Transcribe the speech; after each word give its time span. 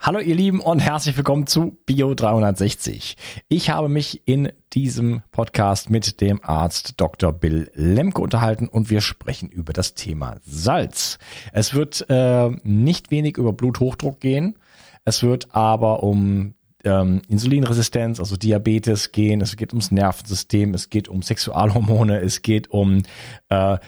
Hallo 0.00 0.20
ihr 0.20 0.36
Lieben 0.36 0.60
und 0.60 0.78
herzlich 0.78 1.16
willkommen 1.16 1.48
zu 1.48 1.76
Bio 1.84 2.14
360. 2.14 3.16
Ich 3.48 3.70
habe 3.70 3.88
mich 3.88 4.22
in 4.28 4.52
diesem 4.72 5.22
Podcast 5.32 5.90
mit 5.90 6.20
dem 6.20 6.40
Arzt 6.40 7.00
Dr. 7.00 7.32
Bill 7.32 7.68
Lemke 7.74 8.22
unterhalten 8.22 8.68
und 8.68 8.90
wir 8.90 9.00
sprechen 9.00 9.48
über 9.48 9.72
das 9.72 9.94
Thema 9.94 10.36
Salz. 10.46 11.18
Es 11.52 11.74
wird 11.74 12.06
äh, 12.08 12.48
nicht 12.62 13.10
wenig 13.10 13.38
über 13.38 13.52
Bluthochdruck 13.52 14.20
gehen. 14.20 14.56
Es 15.04 15.24
wird 15.24 15.48
aber 15.56 16.04
um 16.04 16.54
ähm, 16.84 17.20
Insulinresistenz, 17.28 18.20
also 18.20 18.36
Diabetes 18.36 19.10
gehen. 19.10 19.40
Es 19.40 19.56
geht 19.56 19.72
ums 19.72 19.90
Nervensystem, 19.90 20.74
es 20.74 20.90
geht 20.90 21.08
um 21.08 21.22
Sexualhormone, 21.22 22.20
es 22.20 22.42
geht 22.42 22.70
um 22.70 23.02
äh, 23.48 23.78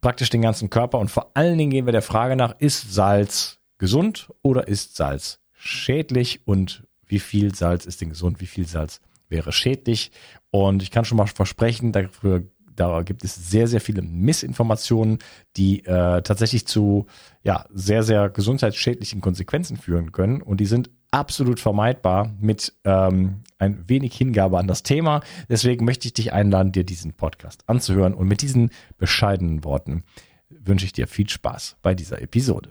praktisch 0.00 0.30
den 0.30 0.42
ganzen 0.42 0.70
Körper 0.70 1.00
und 1.00 1.10
vor 1.10 1.32
allen 1.34 1.58
Dingen 1.58 1.72
gehen 1.72 1.86
wir 1.86 1.92
der 1.92 2.02
Frage 2.02 2.36
nach, 2.36 2.54
ist 2.60 2.94
Salz 2.94 3.58
gesund 3.78 4.32
oder 4.42 4.68
ist 4.68 4.94
Salz 4.94 5.40
schädlich 5.66 6.40
und 6.46 6.84
wie 7.06 7.20
viel 7.20 7.54
Salz 7.54 7.86
ist 7.86 8.00
denn 8.00 8.10
gesund, 8.10 8.40
wie 8.40 8.46
viel 8.46 8.66
Salz 8.66 9.00
wäre 9.28 9.52
schädlich. 9.52 10.10
Und 10.50 10.82
ich 10.82 10.90
kann 10.90 11.04
schon 11.04 11.18
mal 11.18 11.26
versprechen, 11.26 11.92
dafür, 11.92 12.44
da 12.74 13.02
gibt 13.02 13.24
es 13.24 13.34
sehr, 13.34 13.68
sehr 13.68 13.80
viele 13.80 14.02
Missinformationen, 14.02 15.18
die 15.56 15.84
äh, 15.84 16.22
tatsächlich 16.22 16.66
zu 16.66 17.06
ja, 17.42 17.66
sehr, 17.72 18.02
sehr 18.02 18.28
gesundheitsschädlichen 18.28 19.20
Konsequenzen 19.20 19.76
führen 19.76 20.12
können. 20.12 20.42
Und 20.42 20.60
die 20.60 20.66
sind 20.66 20.90
absolut 21.10 21.60
vermeidbar 21.60 22.34
mit 22.40 22.74
ähm, 22.84 23.42
ein 23.58 23.88
wenig 23.88 24.14
Hingabe 24.16 24.58
an 24.58 24.66
das 24.66 24.82
Thema. 24.82 25.22
Deswegen 25.48 25.84
möchte 25.84 26.06
ich 26.06 26.14
dich 26.14 26.32
einladen, 26.32 26.72
dir 26.72 26.84
diesen 26.84 27.14
Podcast 27.14 27.64
anzuhören. 27.66 28.14
Und 28.14 28.28
mit 28.28 28.42
diesen 28.42 28.70
bescheidenen 28.98 29.64
Worten 29.64 30.04
wünsche 30.48 30.84
ich 30.84 30.92
dir 30.92 31.06
viel 31.06 31.28
Spaß 31.28 31.76
bei 31.82 31.94
dieser 31.94 32.20
Episode. 32.20 32.70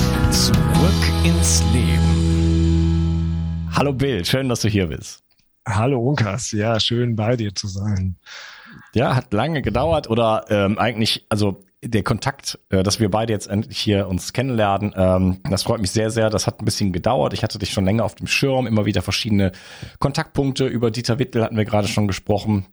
Zurück 0.31 0.55
ins 1.25 1.61
Leben. 1.73 3.67
Hallo 3.73 3.91
Bill, 3.91 4.23
schön, 4.23 4.47
dass 4.47 4.61
du 4.61 4.69
hier 4.69 4.87
bist. 4.87 5.25
Hallo 5.67 5.99
Unkas, 5.99 6.53
ja, 6.53 6.79
schön 6.79 7.17
bei 7.17 7.35
dir 7.35 7.53
zu 7.53 7.67
sein. 7.67 8.15
Ja, 8.93 9.13
hat 9.13 9.33
lange 9.33 9.61
gedauert 9.61 10.09
oder 10.09 10.45
ähm, 10.49 10.79
eigentlich, 10.79 11.25
also 11.27 11.65
der 11.83 12.03
Kontakt, 12.03 12.59
äh, 12.69 12.81
dass 12.81 13.01
wir 13.01 13.11
beide 13.11 13.33
jetzt 13.33 13.47
endlich 13.47 13.77
hier 13.77 14.07
uns 14.07 14.31
kennenlernen, 14.31 14.93
ähm, 14.95 15.41
das 15.49 15.63
freut 15.63 15.81
mich 15.81 15.91
sehr, 15.91 16.09
sehr. 16.11 16.29
Das 16.29 16.47
hat 16.47 16.61
ein 16.61 16.65
bisschen 16.65 16.93
gedauert. 16.93 17.33
Ich 17.33 17.43
hatte 17.43 17.59
dich 17.59 17.73
schon 17.73 17.83
länger 17.83 18.05
auf 18.05 18.15
dem 18.15 18.27
Schirm, 18.27 18.67
immer 18.67 18.85
wieder 18.85 19.01
verschiedene 19.01 19.51
Kontaktpunkte. 19.99 20.65
Über 20.65 20.91
Dieter 20.91 21.19
Wittel 21.19 21.43
hatten 21.43 21.57
wir 21.57 21.65
gerade 21.65 21.89
schon 21.89 22.07
gesprochen 22.07 22.67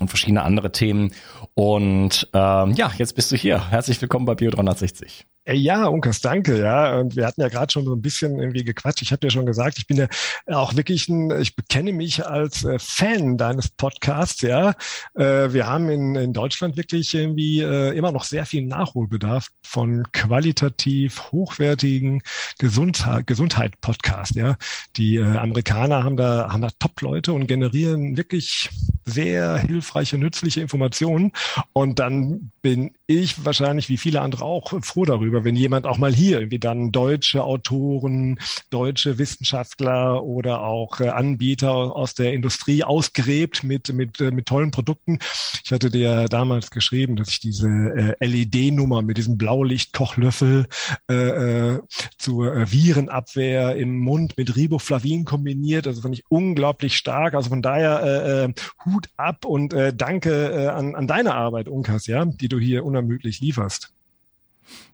und 0.00 0.08
verschiedene 0.08 0.42
andere 0.42 0.72
Themen. 0.72 1.12
Und 1.54 2.28
ähm, 2.32 2.72
ja, 2.72 2.90
jetzt 2.96 3.14
bist 3.14 3.30
du 3.30 3.36
hier. 3.36 3.70
Herzlich 3.70 4.00
willkommen 4.00 4.24
bei 4.26 4.34
Bio 4.34 4.50
360. 4.50 5.26
Ja, 5.48 5.86
Unkas, 5.86 6.20
danke. 6.20 6.60
Ja, 6.60 6.98
und 6.98 7.16
wir 7.16 7.26
hatten 7.26 7.40
ja 7.40 7.48
gerade 7.48 7.72
schon 7.72 7.84
so 7.84 7.94
ein 7.94 8.02
bisschen 8.02 8.38
irgendwie 8.38 8.62
gequatscht. 8.62 9.02
Ich 9.02 9.10
habe 9.10 9.26
ja 9.26 9.30
schon 9.30 9.46
gesagt, 9.46 9.78
ich 9.78 9.86
bin 9.86 9.96
ja 9.96 10.08
auch 10.46 10.76
wirklich 10.76 11.08
ein, 11.08 11.30
ich 11.40 11.56
bekenne 11.56 11.92
mich 11.92 12.26
als 12.26 12.62
äh, 12.64 12.78
Fan 12.78 13.38
deines 13.38 13.68
Podcasts. 13.68 14.42
Ja, 14.42 14.74
äh, 15.14 15.52
wir 15.52 15.66
haben 15.66 15.88
in, 15.88 16.14
in 16.14 16.32
Deutschland 16.34 16.76
wirklich 16.76 17.14
irgendwie 17.14 17.62
äh, 17.62 17.96
immer 17.96 18.12
noch 18.12 18.24
sehr 18.24 18.44
viel 18.44 18.66
Nachholbedarf 18.66 19.48
von 19.62 20.04
qualitativ 20.12 21.32
hochwertigen 21.32 22.22
Gesundheit, 22.58 23.26
Gesundheit 23.26 23.80
Podcast. 23.80 24.34
Ja, 24.36 24.56
die 24.96 25.16
äh, 25.16 25.36
Amerikaner 25.36 26.04
haben 26.04 26.18
da 26.18 26.50
haben 26.52 26.62
da 26.62 26.68
Top-Leute 26.78 27.32
und 27.32 27.46
generieren 27.46 28.16
wirklich 28.16 28.70
sehr 29.06 29.56
hilfreiche, 29.90 30.18
nützliche 30.18 30.60
Informationen. 30.60 31.32
Und 31.72 31.98
dann 31.98 32.52
bin 32.62 32.92
ich 33.06 33.44
wahrscheinlich 33.44 33.88
wie 33.88 33.96
viele 33.96 34.20
andere 34.20 34.44
auch 34.44 34.72
froh 34.82 35.04
darüber, 35.04 35.44
wenn 35.44 35.56
jemand 35.56 35.86
auch 35.86 35.98
mal 35.98 36.12
hier 36.12 36.38
irgendwie 36.38 36.58
dann 36.58 36.92
deutsche 36.92 37.42
Autoren, 37.42 38.38
deutsche 38.70 39.18
Wissenschaftler 39.18 40.22
oder 40.22 40.62
auch 40.62 41.00
äh, 41.00 41.08
Anbieter 41.08 41.70
aus 41.70 42.14
der 42.14 42.32
Industrie 42.32 42.84
ausgräbt 42.84 43.64
mit, 43.64 43.92
mit, 43.92 44.20
äh, 44.20 44.30
mit 44.30 44.46
tollen 44.46 44.70
Produkten. 44.70 45.18
Ich 45.64 45.72
hatte 45.72 45.90
dir 45.90 46.26
damals 46.26 46.70
geschrieben, 46.70 47.16
dass 47.16 47.30
ich 47.30 47.40
diese 47.40 47.68
äh, 47.68 48.26
LED-Nummer 48.26 49.02
mit 49.02 49.16
diesem 49.16 49.38
Blaulicht-Kochlöffel 49.38 50.66
äh, 51.08 51.78
zur 52.18 52.70
Virenabwehr 52.70 53.76
im 53.76 53.98
Mund 53.98 54.36
mit 54.36 54.54
Riboflavin 54.56 55.24
kombiniert. 55.24 55.86
Also 55.86 56.02
fand 56.02 56.14
ich 56.14 56.24
unglaublich 56.28 56.96
stark. 56.96 57.34
Also 57.34 57.50
von 57.50 57.62
daher 57.62 58.44
äh, 58.48 58.52
Hut 58.84 59.08
ab 59.16 59.44
und 59.44 59.72
äh, 59.88 59.94
danke 59.94 60.52
äh, 60.52 60.66
an, 60.68 60.94
an 60.94 61.06
deine 61.06 61.34
Arbeit, 61.34 61.68
Unkas, 61.68 62.06
ja, 62.06 62.24
die 62.24 62.48
du 62.48 62.58
hier 62.58 62.84
unermüdlich 62.84 63.40
lieferst. 63.40 63.92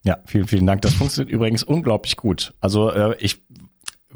Ja, 0.05 0.19
vielen, 0.25 0.47
vielen 0.47 0.67
Dank. 0.67 0.83
Das 0.83 0.95
funktioniert 0.95 1.33
übrigens 1.33 1.63
unglaublich 1.63 2.17
gut. 2.17 2.55
Also 2.61 2.91
äh, 2.91 3.17
ich 3.19 3.43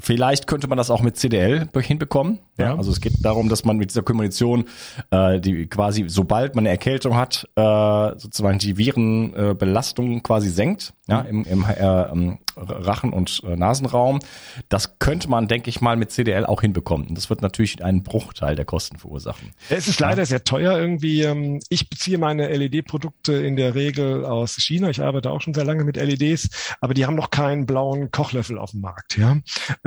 Vielleicht 0.00 0.46
könnte 0.46 0.68
man 0.68 0.78
das 0.78 0.90
auch 0.90 1.02
mit 1.02 1.16
CDL 1.16 1.68
hinbekommen. 1.74 2.38
Ja. 2.58 2.76
Also 2.76 2.90
es 2.90 3.00
geht 3.00 3.24
darum, 3.24 3.48
dass 3.48 3.64
man 3.64 3.76
mit 3.76 3.90
dieser 3.90 4.02
Kombination, 4.02 4.64
äh, 5.10 5.40
die 5.40 5.66
quasi, 5.66 6.04
sobald 6.08 6.54
man 6.54 6.62
eine 6.62 6.70
Erkältung 6.70 7.16
hat, 7.16 7.48
äh, 7.56 8.18
sozusagen 8.18 8.58
die 8.58 8.76
Virenbelastung 8.76 10.18
äh, 10.18 10.20
quasi 10.20 10.50
senkt, 10.50 10.92
ja, 11.08 11.20
im, 11.22 11.44
im 11.44 11.64
äh, 11.64 12.36
Rachen- 12.56 13.12
und 13.12 13.42
äh, 13.44 13.56
Nasenraum. 13.56 14.20
Das 14.68 14.98
könnte 14.98 15.28
man, 15.28 15.48
denke 15.48 15.70
ich 15.70 15.80
mal, 15.80 15.96
mit 15.96 16.10
CDL 16.10 16.46
auch 16.46 16.60
hinbekommen. 16.60 17.08
Und 17.08 17.16
das 17.16 17.30
wird 17.30 17.42
natürlich 17.42 17.82
einen 17.82 18.02
Bruchteil 18.02 18.54
der 18.54 18.64
Kosten 18.64 18.98
verursachen. 18.98 19.52
Es 19.68 19.88
ist 19.88 20.00
leider 20.00 20.22
ja. 20.22 20.26
sehr 20.26 20.44
teuer 20.44 20.78
irgendwie. 20.78 21.22
Ähm, 21.22 21.60
ich 21.68 21.88
beziehe 21.88 22.18
meine 22.18 22.48
LED-Produkte 22.48 23.32
in 23.32 23.56
der 23.56 23.74
Regel 23.74 24.24
aus 24.24 24.56
China. 24.56 24.90
Ich 24.90 25.02
arbeite 25.02 25.30
auch 25.30 25.40
schon 25.40 25.54
sehr 25.54 25.64
lange 25.64 25.84
mit 25.84 25.96
LEDs, 25.96 26.48
aber 26.80 26.94
die 26.94 27.06
haben 27.06 27.16
noch 27.16 27.30
keinen 27.30 27.66
blauen 27.66 28.10
Kochlöffel 28.10 28.58
auf 28.58 28.72
dem 28.72 28.80
Markt, 28.80 29.16
ja, 29.16 29.36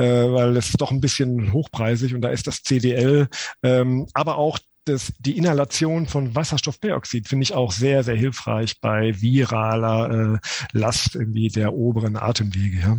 weil 0.03 0.57
es 0.57 0.69
ist 0.69 0.81
doch 0.81 0.91
ein 0.91 1.01
bisschen 1.01 1.53
hochpreisig 1.53 2.13
und 2.13 2.21
da 2.21 2.29
ist 2.29 2.47
das 2.47 2.63
CDL, 2.63 3.27
ähm, 3.63 4.07
aber 4.13 4.37
auch 4.37 4.59
das, 4.85 5.13
die 5.19 5.37
Inhalation 5.37 6.07
von 6.07 6.35
Wasserstoffperoxid 6.35 7.27
finde 7.27 7.43
ich 7.43 7.53
auch 7.53 7.71
sehr, 7.71 8.03
sehr 8.03 8.15
hilfreich 8.15 8.81
bei 8.81 9.19
viraler 9.21 10.35
äh, 10.35 10.77
Last 10.77 11.15
irgendwie 11.15 11.47
der 11.47 11.73
oberen 11.73 12.17
Atemwege. 12.17 12.79
Ja. 12.79 12.97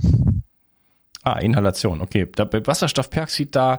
Ah, 1.22 1.38
Inhalation, 1.38 2.00
okay. 2.00 2.26
Da, 2.34 2.44
bei 2.44 2.66
Wasserstoffperoxid 2.66 3.54
da, 3.54 3.78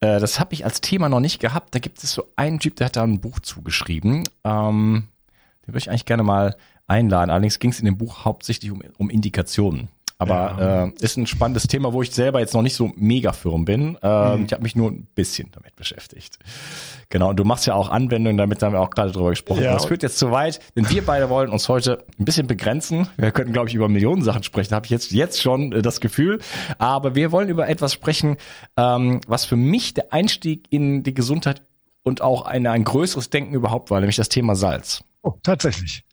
äh, 0.00 0.20
das 0.20 0.40
habe 0.40 0.54
ich 0.54 0.64
als 0.64 0.80
Thema 0.80 1.08
noch 1.08 1.20
nicht 1.20 1.40
gehabt. 1.40 1.74
Da 1.74 1.78
gibt 1.78 2.02
es 2.02 2.12
so 2.12 2.28
einen 2.36 2.58
Typ, 2.58 2.76
der 2.76 2.86
hat 2.86 2.96
da 2.96 3.02
ein 3.02 3.20
Buch 3.20 3.40
zugeschrieben. 3.40 4.24
Ähm, 4.44 5.08
den 5.62 5.68
würde 5.68 5.78
ich 5.78 5.90
eigentlich 5.90 6.04
gerne 6.04 6.22
mal 6.22 6.56
einladen. 6.86 7.30
Allerdings 7.30 7.58
ging 7.58 7.70
es 7.70 7.78
in 7.78 7.86
dem 7.86 7.98
Buch 7.98 8.24
hauptsächlich 8.24 8.70
um, 8.70 8.82
um 8.98 9.10
Indikationen. 9.10 9.88
Aber 10.18 10.56
ja. 10.58 10.84
äh, 10.84 10.92
ist 11.00 11.18
ein 11.18 11.26
spannendes 11.26 11.66
Thema, 11.66 11.92
wo 11.92 12.00
ich 12.00 12.10
selber 12.10 12.40
jetzt 12.40 12.54
noch 12.54 12.62
nicht 12.62 12.74
so 12.74 12.90
mega 12.96 13.32
firm 13.32 13.66
bin. 13.66 13.98
Ähm, 14.02 14.38
mhm. 14.38 14.44
Ich 14.46 14.52
habe 14.52 14.62
mich 14.62 14.74
nur 14.74 14.90
ein 14.90 15.06
bisschen 15.14 15.50
damit 15.52 15.76
beschäftigt. 15.76 16.38
Genau, 17.10 17.30
und 17.30 17.36
du 17.36 17.44
machst 17.44 17.66
ja 17.66 17.74
auch 17.74 17.90
Anwendungen, 17.90 18.38
damit 18.38 18.62
haben 18.62 18.72
wir 18.72 18.80
auch 18.80 18.90
gerade 18.90 19.12
drüber 19.12 19.30
gesprochen. 19.30 19.62
Ja. 19.62 19.74
Das 19.74 19.84
führt 19.84 20.02
jetzt 20.02 20.18
zu 20.18 20.30
weit, 20.30 20.60
denn 20.74 20.88
wir 20.88 21.04
beide 21.04 21.28
wollen 21.28 21.50
uns 21.50 21.68
heute 21.68 22.04
ein 22.18 22.24
bisschen 22.24 22.46
begrenzen. 22.46 23.08
Wir 23.18 23.30
könnten, 23.30 23.52
glaube 23.52 23.68
ich, 23.68 23.74
über 23.74 23.88
Millionen 23.88 24.22
Sachen 24.22 24.42
sprechen, 24.42 24.74
habe 24.74 24.86
ich 24.86 24.90
jetzt, 24.90 25.12
jetzt 25.12 25.42
schon 25.42 25.72
äh, 25.72 25.82
das 25.82 26.00
Gefühl. 26.00 26.40
Aber 26.78 27.14
wir 27.14 27.30
wollen 27.30 27.50
über 27.50 27.68
etwas 27.68 27.92
sprechen, 27.92 28.38
ähm, 28.78 29.20
was 29.26 29.44
für 29.44 29.56
mich 29.56 29.92
der 29.92 30.14
Einstieg 30.14 30.66
in 30.70 31.02
die 31.02 31.12
Gesundheit 31.12 31.62
und 32.02 32.22
auch 32.22 32.46
eine, 32.46 32.70
ein 32.70 32.84
größeres 32.84 33.28
Denken 33.28 33.52
überhaupt 33.52 33.90
war, 33.90 34.00
nämlich 34.00 34.16
das 34.16 34.30
Thema 34.30 34.54
Salz. 34.54 35.04
Oh, 35.22 35.34
tatsächlich. 35.42 36.05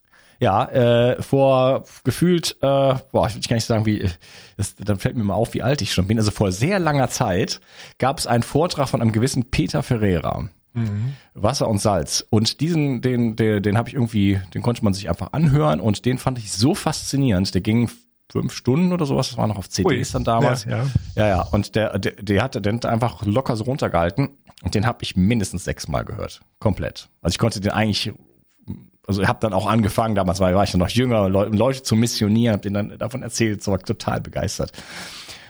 Ja, 0.44 0.66
äh, 0.66 1.22
vor 1.22 1.86
gefühlt, 2.04 2.58
äh, 2.62 2.96
boah, 3.12 3.28
ich 3.28 3.36
will 3.36 3.42
gar 3.42 3.56
nicht 3.56 3.64
sagen, 3.64 3.86
wie, 3.86 4.10
das, 4.58 4.76
dann 4.76 5.00
fällt 5.00 5.16
mir 5.16 5.24
mal 5.24 5.36
auf, 5.36 5.54
wie 5.54 5.62
alt 5.62 5.82
ich 5.82 5.94
schon 5.94 6.06
bin. 6.06 6.18
Also 6.18 6.32
vor 6.32 6.52
sehr 6.52 6.80
langer 6.80 7.08
Zeit 7.08 7.62
gab 7.98 8.20
es 8.20 8.28
einen 8.28 8.44
Vortrag 8.44 8.90
von 8.90 9.02
einem 9.02 9.14
gewissen 9.14 9.52
Peter 9.52 9.84
Ferreira. 9.84 10.50
Mhm. 10.74 11.14
Wasser 11.34 11.70
und 11.70 11.80
Salz. 11.80 12.26
Und 12.30 12.60
diesen, 12.60 13.02
den, 13.02 13.38
den, 13.38 13.64
den 13.64 13.78
habe 13.78 13.88
ich 13.88 13.96
irgendwie, 13.96 14.42
den 14.54 14.62
konnte 14.62 14.84
man 14.84 14.94
sich 14.94 15.08
einfach 15.08 15.32
anhören 15.32 15.80
und 15.80 16.04
den 16.04 16.18
fand 16.18 16.40
ich 16.40 16.52
so 16.52 16.76
faszinierend. 16.76 17.54
Der 17.54 17.62
ging 17.62 17.90
fünf 18.30 18.54
Stunden 18.54 18.92
oder 18.92 19.06
sowas, 19.06 19.30
das 19.30 19.38
war 19.38 19.48
noch 19.48 19.58
auf 19.58 19.70
CDs 19.70 20.10
Ui, 20.10 20.12
dann 20.12 20.26
damals. 20.26 20.66
Ja, 20.66 20.78
ja. 20.80 20.86
ja, 21.16 21.28
ja. 21.28 21.42
Und 21.44 21.76
der, 21.76 21.98
der, 22.00 22.14
der 22.14 22.44
hat 22.44 22.66
den 22.66 22.84
einfach 22.84 23.26
locker 23.26 23.56
so 23.56 23.64
runtergehalten 23.64 24.30
und 24.62 24.76
den 24.76 24.86
habe 24.86 25.00
ich 25.04 25.16
mindestens 25.16 25.64
sechsmal 25.64 26.04
gehört. 26.04 26.42
Komplett. 26.60 27.08
Also 27.22 27.34
ich 27.34 27.40
konnte 27.40 27.62
den 27.62 27.72
eigentlich 27.72 28.12
also 29.08 29.22
ich 29.22 29.28
habe 29.28 29.40
dann 29.42 29.54
auch 29.54 29.68
angefangen, 29.68 30.16
damals 30.16 30.40
war, 30.40 30.54
war 30.54 30.64
ich 30.64 30.74
noch 30.76 30.90
jünger, 30.90 31.30
Leute, 31.30 31.56
Leute 31.56 31.84
zu 31.84 31.96
missionieren, 31.96 32.54
habe 32.54 32.62
denen 32.62 32.90
dann 32.90 32.98
davon 32.98 33.22
erzählt, 33.24 33.64
so 33.64 33.72
war 33.72 33.80
total 33.80 34.22
begeistert. 34.22 34.72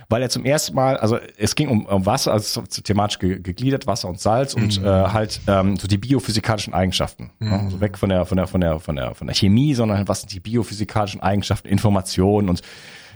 Weil 0.09 0.21
er 0.21 0.29
zum 0.29 0.45
ersten 0.45 0.75
Mal, 0.75 0.97
also 0.97 1.17
es 1.37 1.55
ging 1.55 1.69
um, 1.69 1.85
um 1.85 2.05
Wasser, 2.05 2.33
also 2.33 2.61
thematisch 2.61 3.19
ge, 3.19 3.39
gegliedert, 3.39 3.87
Wasser 3.87 4.09
und 4.09 4.19
Salz 4.19 4.53
und 4.53 4.79
mhm. 4.79 4.85
äh, 4.85 4.89
halt 4.89 5.39
ähm, 5.47 5.77
so 5.77 5.87
die 5.87 5.97
biophysikalischen 5.97 6.73
Eigenschaften. 6.73 7.31
Mhm. 7.39 7.49
Ne? 7.49 7.59
Also 7.59 7.81
weg 7.81 7.97
von 7.97 8.09
der, 8.09 8.25
von 8.25 8.37
der, 8.37 8.47
von 8.47 8.61
der, 8.61 8.79
von 8.79 8.95
der, 8.95 9.15
von 9.15 9.27
der 9.27 9.35
Chemie, 9.35 9.73
sondern 9.73 9.97
halt, 9.99 10.07
was 10.07 10.21
sind 10.21 10.33
die 10.33 10.39
biophysikalischen 10.39 11.21
Eigenschaften, 11.21 11.67
Informationen 11.67 12.49
und 12.49 12.61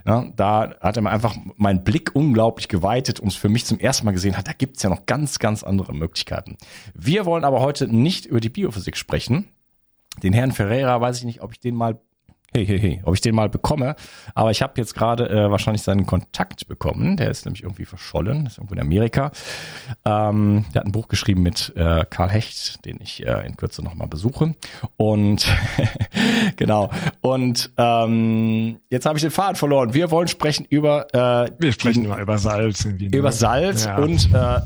ja, 0.05 0.25
da 0.37 0.73
hat 0.79 0.95
er 0.95 1.03
mir 1.03 1.09
einfach 1.09 1.35
meinen 1.57 1.83
Blick 1.83 2.11
unglaublich 2.13 2.69
geweitet 2.69 3.19
und 3.19 3.33
für 3.33 3.49
mich 3.49 3.65
zum 3.65 3.77
ersten 3.77 4.05
Mal 4.05 4.13
gesehen 4.13 4.37
hat, 4.37 4.47
da 4.47 4.53
gibt's 4.53 4.81
ja 4.81 4.89
noch 4.89 5.05
ganz, 5.05 5.37
ganz 5.37 5.63
andere 5.63 5.93
Möglichkeiten. 5.93 6.55
Wir 6.93 7.25
wollen 7.25 7.43
aber 7.43 7.59
heute 7.59 7.93
nicht 7.93 8.25
über 8.25 8.39
die 8.39 8.47
Biophysik 8.47 8.95
sprechen, 8.95 9.49
den 10.23 10.33
Herrn 10.33 10.51
Ferreira 10.51 10.99
weiß 10.99 11.19
ich 11.19 11.25
nicht, 11.25 11.41
ob 11.41 11.51
ich 11.51 11.59
den 11.59 11.75
mal 11.75 11.99
hey, 12.53 12.65
hey, 12.65 12.79
hey, 12.79 13.01
ob 13.03 13.13
ich 13.13 13.21
den 13.21 13.35
mal 13.35 13.49
bekomme. 13.49 13.95
Aber 14.33 14.51
ich 14.51 14.61
habe 14.61 14.73
jetzt 14.77 14.95
gerade 14.95 15.29
äh, 15.29 15.51
wahrscheinlich 15.51 15.83
seinen 15.83 16.05
Kontakt 16.05 16.67
bekommen. 16.67 17.17
Der 17.17 17.29
ist 17.29 17.45
nämlich 17.45 17.63
irgendwie 17.63 17.85
verschollen, 17.85 18.45
ist 18.45 18.57
irgendwo 18.57 18.73
in 18.73 18.81
Amerika. 18.81 19.31
Ähm, 20.05 20.65
der 20.73 20.81
hat 20.81 20.87
ein 20.87 20.91
Buch 20.91 21.07
geschrieben 21.07 21.43
mit 21.43 21.73
äh, 21.75 22.05
Karl 22.09 22.29
Hecht, 22.29 22.83
den 22.85 22.99
ich 23.01 23.25
äh, 23.25 23.45
in 23.45 23.57
Kürze 23.57 23.83
nochmal 23.83 24.07
besuche. 24.07 24.55
Und 24.95 25.45
genau. 26.55 26.89
Und 27.21 27.71
ähm, 27.77 28.79
jetzt 28.89 29.05
habe 29.05 29.17
ich 29.17 29.21
den 29.21 29.31
Faden 29.31 29.55
verloren. 29.55 29.93
Wir 29.93 30.09
wollen 30.09 30.27
sprechen 30.27 30.65
über 30.69 31.13
äh, 31.13 31.51
Wir 31.59 31.71
sprechen 31.73 32.03
die, 32.03 32.21
über 32.21 32.37
Salz. 32.37 32.85
Irgendwie, 32.85 33.09
ne? 33.09 33.17
Über 33.17 33.31
Salz 33.31 33.85
ja. 33.85 33.97
und 33.97 34.33
äh, 34.33 34.61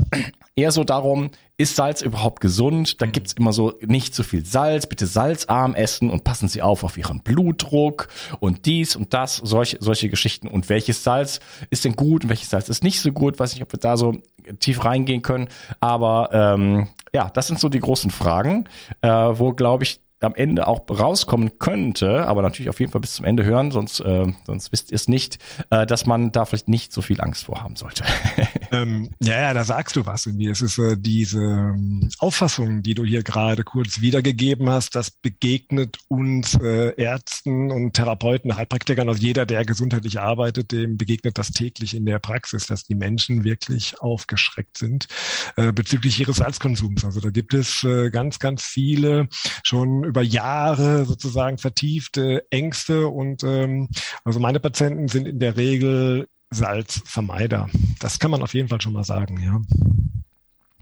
eher 0.61 0.71
so 0.71 0.83
darum, 0.83 1.31
ist 1.57 1.75
Salz 1.75 2.01
überhaupt 2.01 2.39
gesund? 2.39 3.01
Da 3.01 3.05
mhm. 3.05 3.11
gibt's 3.11 3.33
immer 3.33 3.53
so 3.53 3.73
nicht 3.81 4.13
so 4.13 4.23
viel 4.23 4.45
Salz, 4.45 4.85
bitte 4.85 5.07
salzarm 5.07 5.75
essen 5.75 6.09
und 6.09 6.23
passen 6.23 6.47
Sie 6.47 6.61
auf 6.61 6.83
auf 6.83 6.97
Ihren 6.97 7.21
Blutdruck 7.21 8.07
und 8.39 8.65
dies 8.65 8.95
und 8.95 9.13
das, 9.13 9.37
solche, 9.37 9.77
solche 9.79 10.09
Geschichten. 10.09 10.47
Und 10.47 10.69
welches 10.69 11.03
Salz 11.03 11.39
ist 11.69 11.85
denn 11.85 11.95
gut 11.95 12.23
und 12.23 12.29
welches 12.29 12.49
Salz 12.49 12.69
ist 12.69 12.83
nicht 12.83 13.01
so 13.01 13.11
gut? 13.11 13.39
Weiß 13.39 13.53
nicht, 13.53 13.63
ob 13.63 13.71
wir 13.73 13.79
da 13.79 13.97
so 13.97 14.15
tief 14.59 14.85
reingehen 14.85 15.21
können. 15.21 15.49
Aber 15.79 16.29
ähm, 16.31 16.87
ja, 17.13 17.29
das 17.29 17.47
sind 17.47 17.59
so 17.59 17.69
die 17.69 17.79
großen 17.79 18.11
Fragen, 18.11 18.65
äh, 19.01 19.09
wo, 19.09 19.53
glaube 19.53 19.83
ich, 19.83 19.99
am 20.23 20.35
Ende 20.35 20.67
auch 20.67 20.81
rauskommen 20.89 21.57
könnte, 21.59 22.27
aber 22.27 22.41
natürlich 22.41 22.69
auf 22.69 22.79
jeden 22.79 22.91
Fall 22.91 23.01
bis 23.01 23.15
zum 23.15 23.25
Ende 23.25 23.43
hören, 23.43 23.71
sonst, 23.71 23.99
äh, 24.01 24.31
sonst 24.45 24.71
wisst 24.71 24.91
ihr 24.91 24.95
es 24.95 25.07
nicht, 25.07 25.39
äh, 25.69 25.85
dass 25.85 26.05
man 26.05 26.31
da 26.31 26.45
vielleicht 26.45 26.67
nicht 26.67 26.93
so 26.93 27.01
viel 27.01 27.21
Angst 27.21 27.45
vor 27.45 27.63
haben 27.63 27.75
sollte. 27.75 28.03
ähm, 28.71 29.09
ja, 29.21 29.39
ja, 29.39 29.53
da 29.53 29.63
sagst 29.63 29.95
du 29.95 30.05
was 30.05 30.25
irgendwie. 30.25 30.47
Es 30.47 30.61
ist 30.61 30.77
äh, 30.77 30.95
diese 30.97 31.39
ähm, 31.39 32.09
Auffassung, 32.19 32.83
die 32.83 32.93
du 32.93 33.03
hier 33.03 33.23
gerade 33.23 33.63
kurz 33.63 34.01
wiedergegeben 34.01 34.69
hast, 34.69 34.95
das 34.95 35.11
begegnet 35.11 35.97
uns 36.07 36.55
äh, 36.55 36.93
Ärzten 36.95 37.71
und 37.71 37.93
Therapeuten, 37.93 38.55
Heilpraktikern, 38.55 39.09
also 39.09 39.21
jeder, 39.21 39.45
der 39.45 39.65
gesundheitlich 39.65 40.19
arbeitet, 40.19 40.71
dem 40.71 40.97
begegnet 40.97 41.37
das 41.37 41.51
täglich 41.51 41.95
in 41.95 42.05
der 42.05 42.19
Praxis, 42.19 42.67
dass 42.67 42.83
die 42.83 42.95
Menschen 42.95 43.43
wirklich 43.43 43.99
aufgeschreckt 44.01 44.77
sind 44.77 45.07
äh, 45.55 45.71
bezüglich 45.71 46.19
ihres 46.19 46.37
Salzkonsums. 46.37 47.05
Also 47.05 47.19
da 47.19 47.29
gibt 47.29 47.53
es 47.53 47.83
äh, 47.83 48.09
ganz, 48.09 48.39
ganz 48.39 48.63
viele 48.63 49.27
schon 49.63 50.10
über 50.11 50.21
Jahre 50.21 51.05
sozusagen 51.05 51.57
vertiefte 51.57 52.45
Ängste 52.49 53.07
und 53.07 53.43
ähm, 53.43 53.87
also 54.25 54.41
meine 54.41 54.59
Patienten 54.59 55.07
sind 55.07 55.25
in 55.25 55.39
der 55.39 55.55
Regel 55.55 56.27
Salzvermeider. 56.49 57.69
Das 58.01 58.19
kann 58.19 58.29
man 58.29 58.43
auf 58.43 58.53
jeden 58.53 58.67
Fall 58.67 58.81
schon 58.81 58.91
mal 58.91 59.05
sagen, 59.05 59.39
ja. 59.41 59.61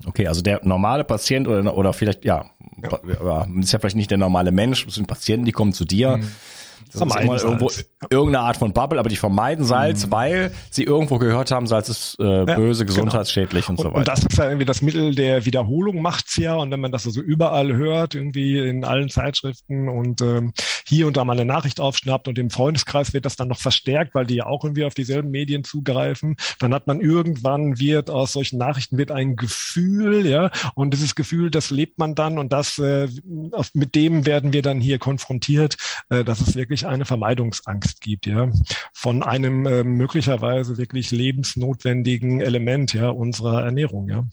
Okay, 0.06 0.26
also 0.28 0.42
der 0.42 0.62
normale 0.64 1.04
Patient 1.04 1.48
oder, 1.48 1.78
oder 1.78 1.94
vielleicht, 1.94 2.26
ja, 2.26 2.50
ja. 2.82 3.48
ist 3.60 3.72
ja 3.72 3.78
vielleicht 3.78 3.98
nicht 3.98 4.10
der 4.10 4.18
normale 4.18 4.52
Mensch, 4.52 4.86
das 4.86 4.96
sind 4.96 5.08
Patienten, 5.08 5.46
die 5.46 5.52
kommen 5.52 5.74
zu 5.74 5.86
dir. 5.86 6.18
Mhm 6.18 6.32
das 6.88 6.96
ist 6.96 7.02
immer 7.02 7.42
irgendwo 7.42 7.72
irgendeine 8.10 8.46
Art 8.46 8.58
von 8.58 8.74
Bubble, 8.74 9.00
aber 9.00 9.10
die 9.10 9.16
vermeiden 9.16 9.66
Salz, 9.66 10.06
mhm. 10.06 10.12
weil 10.12 10.52
sie 10.70 10.84
irgendwo 10.84 11.18
gehört 11.18 11.52
haben, 11.52 11.68
Salz 11.68 11.90
ist 11.90 12.16
äh, 12.20 12.46
böse, 12.46 12.46
ja, 12.46 12.56
genau. 12.56 12.86
gesundheitsschädlich 12.86 13.68
genau. 13.68 13.80
und, 13.80 13.80
und, 13.80 13.84
so 13.84 13.90
weiter. 13.90 13.98
Und 14.00 14.08
das 14.08 14.26
ist 14.26 14.38
ja 14.38 14.46
irgendwie 14.46 14.66
das 14.66 14.82
Mittel 14.82 15.16
der 15.16 15.46
Wiederholung 15.46 16.02
macht's 16.02 16.38
ja. 16.38 16.56
Und 16.56 16.72
wenn 16.72 16.80
man 16.80 16.92
das 16.92 17.06
also 17.06 17.22
überall 17.22 17.76
hört, 17.76 18.16
irgendwie 18.16 18.58
in 18.58 18.84
allen 18.84 19.10
Zeitschriften 19.10 19.90
und 19.90 20.22
ähm, 20.22 20.54
hier 20.88 21.08
und 21.08 21.18
da 21.18 21.26
mal 21.26 21.34
eine 21.34 21.46
Nachricht 21.46 21.80
aufschnappt 21.80 22.28
und 22.28 22.40
im 22.40 22.50
Freundeskreis 22.50 23.14
wird 23.14 23.26
das 23.26 23.36
dann 23.36 23.48
noch 23.48 23.60
verstärkt, 23.60 24.16
weil 24.16 24.26
die 24.26 24.36
ja 24.36 24.46
auch 24.46 24.64
irgendwie 24.64 24.86
auf 24.86 24.94
dieselben 24.94 25.30
Medien 25.30 25.64
zugreifen, 25.64 26.36
dann 26.60 26.74
hat 26.74 26.88
man 26.88 27.02
irgendwann 27.02 27.80
wird 27.80 28.10
aus 28.10 28.34
solchen 28.34 28.58
Nachrichten 28.58 28.98
wird 28.98 29.12
ein 29.12 29.36
Gefühl, 29.36 30.26
ja, 30.26 30.52
und 30.76 30.94
dieses 30.94 31.16
Gefühl, 31.16 31.52
das 31.52 31.70
lebt 31.70 32.00
man 32.00 32.16
dann 32.16 32.38
und 32.38 32.54
das 32.54 32.78
äh, 32.80 33.08
mit 33.74 33.96
dem 33.96 34.26
werden 34.26 34.54
wir 34.54 34.62
dann 34.62 34.80
hier 34.80 35.00
konfrontiert, 35.00 35.78
äh, 36.10 36.24
dass 36.24 36.42
es 36.42 36.56
wirklich 36.56 36.69
wirklich 36.70 36.86
eine 36.86 37.06
Vermeidungsangst 37.06 38.00
gibt, 38.00 38.28
ja, 38.28 38.52
von 38.94 39.24
einem 39.24 39.66
äh, 39.66 39.84
möglicherweise 39.84 40.78
wirklich 40.78 41.10
lebensnotwendigen 41.10 42.42
Element, 42.42 42.94
ja, 42.94 43.10
unserer 43.10 43.64
Ernährung, 43.64 44.08
ja. 44.08 44.26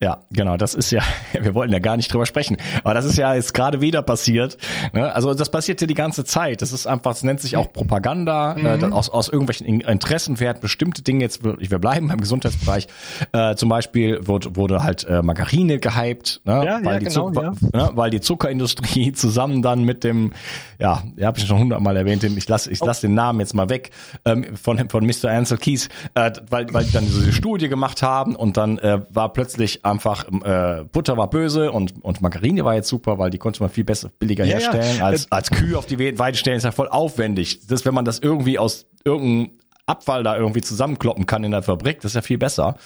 Ja, 0.00 0.20
genau, 0.30 0.56
das 0.56 0.74
ist 0.74 0.92
ja, 0.92 1.02
wir 1.32 1.56
wollten 1.56 1.72
ja 1.72 1.80
gar 1.80 1.96
nicht 1.96 2.12
drüber 2.12 2.24
sprechen, 2.24 2.56
aber 2.84 2.94
das 2.94 3.04
ist 3.04 3.18
ja 3.18 3.34
jetzt 3.34 3.52
gerade 3.52 3.80
wieder 3.80 4.00
passiert. 4.00 4.56
Ne? 4.92 5.12
Also 5.12 5.34
das 5.34 5.50
passiert 5.50 5.80
ja 5.80 5.88
die 5.88 5.94
ganze 5.94 6.24
Zeit. 6.24 6.62
Das 6.62 6.72
ist 6.72 6.86
einfach, 6.86 7.10
es 7.10 7.24
nennt 7.24 7.40
sich 7.40 7.56
auch 7.56 7.72
Propaganda, 7.72 8.54
mhm. 8.56 8.66
äh, 8.66 8.84
aus, 8.92 9.10
aus 9.10 9.28
irgendwelchen 9.28 9.80
Interessen 9.80 10.38
werden 10.38 10.58
bestimmte 10.60 11.02
Dinge 11.02 11.22
jetzt, 11.22 11.42
wir 11.42 11.78
bleiben 11.80 12.06
beim 12.06 12.20
Gesundheitsbereich, 12.20 12.86
äh, 13.32 13.56
zum 13.56 13.68
Beispiel 13.70 14.24
wurde, 14.24 14.54
wurde 14.54 14.84
halt 14.84 15.02
äh, 15.04 15.20
Margarine 15.20 15.80
gehypt, 15.80 16.42
ne? 16.44 16.64
ja, 16.64 16.74
weil, 16.84 16.84
ja, 16.84 16.98
die 17.00 17.04
genau, 17.06 17.30
Zucker, 17.30 17.54
ja. 17.74 17.86
ne? 17.86 17.90
weil 17.94 18.10
die 18.10 18.20
Zuckerindustrie 18.20 19.12
zusammen 19.14 19.62
dann 19.62 19.82
mit 19.82 20.04
dem, 20.04 20.32
ja, 20.78 21.02
habt 21.20 21.38
ich 21.38 21.46
schon 21.48 21.58
hundertmal 21.58 21.96
erwähnt, 21.96 22.22
ich 22.22 22.48
lasse 22.48 22.70
ich 22.70 22.78
lass 22.84 23.00
den 23.00 23.14
Namen 23.14 23.40
jetzt 23.40 23.54
mal 23.54 23.68
weg, 23.68 23.90
ähm, 24.24 24.56
von, 24.56 24.88
von 24.90 25.04
Mr. 25.04 25.30
Ansel 25.30 25.58
Keys, 25.58 25.88
äh, 26.14 26.30
weil, 26.50 26.72
weil 26.72 26.84
die 26.84 26.92
dann 26.92 27.04
diese 27.04 27.32
Studie 27.32 27.68
gemacht 27.68 28.02
haben 28.02 28.36
und 28.36 28.56
dann 28.56 28.78
äh, 28.78 29.00
war 29.10 29.32
plötzlich 29.32 29.84
einfach 29.90 30.26
äh, 30.44 30.84
Butter 30.84 31.16
war 31.16 31.30
böse 31.30 31.72
und, 31.72 32.02
und 32.02 32.20
Margarine 32.20 32.64
war 32.64 32.74
jetzt 32.74 32.88
super, 32.88 33.18
weil 33.18 33.30
die 33.30 33.38
konnte 33.38 33.62
man 33.62 33.70
viel 33.70 33.84
besser, 33.84 34.10
billiger 34.18 34.44
ja, 34.44 34.58
herstellen. 34.58 34.98
Ja. 34.98 35.06
Als, 35.06 35.30
als 35.30 35.50
Kühe 35.50 35.76
auf 35.76 35.86
die 35.86 36.18
Weide 36.18 36.36
stellen 36.36 36.56
ist 36.56 36.64
ja 36.64 36.72
voll 36.72 36.88
aufwendig. 36.88 37.66
Das, 37.66 37.84
wenn 37.84 37.94
man 37.94 38.04
das 38.04 38.18
irgendwie 38.18 38.58
aus 38.58 38.86
irgendeinem 39.04 39.58
Abfall 39.86 40.22
da 40.22 40.36
irgendwie 40.36 40.60
zusammenkloppen 40.60 41.26
kann 41.26 41.44
in 41.44 41.50
der 41.50 41.62
Fabrik, 41.62 42.00
das 42.00 42.12
ist 42.12 42.16
ja 42.16 42.22
viel 42.22 42.38
besser. 42.38 42.76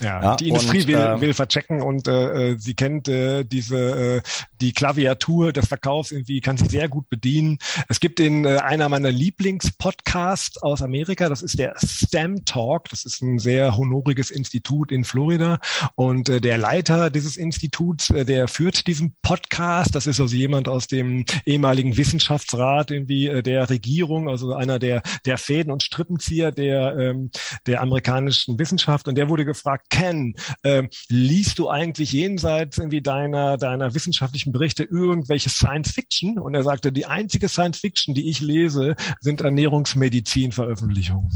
Ja, 0.00 0.22
ja 0.22 0.36
die 0.36 0.48
Industrie 0.48 0.80
und, 0.80 0.88
will, 0.88 0.96
äh, 0.96 1.20
will 1.20 1.34
verchecken 1.34 1.82
und 1.82 2.08
äh, 2.08 2.52
äh, 2.52 2.58
sie 2.58 2.74
kennt 2.74 3.08
äh, 3.08 3.44
diese 3.44 4.16
äh, 4.16 4.22
die 4.60 4.72
Klaviatur 4.72 5.52
des 5.52 5.68
Verkaufs 5.68 6.10
irgendwie 6.10 6.40
kann 6.40 6.56
sie 6.56 6.66
sehr 6.66 6.88
gut 6.88 7.08
bedienen. 7.08 7.58
Es 7.88 8.00
gibt 8.00 8.18
den 8.18 8.44
äh, 8.44 8.58
einer 8.58 8.88
meiner 8.88 9.10
Lieblingspodcasts 9.10 10.58
aus 10.62 10.82
Amerika, 10.82 11.28
das 11.28 11.42
ist 11.42 11.58
der 11.58 11.74
STEM 11.78 12.44
Talk. 12.44 12.88
Das 12.90 13.04
ist 13.04 13.22
ein 13.22 13.38
sehr 13.38 13.76
honoriges 13.76 14.30
Institut 14.30 14.92
in 14.92 15.04
Florida 15.04 15.58
und 15.94 16.28
äh, 16.28 16.40
der 16.40 16.58
Leiter 16.58 17.10
dieses 17.10 17.36
Instituts, 17.36 18.10
äh, 18.10 18.24
der 18.24 18.48
führt 18.48 18.86
diesen 18.86 19.14
Podcast. 19.22 19.94
Das 19.94 20.06
ist 20.06 20.20
also 20.20 20.34
jemand 20.34 20.68
aus 20.68 20.86
dem 20.86 21.24
ehemaligen 21.44 21.96
Wissenschaftsrat 21.96 22.90
irgendwie 22.90 23.26
äh, 23.28 23.42
der 23.42 23.68
Regierung, 23.68 24.28
also 24.28 24.54
einer 24.54 24.78
der 24.78 25.02
der 25.26 25.38
Fäden 25.38 25.72
und 25.72 25.82
Strippenzieher 25.82 26.52
der 26.52 26.96
ähm, 26.98 27.30
der 27.66 27.82
amerikanischen 27.82 28.58
Wissenschaft 28.58 29.08
und 29.08 29.16
der 29.16 29.28
wurde 29.28 29.44
gefragt 29.44 29.89
Ken, 29.90 30.34
äh, 30.62 30.84
liest 31.08 31.58
du 31.58 31.68
eigentlich 31.68 32.12
jenseits 32.12 32.78
irgendwie 32.78 33.02
deiner, 33.02 33.58
deiner 33.58 33.94
wissenschaftlichen 33.94 34.52
Berichte 34.52 34.84
irgendwelche 34.84 35.50
Science 35.50 35.90
Fiction? 35.90 36.38
Und 36.38 36.54
er 36.54 36.62
sagte, 36.62 36.92
die 36.92 37.06
einzige 37.06 37.48
Science 37.48 37.78
Fiction, 37.78 38.14
die 38.14 38.30
ich 38.30 38.40
lese, 38.40 38.96
sind 39.20 39.40
Ernährungsmedizin-Veröffentlichungen. 39.40 41.30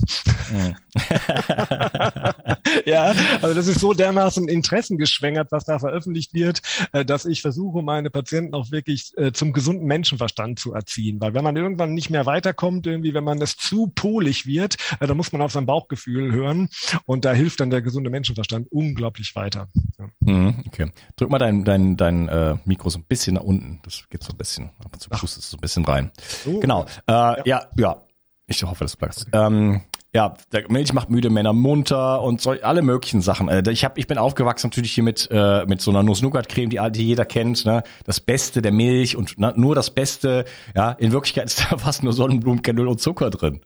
Mhm. 0.52 0.76
ja, 2.86 3.14
also 3.42 3.54
das 3.54 3.66
ist 3.66 3.80
so 3.80 3.92
dermaßen 3.92 4.48
interessengeschwängert, 4.48 5.50
was 5.50 5.64
da 5.64 5.78
veröffentlicht 5.78 6.34
wird, 6.34 6.62
äh, 6.92 7.04
dass 7.04 7.24
ich 7.24 7.42
versuche, 7.42 7.82
meine 7.82 8.10
Patienten 8.10 8.54
auch 8.54 8.70
wirklich 8.70 9.12
äh, 9.16 9.32
zum 9.32 9.52
gesunden 9.52 9.86
Menschenverstand 9.86 10.58
zu 10.58 10.72
erziehen. 10.72 11.20
Weil 11.20 11.34
wenn 11.34 11.44
man 11.44 11.56
irgendwann 11.56 11.94
nicht 11.94 12.10
mehr 12.10 12.26
weiterkommt, 12.26 12.86
irgendwie, 12.86 13.14
wenn 13.14 13.24
man 13.24 13.40
es 13.42 13.56
zu 13.56 13.88
polig 13.88 14.46
wird, 14.46 14.76
äh, 15.00 15.06
dann 15.06 15.16
muss 15.16 15.32
man 15.32 15.42
auf 15.42 15.52
sein 15.52 15.66
Bauchgefühl 15.66 16.32
hören. 16.32 16.68
Und 17.04 17.24
da 17.24 17.32
hilft 17.32 17.60
dann 17.60 17.70
der 17.70 17.82
gesunde 17.82 18.10
Menschenverstand 18.10 18.43
Verstand 18.44 18.70
unglaublich 18.70 19.34
weiter. 19.36 19.68
Ja. 19.98 20.06
Mhm, 20.20 20.64
okay. 20.66 20.90
Drück 21.16 21.30
mal 21.30 21.38
dein, 21.38 21.64
dein, 21.64 21.96
dein 21.96 22.28
äh, 22.28 22.56
Mikro 22.66 22.90
so 22.90 22.98
ein 22.98 23.04
bisschen 23.04 23.36
nach 23.36 23.42
unten. 23.42 23.80
Das 23.84 24.06
geht 24.10 24.22
so 24.22 24.32
ein 24.32 24.36
bisschen. 24.36 24.70
Aber 24.84 24.98
zum 24.98 25.16
Schluss 25.16 25.38
ist 25.38 25.44
es 25.44 25.50
so 25.50 25.56
ein 25.56 25.60
bisschen 25.60 25.84
rein. 25.86 26.10
Oh, 26.46 26.60
genau. 26.60 26.84
Äh, 27.06 27.12
ja. 27.12 27.42
ja, 27.46 27.68
ja. 27.78 28.02
Ich 28.46 28.62
hoffe, 28.62 28.84
das 28.84 28.96
bleibt. 28.96 29.26
Ähm, 29.32 29.80
ja, 30.14 30.34
der 30.52 30.70
Milch 30.70 30.92
macht 30.92 31.10
müde 31.10 31.28
Männer 31.28 31.52
munter 31.52 32.22
und 32.22 32.40
so, 32.40 32.52
alle 32.52 32.82
möglichen 32.82 33.20
Sachen. 33.20 33.48
Äh, 33.48 33.68
ich 33.70 33.84
hab, 33.84 33.98
ich 33.98 34.06
bin 34.06 34.16
aufgewachsen 34.16 34.68
natürlich 34.68 34.92
hier 34.92 35.02
mit 35.02 35.28
äh, 35.32 35.66
mit 35.66 35.80
so 35.80 35.90
einer 35.90 36.04
Nuss-Nougat-Creme, 36.04 36.70
die, 36.70 36.80
die 36.92 37.04
jeder 37.04 37.24
kennt. 37.24 37.64
Ne? 37.64 37.82
Das 38.04 38.20
Beste 38.20 38.62
der 38.62 38.70
Milch 38.70 39.16
und 39.16 39.38
ne, 39.40 39.52
nur 39.56 39.74
das 39.74 39.90
Beste. 39.90 40.44
Ja, 40.76 40.92
in 40.92 41.10
Wirklichkeit 41.10 41.46
ist 41.46 41.66
da 41.70 41.78
fast 41.78 42.04
nur 42.04 42.12
Sonnenblumenkernöl 42.12 42.86
und 42.86 43.00
Zucker 43.00 43.30
drin. 43.30 43.60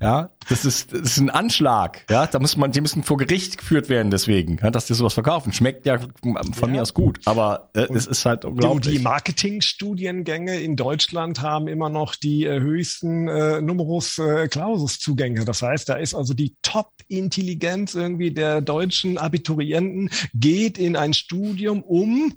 Ja, 0.00 0.30
das 0.48 0.64
ist 0.64 0.92
das 0.92 1.00
ist 1.00 1.18
ein 1.18 1.30
Anschlag. 1.30 2.04
Ja, 2.08 2.28
da 2.28 2.38
muss 2.38 2.56
man, 2.56 2.70
die 2.70 2.80
müssen 2.80 3.02
vor 3.02 3.16
Gericht 3.16 3.58
geführt 3.58 3.88
werden 3.88 4.12
deswegen, 4.12 4.60
ja, 4.62 4.70
dass 4.70 4.86
die 4.86 4.94
sowas 4.94 5.14
verkaufen. 5.14 5.52
Schmeckt 5.52 5.84
ja 5.84 5.98
von 5.98 6.46
ja. 6.60 6.66
mir 6.68 6.82
aus 6.82 6.94
gut, 6.94 7.18
aber 7.24 7.70
äh, 7.74 7.92
es 7.92 8.06
ist 8.06 8.24
halt 8.24 8.44
unglaublich. 8.44 8.98
Die 8.98 9.02
Marketingstudiengänge 9.02 10.60
in 10.60 10.76
Deutschland 10.76 11.42
haben 11.42 11.66
immer 11.66 11.88
noch 11.88 12.14
die 12.14 12.44
äh, 12.44 12.60
höchsten 12.60 13.26
äh, 13.26 13.60
Numerus 13.60 14.18
äh, 14.20 14.46
Clausus 14.46 15.00
Zugänge. 15.00 15.44
Das 15.44 15.60
heißt 15.60 15.87
da 15.88 15.94
ist 15.94 16.14
also 16.14 16.34
die 16.34 16.56
Top-Intelligenz 16.62 17.94
irgendwie 17.94 18.30
der 18.30 18.60
deutschen 18.60 19.18
Abiturienten 19.18 20.10
geht 20.34 20.78
in 20.78 20.96
ein 20.96 21.14
Studium, 21.14 21.82
um 21.82 22.34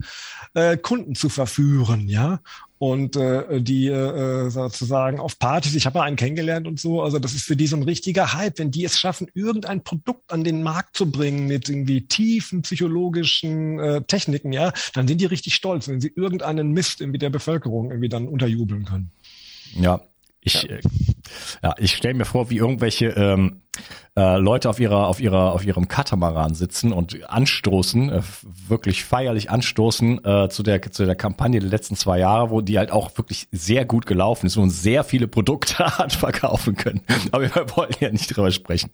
äh, 0.53 0.77
Kunden 0.77 1.15
zu 1.15 1.29
verführen, 1.29 2.07
ja 2.07 2.39
und 2.81 3.15
äh, 3.15 3.61
die 3.61 3.89
äh, 3.89 4.49
sozusagen 4.49 5.19
auf 5.19 5.37
Partys, 5.37 5.75
ich 5.75 5.85
habe 5.85 5.99
mal 5.99 6.05
einen 6.05 6.15
kennengelernt 6.15 6.67
und 6.67 6.79
so, 6.79 7.03
also 7.03 7.19
das 7.19 7.35
ist 7.35 7.43
für 7.43 7.55
die 7.55 7.67
so 7.67 7.75
ein 7.75 7.83
richtiger 7.83 8.33
Hype, 8.33 8.57
wenn 8.57 8.71
die 8.71 8.83
es 8.83 8.99
schaffen, 8.99 9.27
irgendein 9.35 9.83
Produkt 9.83 10.31
an 10.31 10.43
den 10.43 10.63
Markt 10.63 10.97
zu 10.97 11.11
bringen 11.11 11.45
mit 11.45 11.69
irgendwie 11.69 12.07
tiefen 12.07 12.63
psychologischen 12.63 13.79
äh, 13.79 14.01
Techniken, 14.01 14.51
ja, 14.51 14.73
dann 14.95 15.07
sind 15.07 15.21
die 15.21 15.27
richtig 15.27 15.53
stolz, 15.53 15.87
wenn 15.89 16.01
sie 16.01 16.11
irgendeinen 16.15 16.71
Mist 16.71 17.01
irgendwie 17.01 17.19
der 17.19 17.29
Bevölkerung 17.29 17.91
irgendwie 17.91 18.09
dann 18.09 18.27
unterjubeln 18.27 18.83
können. 18.83 19.11
Ja, 19.79 20.01
ich, 20.41 20.63
ja. 20.63 20.77
Äh, 20.77 20.81
ja, 21.63 21.75
ich 21.77 21.95
stelle 21.95 22.13
mir 22.13 22.25
vor, 22.25 22.49
wie 22.49 22.57
irgendwelche 22.57 23.07
ähm, 23.07 23.61
äh, 24.17 24.37
Leute 24.37 24.69
auf 24.69 24.79
ihrer, 24.79 25.07
auf 25.07 25.21
ihrer, 25.21 25.53
auf 25.53 25.65
ihrem 25.65 25.87
Katamaran 25.87 26.53
sitzen 26.53 26.91
und 26.91 27.29
anstoßen, 27.29 28.09
äh, 28.09 28.21
wirklich 28.67 29.03
feierlich 29.05 29.49
anstoßen 29.49 30.25
äh, 30.25 30.49
zu 30.49 30.63
der 30.63 30.81
zu 30.91 31.05
der 31.05 31.15
Kampagne 31.15 31.59
der 31.59 31.69
letzten 31.69 31.95
zwei 31.95 32.19
Jahre, 32.19 32.49
wo 32.49 32.61
die 32.61 32.77
halt 32.77 32.91
auch 32.91 33.17
wirklich 33.17 33.47
sehr 33.51 33.85
gut 33.85 34.05
gelaufen 34.05 34.47
ist 34.47 34.57
und 34.57 34.69
sehr 34.69 35.03
viele 35.03 35.27
Produkte 35.27 35.77
hat 35.97 36.13
verkaufen 36.13 36.75
können. 36.75 37.01
Aber 37.31 37.43
wir 37.43 37.65
wollen 37.75 37.95
ja 37.99 38.11
nicht 38.11 38.35
drüber 38.35 38.51
sprechen. 38.51 38.89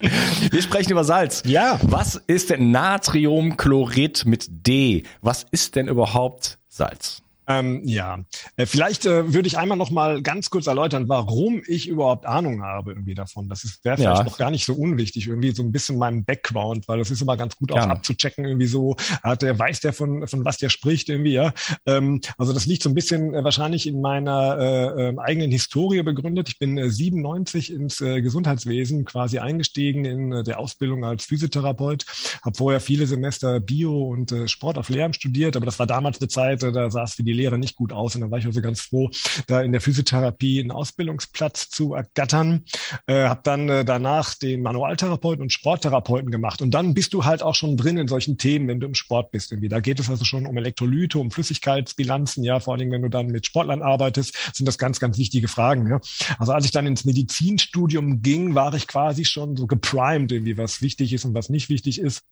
Wir 0.50 0.62
sprechen 0.62 0.92
über 0.92 1.04
Salz. 1.04 1.42
Ja. 1.46 1.78
Was 1.82 2.14
ist 2.14 2.50
denn 2.50 2.70
Natriumchlorid 2.70 4.24
mit 4.24 4.46
D? 4.48 5.02
Was 5.20 5.44
ist 5.50 5.74
denn 5.74 5.88
überhaupt 5.88 6.58
Salz? 6.68 7.22
Ähm, 7.48 7.80
ja, 7.84 8.24
äh, 8.56 8.66
vielleicht 8.66 9.06
äh, 9.06 9.32
würde 9.32 9.48
ich 9.48 9.56
einmal 9.56 9.78
noch 9.78 9.90
mal 9.90 10.20
ganz 10.22 10.50
kurz 10.50 10.66
erläutern, 10.66 11.08
warum 11.08 11.62
ich 11.66 11.88
überhaupt 11.88 12.26
Ahnung 12.26 12.62
habe 12.62 12.92
irgendwie 12.92 13.14
davon. 13.14 13.48
Das 13.48 13.62
wäre 13.82 13.96
vielleicht 13.96 14.18
ja. 14.18 14.24
noch 14.24 14.36
gar 14.36 14.50
nicht 14.50 14.66
so 14.66 14.74
unwichtig, 14.74 15.28
irgendwie 15.28 15.52
so 15.52 15.62
ein 15.62 15.72
bisschen 15.72 15.96
meinem 15.96 16.24
Background, 16.24 16.86
weil 16.88 16.98
das 16.98 17.10
ist 17.10 17.22
immer 17.22 17.38
ganz 17.38 17.56
gut 17.56 17.72
auch 17.72 17.76
Gerne. 17.76 17.94
abzuchecken, 17.94 18.44
irgendwie 18.44 18.66
so, 18.66 18.96
hat 19.22 19.40
der, 19.40 19.58
weiß 19.58 19.80
der 19.80 19.94
von, 19.94 20.28
von 20.28 20.44
was 20.44 20.58
der 20.58 20.68
spricht 20.68 21.08
irgendwie, 21.08 21.32
ja. 21.32 21.54
Ähm, 21.86 22.20
also 22.36 22.52
das 22.52 22.66
liegt 22.66 22.82
so 22.82 22.90
ein 22.90 22.94
bisschen 22.94 23.32
äh, 23.32 23.42
wahrscheinlich 23.42 23.86
in 23.86 24.02
meiner 24.02 24.58
äh, 24.58 25.08
ähm, 25.08 25.18
eigenen 25.18 25.50
Historie 25.50 26.02
begründet. 26.02 26.50
Ich 26.50 26.58
bin 26.58 26.76
äh, 26.76 26.90
97 26.90 27.72
ins 27.72 28.02
äh, 28.02 28.20
Gesundheitswesen 28.20 29.06
quasi 29.06 29.38
eingestiegen 29.38 30.04
in 30.04 30.32
äh, 30.32 30.44
der 30.44 30.58
Ausbildung 30.58 31.02
als 31.02 31.24
Physiotherapeut, 31.24 32.04
habe 32.42 32.56
vorher 32.56 32.80
viele 32.80 33.06
Semester 33.06 33.58
Bio 33.58 34.08
und 34.08 34.32
äh, 34.32 34.48
Sport 34.48 34.76
auf 34.76 34.90
Lehramt 34.90 35.16
studiert, 35.16 35.56
aber 35.56 35.64
das 35.64 35.78
war 35.78 35.86
damals 35.86 36.20
eine 36.20 36.28
Zeit, 36.28 36.62
äh, 36.62 36.72
da 36.72 36.90
saß 36.90 37.14
für 37.14 37.22
die 37.22 37.37
Lehre 37.38 37.58
nicht 37.58 37.76
gut 37.76 37.92
aus. 37.92 38.14
Und 38.14 38.22
dann 38.22 38.30
war 38.30 38.38
ich 38.38 38.46
also 38.46 38.60
ganz 38.60 38.80
froh, 38.80 39.10
da 39.46 39.62
in 39.62 39.72
der 39.72 39.80
Physiotherapie 39.80 40.60
einen 40.60 40.70
Ausbildungsplatz 40.70 41.70
zu 41.70 41.94
ergattern. 41.94 42.64
Äh, 43.06 43.24
habe 43.24 43.40
dann 43.44 43.68
äh, 43.68 43.84
danach 43.84 44.34
den 44.34 44.62
Manualtherapeuten 44.62 45.42
und 45.42 45.52
Sporttherapeuten 45.52 46.30
gemacht. 46.30 46.62
Und 46.62 46.72
dann 46.72 46.94
bist 46.94 47.14
du 47.14 47.24
halt 47.24 47.42
auch 47.42 47.54
schon 47.54 47.76
drin 47.76 47.96
in 47.96 48.08
solchen 48.08 48.38
Themen, 48.38 48.68
wenn 48.68 48.80
du 48.80 48.86
im 48.86 48.94
Sport 48.94 49.30
bist. 49.30 49.52
Irgendwie. 49.52 49.68
Da 49.68 49.80
geht 49.80 50.00
es 50.00 50.10
also 50.10 50.24
schon 50.24 50.46
um 50.46 50.56
Elektrolyte, 50.56 51.18
um 51.18 51.30
Flüssigkeitsbilanzen. 51.30 52.44
Ja, 52.44 52.60
vor 52.60 52.74
allen 52.74 52.80
Dingen, 52.80 52.92
wenn 52.92 53.02
du 53.02 53.08
dann 53.08 53.28
mit 53.28 53.46
Sportlern 53.46 53.82
arbeitest, 53.82 54.36
sind 54.54 54.66
das 54.66 54.78
ganz, 54.78 55.00
ganz 55.00 55.18
wichtige 55.18 55.48
Fragen. 55.48 55.88
Ja. 55.88 56.00
Also 56.38 56.52
als 56.52 56.64
ich 56.64 56.70
dann 56.70 56.86
ins 56.86 57.04
Medizinstudium 57.04 58.22
ging, 58.22 58.54
war 58.54 58.74
ich 58.74 58.86
quasi 58.86 59.24
schon 59.24 59.56
so 59.56 59.66
geprimed, 59.66 60.32
irgendwie, 60.32 60.58
was 60.58 60.82
wichtig 60.82 61.12
ist 61.12 61.24
und 61.24 61.34
was 61.34 61.48
nicht 61.48 61.68
wichtig 61.68 62.00
ist. 62.00 62.22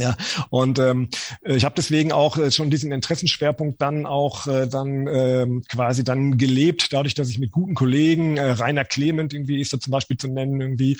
Ja, 0.00 0.16
und 0.50 0.80
ähm, 0.80 1.08
ich 1.44 1.64
habe 1.64 1.76
deswegen 1.76 2.10
auch 2.10 2.36
äh, 2.36 2.50
schon 2.50 2.68
diesen 2.68 2.90
Interessenschwerpunkt 2.90 3.80
dann 3.80 4.06
auch 4.06 4.48
äh, 4.48 4.66
dann 4.66 5.06
ähm, 5.06 5.62
quasi 5.68 6.02
dann 6.02 6.36
gelebt, 6.36 6.92
dadurch, 6.92 7.14
dass 7.14 7.28
ich 7.28 7.38
mit 7.38 7.52
guten 7.52 7.74
Kollegen, 7.74 8.36
äh, 8.36 8.50
Rainer 8.50 8.84
Clement 8.84 9.32
irgendwie 9.32 9.60
ist 9.60 9.72
da 9.72 9.78
zum 9.78 9.92
Beispiel 9.92 10.16
zu 10.16 10.26
nennen, 10.26 10.60
irgendwie 10.60 10.98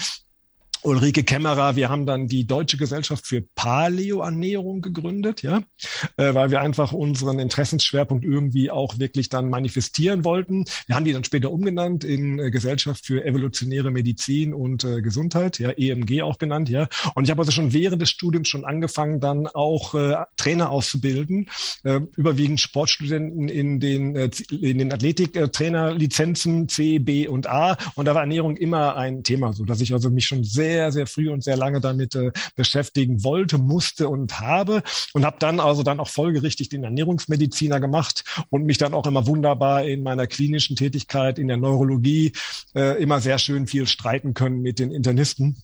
Ulrike 0.84 1.24
Kämmerer, 1.24 1.76
wir 1.76 1.88
haben 1.88 2.04
dann 2.04 2.28
die 2.28 2.46
Deutsche 2.46 2.76
Gesellschaft 2.76 3.26
für 3.26 3.40
Paleoernährung 3.40 4.82
gegründet, 4.82 5.40
ja, 5.42 5.62
äh, 6.18 6.34
weil 6.34 6.50
wir 6.50 6.60
einfach 6.60 6.92
unseren 6.92 7.38
Interessensschwerpunkt 7.38 8.22
irgendwie 8.22 8.70
auch 8.70 8.98
wirklich 8.98 9.30
dann 9.30 9.48
manifestieren 9.48 10.24
wollten. 10.26 10.66
Wir 10.86 10.94
haben 10.94 11.06
die 11.06 11.14
dann 11.14 11.24
später 11.24 11.50
umgenannt 11.50 12.04
in 12.04 12.38
äh, 12.38 12.50
Gesellschaft 12.50 13.06
für 13.06 13.24
evolutionäre 13.24 13.90
Medizin 13.90 14.52
und 14.52 14.84
äh, 14.84 15.00
Gesundheit, 15.00 15.58
ja, 15.58 15.70
EMG 15.70 16.20
auch 16.20 16.36
genannt, 16.36 16.68
ja. 16.68 16.86
Und 17.14 17.24
ich 17.24 17.30
habe 17.30 17.40
also 17.40 17.50
schon 17.50 17.72
während 17.72 18.02
des 18.02 18.10
Studiums 18.10 18.48
schon 18.48 18.66
angefangen, 18.66 19.20
dann 19.20 19.46
auch 19.46 19.94
Trainer 20.36 20.70
auszubilden, 20.70 21.48
überwiegend 22.16 22.60
Sportstudenten 22.60 23.48
in 23.48 23.80
den 23.80 24.16
in 24.50 24.78
den 24.78 24.92
Athletiktrainerlizenzen 24.92 26.68
C, 26.68 26.98
B 26.98 27.26
und 27.28 27.46
A. 27.46 27.76
Und 27.94 28.06
da 28.06 28.14
war 28.14 28.22
Ernährung 28.22 28.56
immer 28.56 28.96
ein 28.96 29.22
Thema, 29.22 29.52
so 29.52 29.64
dass 29.64 29.80
ich 29.80 29.92
also 29.92 30.10
mich 30.10 30.26
schon 30.26 30.44
sehr 30.44 30.73
sehr, 30.74 30.90
sehr 30.90 31.06
früh 31.06 31.30
und 31.30 31.44
sehr 31.44 31.56
lange 31.56 31.80
damit 31.80 32.16
äh, 32.16 32.32
beschäftigen 32.56 33.22
wollte, 33.22 33.58
musste 33.58 34.08
und 34.08 34.40
habe. 34.40 34.82
Und 35.12 35.24
habe 35.24 35.36
dann 35.38 35.60
also 35.60 35.84
dann 35.84 36.00
auch 36.00 36.08
folgerichtig 36.08 36.68
den 36.68 36.82
Ernährungsmediziner 36.82 37.78
gemacht 37.78 38.24
und 38.50 38.64
mich 38.64 38.78
dann 38.78 38.92
auch 38.92 39.06
immer 39.06 39.28
wunderbar 39.28 39.84
in 39.84 40.02
meiner 40.02 40.26
klinischen 40.26 40.74
Tätigkeit 40.74 41.38
in 41.38 41.46
der 41.46 41.58
Neurologie 41.58 42.32
äh, 42.74 43.00
immer 43.00 43.20
sehr 43.20 43.38
schön 43.38 43.68
viel 43.68 43.86
streiten 43.86 44.34
können 44.34 44.62
mit 44.62 44.80
den 44.80 44.90
Internisten 44.90 45.62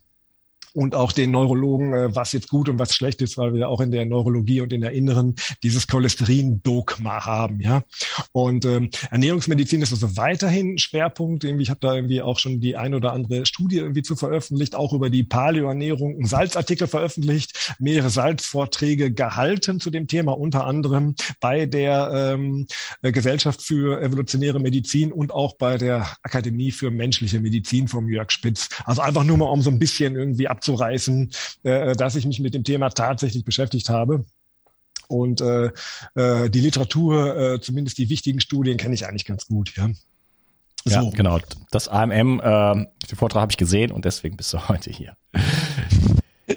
und 0.74 0.94
auch 0.94 1.12
den 1.12 1.30
Neurologen, 1.30 1.92
äh, 1.92 2.14
was 2.14 2.32
jetzt 2.32 2.48
gut 2.48 2.68
und 2.68 2.78
was 2.78 2.94
schlecht 2.94 3.22
ist, 3.22 3.38
weil 3.38 3.54
wir 3.54 3.68
auch 3.68 3.80
in 3.80 3.90
der 3.90 4.06
Neurologie 4.06 4.60
und 4.60 4.72
in 4.72 4.80
der 4.80 4.92
Inneren 4.92 5.34
dieses 5.62 5.86
Cholesterin-Dogma 5.86 7.24
haben, 7.24 7.60
ja. 7.60 7.82
Und 8.32 8.64
ähm, 8.64 8.90
Ernährungsmedizin 9.10 9.82
ist 9.82 9.92
also 9.92 10.16
weiterhin 10.16 10.78
Schwerpunkt. 10.78 11.44
Irgendwie, 11.44 11.62
ich 11.64 11.70
habe 11.70 11.80
da 11.80 11.94
irgendwie 11.94 12.22
auch 12.22 12.38
schon 12.38 12.60
die 12.60 12.76
ein 12.76 12.94
oder 12.94 13.12
andere 13.12 13.46
Studie 13.46 13.78
irgendwie 13.78 14.02
zu 14.02 14.16
veröffentlicht, 14.16 14.74
auch 14.74 14.92
über 14.92 15.10
die 15.10 15.24
Paleoernährung, 15.24 16.14
einen 16.14 16.26
Salzartikel 16.26 16.86
veröffentlicht, 16.86 17.74
mehrere 17.78 18.10
Salzvorträge 18.10 19.12
gehalten 19.12 19.80
zu 19.80 19.90
dem 19.90 20.06
Thema, 20.06 20.32
unter 20.32 20.66
anderem 20.66 21.14
bei 21.40 21.66
der 21.66 22.34
ähm, 22.34 22.66
Gesellschaft 23.02 23.62
für 23.62 24.00
evolutionäre 24.00 24.60
Medizin 24.60 25.12
und 25.12 25.32
auch 25.32 25.56
bei 25.56 25.78
der 25.78 26.06
Akademie 26.22 26.70
für 26.70 26.90
menschliche 26.90 27.40
Medizin 27.40 27.88
vom 27.88 28.08
Jörg 28.08 28.30
Spitz. 28.30 28.68
Also 28.84 29.02
einfach 29.02 29.24
nur 29.24 29.36
mal 29.36 29.46
um 29.46 29.62
so 29.62 29.70
ein 29.70 29.78
bisschen 29.78 30.16
irgendwie 30.16 30.48
ab 30.48 30.59
abzureißen, 30.60 31.30
äh, 31.62 31.96
dass 31.96 32.16
ich 32.16 32.26
mich 32.26 32.40
mit 32.40 32.52
dem 32.52 32.64
Thema 32.64 32.90
tatsächlich 32.90 33.44
beschäftigt 33.44 33.88
habe. 33.88 34.26
Und 35.08 35.40
äh, 35.40 35.70
äh, 36.14 36.50
die 36.50 36.60
Literatur, 36.60 37.36
äh, 37.36 37.60
zumindest 37.60 37.98
die 37.98 38.10
wichtigen 38.10 38.40
Studien, 38.40 38.76
kenne 38.76 38.94
ich 38.94 39.06
eigentlich 39.06 39.24
ganz 39.24 39.46
gut, 39.46 39.74
ja. 39.76 39.90
So. 40.84 40.94
Ja, 40.94 41.10
genau. 41.10 41.38
Das 41.70 41.88
AMM, 41.88 42.40
äh, 42.40 42.86
den 43.10 43.16
Vortrag 43.16 43.42
habe 43.42 43.52
ich 43.52 43.58
gesehen 43.58 43.90
und 43.90 44.04
deswegen 44.04 44.36
bist 44.36 44.52
du 44.52 44.58
heute 44.68 44.90
hier. 44.90 45.16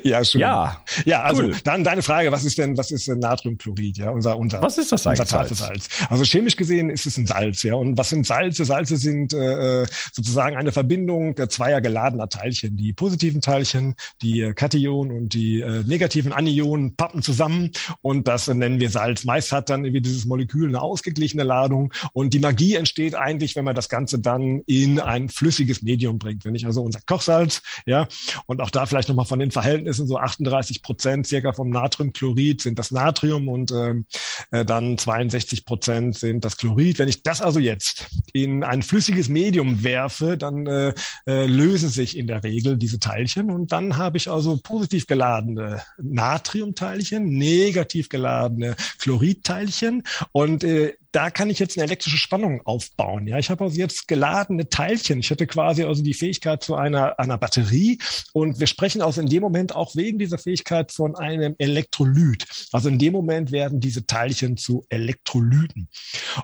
Ja, 0.04 0.24
schön. 0.24 0.42
Ja, 0.42 0.82
ja 1.06 1.22
also 1.24 1.44
cool. 1.44 1.56
dann 1.64 1.84
deine 1.84 2.02
Frage, 2.02 2.32
was 2.32 2.44
ist 2.44 2.58
denn, 2.58 2.78
was 2.78 2.92
ist 2.92 3.08
Natriumchlorid, 3.08 3.98
ja, 3.98 4.10
unser, 4.10 4.38
unser, 4.38 4.62
was 4.62 4.78
ist 4.78 4.92
das 4.92 5.06
unser 5.06 5.26
zartes 5.26 5.60
Salz? 5.60 5.88
Also 6.10 6.24
chemisch 6.24 6.56
gesehen 6.56 6.90
ist 6.90 7.06
es 7.06 7.18
ein 7.18 7.28
Salz, 7.28 7.64
ja. 7.64 7.76
Und 7.76 7.98
was 7.98 8.10
sind 8.10 8.26
Salze? 8.26 8.66
Salze 8.66 8.98
sind 8.98 9.34
äh, 9.34 9.86
sozusagen 10.12 10.56
eine 10.56 10.72
Verbindung 10.72 11.36
zweier 11.50 11.82
geladener 11.82 12.30
Teilchen. 12.30 12.78
Die 12.78 12.94
positiven 12.94 13.42
Teilchen, 13.42 13.96
die 14.22 14.52
Kationen 14.56 15.12
und 15.12 15.34
die 15.34 15.62
äh, 15.62 15.84
negativen 15.84 16.34
Anionen 16.34 16.96
pappen 16.96 17.22
zusammen 17.22 17.72
und 18.02 18.28
das 18.28 18.48
äh, 18.48 18.54
nennen 18.54 18.80
wir 18.80 18.90
Salz. 18.90 19.24
Meist 19.26 19.52
hat 19.52 19.70
dann 19.70 19.86
irgendwie 19.86 20.02
dieses 20.02 20.26
Molekül 20.26 20.70
eine 20.70 20.82
ausgeglichene 20.82 21.44
Ladung 21.44 21.94
und 22.14 22.34
die 22.34 22.40
Magie 22.40 22.76
entsteht 22.76 23.16
eigentlich, 23.16 23.56
wenn 23.56 23.66
man 23.66 23.76
das 23.76 23.90
Ganze 23.90 24.20
dann 24.20 24.62
in 24.66 25.00
ein 25.00 25.30
flüssiges 25.30 25.82
Medium 25.82 26.18
bringt. 26.18 26.46
Wenn 26.46 26.56
ich 26.56 26.66
also 26.66 26.82
unser 26.82 27.02
Kochsalz, 27.06 27.62
ja, 27.86 28.08
und 28.46 28.62
auch 28.62 28.70
da 28.70 28.86
vielleicht 28.86 29.10
nochmal 29.10 29.26
von 29.26 29.40
den 29.40 29.52
Verhältnissen 29.52 29.83
Verhältnissen, 29.84 30.08
so 30.08 30.18
38 30.18 30.82
Prozent 30.82 31.28
circa 31.28 31.54
vom 31.54 31.70
Natriumchlorid 31.70 32.62
sind 32.62 32.80
das 32.80 32.92
Natrium 32.92 33.48
und 33.48 33.72
ähm, 33.72 34.06
äh, 34.52 34.66
dann 34.66 34.98
62 34.98 35.66
Prozent 35.66 36.16
sind 36.16 36.46
das 36.46 36.58
Chlorid. 36.58 37.00
Wenn 37.00 37.10
ich 37.10 37.24
das 37.24 37.42
also 37.42 37.60
jetzt 37.60 38.08
in 38.34 38.64
ein 38.64 38.82
flüssiges 38.82 39.30
Medium 39.30 39.84
werfe, 39.84 40.38
dann 40.38 40.66
äh, 40.68 40.94
äh, 41.28 41.46
lösen 41.46 41.90
sich 41.90 42.18
in 42.18 42.28
der 42.28 42.44
Regel 42.44 42.78
diese 42.78 43.00
Teilchen 43.00 43.50
und 43.52 43.72
dann 43.72 43.98
habe 43.98 44.18
ich 44.18 44.30
also 44.30 44.58
positiv 44.58 45.08
geladene 45.08 45.82
Natriumteilchen, 46.02 47.26
negativ 47.26 48.10
geladene 48.10 48.76
Chloridteilchen 49.00 50.04
und 50.32 50.64
äh, 50.64 50.94
da 51.14 51.30
kann 51.30 51.52
ich 51.52 51.60
jetzt 51.60 51.78
eine 51.78 51.86
elektrische 51.86 52.18
Spannung 52.18 52.62
aufbauen. 52.66 53.28
Ja, 53.28 53.38
ich 53.38 53.52
habe 53.52 53.64
also 53.64 53.78
jetzt 53.78 54.08
geladene 54.08 54.68
Teilchen. 54.68 55.20
Ich 55.20 55.30
hätte 55.30 55.46
quasi 55.46 55.84
also 55.84 56.02
die 56.02 56.16
Fähigkeit 56.16 56.64
zu 56.64 56.76
einer, 56.76 57.20
einer 57.20 57.38
Batterie. 57.38 58.00
Und 58.34 58.60
wir 58.60 58.66
sprechen 58.66 59.04
also 59.04 59.22
in 59.22 59.28
dem 59.28 59.44
Moment 59.44 59.76
auch 59.76 59.96
wegen 59.96 60.18
dieser 60.18 60.40
Fähigkeit 60.40 60.92
von 60.92 61.16
einem 61.16 61.54
Elektrolyt. 61.60 62.48
Also 62.72 62.90
in 62.90 62.98
dem 62.98 63.14
Moment 63.14 63.52
werden 63.52 63.80
diese 63.80 64.08
Teilchen 64.08 64.58
zu 64.58 64.86
Elektrolyten. 64.90 65.88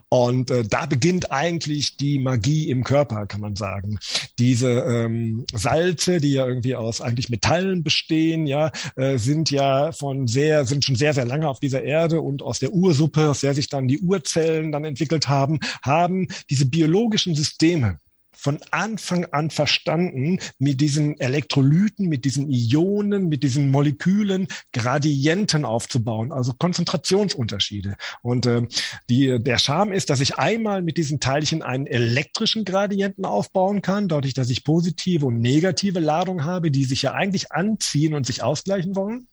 Und 0.07 0.51
äh, 0.51 0.63
da 0.63 0.85
beginnt 0.85 1.31
eigentlich 1.31 1.97
die 1.97 2.19
Magie 2.19 2.69
im 2.69 2.83
Körper, 2.83 3.25
kann 3.25 3.41
man 3.41 3.55
sagen. 3.55 3.97
Diese 4.37 4.69
ähm, 4.69 5.45
Salze, 5.51 6.19
die 6.19 6.33
ja 6.33 6.45
irgendwie 6.45 6.75
aus 6.75 7.01
eigentlich 7.01 7.29
Metallen 7.29 7.83
bestehen, 7.83 8.45
ja, 8.45 8.71
äh, 8.95 9.17
sind 9.17 9.49
ja 9.49 9.91
von 9.93 10.27
sehr, 10.27 10.65
sind 10.65 10.85
schon 10.85 10.95
sehr, 10.95 11.15
sehr 11.15 11.25
lange 11.25 11.49
auf 11.49 11.59
dieser 11.59 11.81
Erde 11.81 12.21
und 12.21 12.43
aus 12.43 12.59
der 12.59 12.71
Ursuppe, 12.71 13.31
aus 13.31 13.41
der 13.41 13.55
sich 13.55 13.67
dann 13.67 13.87
die 13.87 13.99
Urzellen 13.99 14.58
Zellen 14.59 14.71
dann 14.71 14.85
entwickelt 14.85 15.27
haben, 15.27 15.59
haben 15.81 16.27
diese 16.49 16.65
biologischen 16.65 17.35
Systeme 17.35 17.97
von 18.31 18.59
Anfang 18.71 19.25
an 19.31 19.49
verstanden, 19.49 20.39
mit 20.59 20.79
diesen 20.79 21.19
Elektrolyten, 21.19 22.07
mit 22.07 22.23
diesen 22.23 22.49
Ionen, 22.49 23.27
mit 23.27 23.43
diesen 23.43 23.69
Molekülen 23.69 24.47
Gradienten 24.71 25.65
aufzubauen, 25.65 26.31
also 26.31 26.53
Konzentrationsunterschiede. 26.53 27.97
Und 28.21 28.45
äh, 28.45 28.65
die, 29.09 29.43
der 29.43 29.57
Charme 29.57 29.91
ist, 29.91 30.09
dass 30.09 30.21
ich 30.21 30.37
einmal 30.37 30.81
mit 30.81 30.95
diesen 30.95 31.19
Teilchen 31.19 31.63
einen 31.63 31.85
elektrischen 31.85 32.63
Gradienten 32.63 33.25
aufbauen 33.25 33.81
kann, 33.81 34.07
dadurch, 34.07 34.35
dass 34.35 34.49
ich 34.49 34.63
positive 34.63 35.25
und 35.25 35.41
negative 35.41 35.99
Ladung 35.99 36.45
habe, 36.45 36.71
die 36.71 36.85
sich 36.85 37.01
ja 37.01 37.13
eigentlich 37.13 37.51
anziehen 37.51 38.13
und 38.13 38.25
sich 38.25 38.41
ausgleichen 38.41 38.95
wollen. 38.95 39.27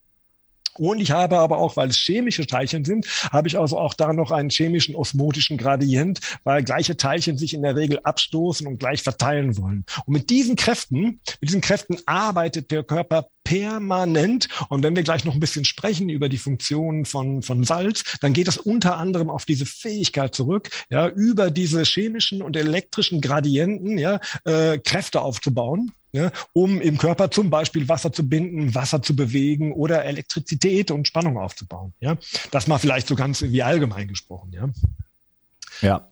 Und 0.79 1.01
ich 1.01 1.11
habe 1.11 1.39
aber 1.39 1.59
auch, 1.59 1.77
weil 1.77 1.89
es 1.89 1.97
chemische 1.97 2.47
Teilchen 2.47 2.85
sind, 2.85 3.07
habe 3.31 3.49
ich 3.49 3.59
also 3.59 3.79
auch 3.79 3.95
da 3.95 4.13
noch 4.13 4.31
einen 4.31 4.51
chemischen 4.51 4.95
osmotischen 4.95 5.57
Gradient, 5.57 6.21
weil 6.45 6.63
gleiche 6.63 6.97
Teilchen 6.97 7.39
sich 7.39 7.55
in 7.55 7.63
der 7.63 7.77
Regel 7.77 8.01
abstoßen 8.03 8.67
und 8.67 8.79
gleich 8.79 9.03
verteilen 9.03 9.57
wollen. 9.57 9.85
Und 10.07 10.13
mit 10.13 10.31
diesen 10.31 10.57
Kräften, 10.57 11.21
mit 11.41 11.49
diesen 11.49 11.61
Kräften 11.61 11.99
arbeitet 12.07 12.71
der 12.71 12.83
Körper 12.83 13.29
permanent. 13.47 14.49
Und 14.69 14.83
wenn 14.83 14.97
wir 14.97 15.05
gleich 15.05 15.25
noch 15.25 15.35
ein 15.35 15.41
bisschen 15.41 15.65
sprechen 15.65 16.09
über 16.09 16.29
die 16.29 16.39
Funktionen 16.39 17.05
von, 17.05 17.43
von 17.43 17.63
Salz, 17.63 18.19
dann 18.21 18.33
geht 18.33 18.49
es 18.49 18.59
unter 18.59 18.97
anderem 18.97 19.31
auf 19.31 19.45
diese 19.45 19.67
Fähigkeit 19.67 20.35
zurück, 20.35 20.69
ja, 20.91 21.09
über 21.09 21.51
diese 21.51 21.85
chemischen 21.85 22.43
und 22.43 22.57
elektrischen 22.57 23.21
Gradienten, 23.21 23.99
ja, 23.99 24.21
äh, 24.45 24.79
Kräfte 24.79 25.21
aufzubauen 25.21 25.93
ja, 26.17 26.33
um 26.53 26.81
im 26.81 26.99
Körper 26.99 27.31
zum 27.31 27.51
Beispiel 27.51 27.89
Wasser 27.89 28.13
zu 28.13 28.29
binden, 28.29 28.75
Wasser 28.75 29.03
zu 29.03 29.15
bewegen 29.15 29.73
oder 29.73 30.05
Elektrizität 30.05 30.91
und 30.91 31.07
Spannung 31.07 31.39
aufzubauen. 31.39 31.93
Ja, 32.01 32.17
das 32.51 32.67
mal 32.67 32.79
vielleicht 32.79 33.07
so 33.07 33.15
ganz 33.15 33.43
wie 33.43 33.63
allgemein 33.63 34.09
gesprochen. 34.09 34.53
Ja. 34.53 34.69
Ja, 35.83 36.09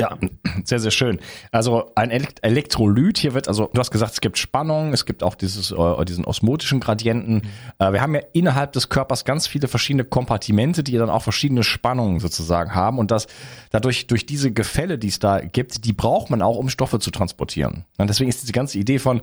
ja, 0.00 0.18
sehr, 0.64 0.80
sehr 0.80 0.90
schön. 0.90 1.20
Also 1.52 1.92
ein 1.94 2.10
Elektrolyt, 2.10 3.18
hier 3.18 3.34
wird, 3.34 3.48
also 3.48 3.70
du 3.72 3.78
hast 3.78 3.90
gesagt, 3.90 4.12
es 4.12 4.20
gibt 4.20 4.38
Spannung, 4.38 4.92
es 4.92 5.04
gibt 5.04 5.22
auch 5.22 5.34
dieses, 5.34 5.70
äh, 5.70 6.04
diesen 6.04 6.24
osmotischen 6.24 6.80
Gradienten. 6.80 7.34
Mhm. 7.34 7.42
Äh, 7.78 7.92
wir 7.92 8.00
haben 8.00 8.14
ja 8.14 8.22
innerhalb 8.32 8.72
des 8.72 8.88
Körpers 8.88 9.24
ganz 9.24 9.46
viele 9.46 9.68
verschiedene 9.68 10.04
Kompartimente, 10.04 10.82
die 10.82 10.96
dann 10.96 11.10
auch 11.10 11.22
verschiedene 11.22 11.62
Spannungen 11.62 12.20
sozusagen 12.20 12.74
haben. 12.74 12.98
Und 12.98 13.10
das 13.10 13.26
dadurch, 13.70 14.06
durch 14.06 14.26
diese 14.26 14.52
Gefälle, 14.52 14.98
die 14.98 15.08
es 15.08 15.18
da 15.18 15.40
gibt, 15.40 15.84
die 15.84 15.92
braucht 15.92 16.30
man 16.30 16.42
auch, 16.42 16.56
um 16.56 16.68
Stoffe 16.68 16.98
zu 16.98 17.10
transportieren. 17.10 17.84
Und 17.98 18.08
deswegen 18.08 18.30
ist 18.30 18.42
diese 18.42 18.52
ganze 18.52 18.78
Idee 18.78 18.98
von, 18.98 19.20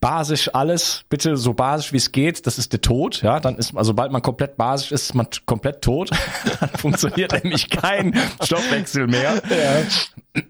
basisch 0.00 0.54
alles, 0.54 1.04
bitte 1.08 1.36
so 1.36 1.54
basisch 1.54 1.92
wie 1.92 1.98
es 1.98 2.12
geht, 2.12 2.46
das 2.46 2.58
ist 2.58 2.72
der 2.72 2.80
Tod, 2.80 3.22
ja, 3.22 3.40
dann 3.40 3.56
ist, 3.56 3.76
also 3.76 3.88
sobald 3.88 4.12
man 4.12 4.22
komplett 4.22 4.56
basisch 4.56 4.92
ist, 4.92 5.02
ist 5.02 5.14
man 5.14 5.28
komplett 5.46 5.82
tot, 5.82 6.10
dann 6.60 6.70
funktioniert 6.70 7.32
nämlich 7.44 7.70
kein 7.70 8.18
Stoffwechsel 8.42 9.06
mehr. 9.06 9.42
Ja. 9.50 10.42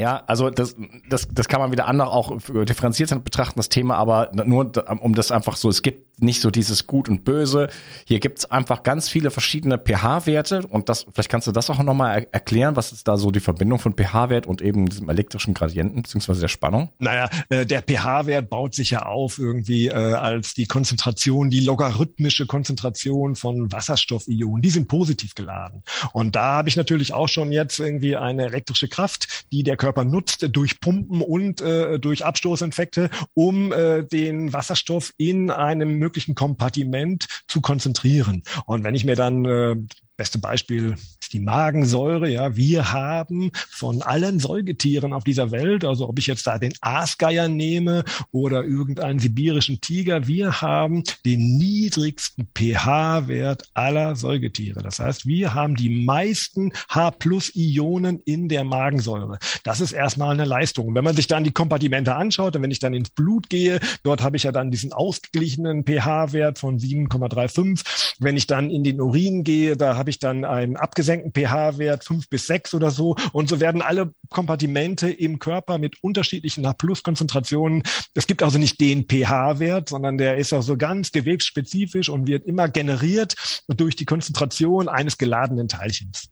Ja, 0.00 0.22
also 0.26 0.48
das, 0.48 0.76
das, 1.10 1.28
das 1.30 1.46
kann 1.46 1.60
man 1.60 1.72
wieder 1.72 1.86
anders 1.86 2.08
auch 2.08 2.34
differenziert 2.64 3.10
betrachten, 3.22 3.58
das 3.58 3.68
Thema, 3.68 3.96
aber 3.96 4.30
nur 4.32 4.72
um 5.02 5.14
das 5.14 5.30
einfach 5.30 5.56
so, 5.56 5.68
es 5.68 5.82
gibt 5.82 6.22
nicht 6.22 6.40
so 6.40 6.50
dieses 6.50 6.86
Gut 6.86 7.08
und 7.08 7.24
Böse. 7.24 7.68
Hier 8.04 8.20
gibt's 8.20 8.44
einfach 8.50 8.82
ganz 8.82 9.08
viele 9.08 9.30
verschiedene 9.30 9.78
pH-Werte 9.78 10.66
und 10.66 10.88
das, 10.88 11.06
vielleicht 11.12 11.30
kannst 11.30 11.46
du 11.46 11.52
das 11.52 11.70
auch 11.70 11.82
nochmal 11.82 12.26
erklären, 12.32 12.76
was 12.76 12.92
ist 12.92 13.08
da 13.08 13.16
so 13.16 13.30
die 13.30 13.40
Verbindung 13.40 13.78
von 13.78 13.94
pH-Wert 13.94 14.46
und 14.46 14.62
eben 14.62 14.88
diesem 14.88 15.08
elektrischen 15.08 15.54
Gradienten 15.54 16.02
beziehungsweise 16.02 16.40
der 16.40 16.48
Spannung? 16.48 16.90
Naja, 16.98 17.28
äh, 17.48 17.66
der 17.66 17.82
pH-Wert 17.82 18.48
baut 18.50 18.74
sich 18.74 18.90
ja 18.90 19.02
auf 19.02 19.38
irgendwie 19.38 19.88
äh, 19.88 19.92
als 19.92 20.54
die 20.54 20.66
Konzentration, 20.66 21.50
die 21.50 21.60
logarithmische 21.60 22.46
Konzentration 22.46 23.34
von 23.34 23.70
Wasserstoffionen. 23.70 24.62
Die 24.62 24.70
sind 24.70 24.88
positiv 24.88 25.34
geladen. 25.34 25.82
Und 26.12 26.36
da 26.36 26.52
habe 26.54 26.68
ich 26.68 26.76
natürlich 26.76 27.12
auch 27.12 27.28
schon 27.28 27.52
jetzt 27.52 27.78
irgendwie 27.78 28.16
eine 28.16 28.44
elektrische 28.46 28.88
Kraft, 28.88 29.46
die 29.52 29.62
der 29.62 29.76
Körper 29.76 29.89
Körper 29.90 30.04
nutzt 30.04 30.48
durch 30.52 30.78
Pumpen 30.78 31.20
und 31.20 31.60
äh, 31.60 31.98
durch 31.98 32.24
Abstoßinfekte, 32.24 33.10
um 33.34 33.72
äh, 33.72 34.04
den 34.04 34.52
Wasserstoff 34.52 35.12
in 35.16 35.50
einem 35.50 35.98
möglichen 35.98 36.36
Kompartiment 36.36 37.26
zu 37.48 37.60
konzentrieren. 37.60 38.44
Und 38.66 38.84
wenn 38.84 38.94
ich 38.94 39.04
mir 39.04 39.16
dann 39.16 39.44
äh, 39.44 39.74
Beste 40.20 40.38
Beispiel 40.38 40.96
ist 41.18 41.32
die 41.32 41.40
Magensäure. 41.40 42.28
Ja, 42.28 42.54
wir 42.54 42.92
haben 42.92 43.52
von 43.70 44.02
allen 44.02 44.38
Säugetieren 44.38 45.14
auf 45.14 45.24
dieser 45.24 45.50
Welt, 45.50 45.82
also 45.82 46.10
ob 46.10 46.18
ich 46.18 46.26
jetzt 46.26 46.46
da 46.46 46.58
den 46.58 46.74
Aasgeier 46.82 47.48
nehme 47.48 48.04
oder 48.30 48.62
irgendeinen 48.62 49.18
sibirischen 49.18 49.80
Tiger, 49.80 50.26
wir 50.26 50.60
haben 50.60 51.04
den 51.24 51.56
niedrigsten 51.56 52.46
pH-Wert 52.54 53.70
aller 53.72 54.14
Säugetiere. 54.14 54.82
Das 54.82 54.98
heißt, 54.98 55.24
wir 55.24 55.54
haben 55.54 55.74
die 55.74 55.88
meisten 55.88 56.74
H-Plus-Ionen 56.90 58.20
in 58.20 58.50
der 58.50 58.64
Magensäure. 58.64 59.38
Das 59.64 59.80
ist 59.80 59.92
erstmal 59.92 60.32
eine 60.32 60.44
Leistung. 60.44 60.94
wenn 60.94 61.04
man 61.04 61.16
sich 61.16 61.28
dann 61.28 61.44
die 61.44 61.52
Kompartimente 61.52 62.14
anschaut 62.14 62.56
und 62.56 62.62
wenn 62.62 62.70
ich 62.70 62.78
dann 62.78 62.92
ins 62.92 63.08
Blut 63.08 63.48
gehe, 63.48 63.80
dort 64.02 64.22
habe 64.22 64.36
ich 64.36 64.42
ja 64.42 64.52
dann 64.52 64.70
diesen 64.70 64.92
ausgeglichenen 64.92 65.84
pH-Wert 65.86 66.58
von 66.58 66.78
7,35. 66.78 68.16
Wenn 68.18 68.36
ich 68.36 68.46
dann 68.46 68.68
in 68.68 68.84
den 68.84 69.00
Urin 69.00 69.44
gehe, 69.44 69.78
da 69.78 69.96
habe 69.96 70.09
dann 70.18 70.44
einen 70.44 70.76
abgesenkten 70.76 71.32
pH-Wert 71.32 72.04
5 72.04 72.28
bis 72.28 72.46
6 72.46 72.74
oder 72.74 72.90
so. 72.90 73.16
Und 73.32 73.48
so 73.48 73.60
werden 73.60 73.82
alle 73.82 74.12
Kompartimente 74.28 75.10
im 75.10 75.38
Körper 75.38 75.78
mit 75.78 76.02
unterschiedlichen 76.02 76.66
H-Plus-Konzentrationen. 76.66 77.82
Es 78.14 78.26
gibt 78.26 78.42
also 78.42 78.58
nicht 78.58 78.80
den 78.80 79.06
pH-Wert, 79.08 79.88
sondern 79.88 80.18
der 80.18 80.36
ist 80.36 80.52
auch 80.52 80.62
so 80.62 80.76
ganz 80.76 81.12
gewebsspezifisch 81.12 82.08
und 82.08 82.26
wird 82.26 82.44
immer 82.46 82.68
generiert 82.68 83.34
durch 83.68 83.96
die 83.96 84.06
Konzentration 84.06 84.88
eines 84.88 85.18
geladenen 85.18 85.68
Teilchens. 85.68 86.30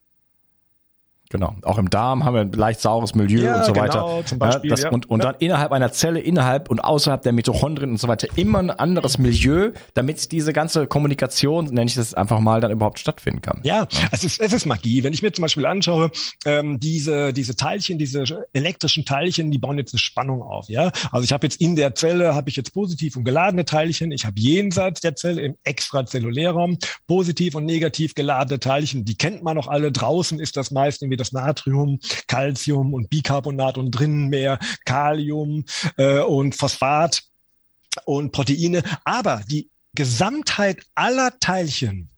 Genau. 1.30 1.54
Auch 1.62 1.78
im 1.78 1.90
Darm 1.90 2.24
haben 2.24 2.34
wir 2.34 2.40
ein 2.40 2.52
leicht 2.52 2.80
saures 2.80 3.14
Milieu 3.14 3.44
ja, 3.44 3.58
und 3.58 3.64
so 3.66 3.72
genau, 3.72 3.84
weiter. 3.84 4.26
Zum 4.26 4.38
Beispiel, 4.38 4.70
ja, 4.70 4.76
das, 4.76 4.84
ja. 4.84 4.90
Und, 4.90 5.10
und 5.10 5.22
dann 5.22 5.34
innerhalb 5.38 5.72
einer 5.72 5.92
Zelle, 5.92 6.20
innerhalb 6.20 6.70
und 6.70 6.80
außerhalb 6.80 7.20
der 7.20 7.32
Mitochondrien 7.32 7.90
und 7.90 7.98
so 7.98 8.08
weiter 8.08 8.28
immer 8.36 8.60
ein 8.60 8.70
anderes 8.70 9.18
Milieu, 9.18 9.72
damit 9.94 10.32
diese 10.32 10.52
ganze 10.52 10.86
Kommunikation, 10.86 11.66
nenne 11.66 11.84
ich 11.84 11.94
das 11.96 12.14
einfach 12.14 12.40
mal, 12.40 12.60
dann 12.60 12.70
überhaupt 12.70 12.98
stattfinden 12.98 13.42
kann. 13.42 13.60
Ja, 13.62 13.86
es 14.10 14.24
ist, 14.24 14.40
es 14.40 14.52
ist 14.52 14.64
Magie. 14.64 15.02
Wenn 15.04 15.12
ich 15.12 15.22
mir 15.22 15.32
zum 15.32 15.42
Beispiel 15.42 15.66
anschaue, 15.66 16.10
ähm, 16.46 16.80
diese, 16.80 17.32
diese 17.32 17.56
Teilchen, 17.56 17.98
diese 17.98 18.24
elektrischen 18.52 19.04
Teilchen, 19.04 19.50
die 19.50 19.58
bauen 19.58 19.76
jetzt 19.76 19.92
eine 19.92 20.00
Spannung 20.00 20.42
auf. 20.42 20.68
Ja, 20.68 20.90
Also 21.10 21.24
ich 21.24 21.32
habe 21.32 21.46
jetzt 21.46 21.60
in 21.60 21.76
der 21.76 21.94
Zelle, 21.94 22.34
habe 22.34 22.48
ich 22.48 22.56
jetzt 22.56 22.72
positiv 22.72 23.16
und 23.16 23.24
geladene 23.24 23.64
Teilchen. 23.66 24.12
Ich 24.12 24.24
habe 24.24 24.38
jenseits 24.40 25.00
der 25.00 25.14
Zelle 25.14 25.42
im 25.42 25.56
Extrazellulärraum 25.64 26.78
positiv 27.06 27.54
und 27.54 27.66
negativ 27.66 28.14
geladene 28.14 28.60
Teilchen. 28.60 29.04
Die 29.04 29.16
kennt 29.16 29.42
man 29.42 29.56
noch 29.56 29.68
alle. 29.68 29.92
Draußen 29.92 30.40
ist 30.40 30.56
das 30.56 30.70
meist 30.70 31.02
das 31.18 31.32
Natrium, 31.32 31.98
Calcium 32.26 32.94
und 32.94 33.10
Bicarbonat 33.10 33.78
und 33.78 33.90
drinnen 33.90 34.28
mehr 34.28 34.58
Kalium 34.84 35.64
äh, 35.96 36.20
und 36.20 36.54
Phosphat 36.54 37.22
und 38.04 38.32
Proteine. 38.32 38.82
Aber 39.04 39.42
die 39.48 39.70
Gesamtheit 39.94 40.84
aller 40.94 41.38
Teilchen 41.40 42.10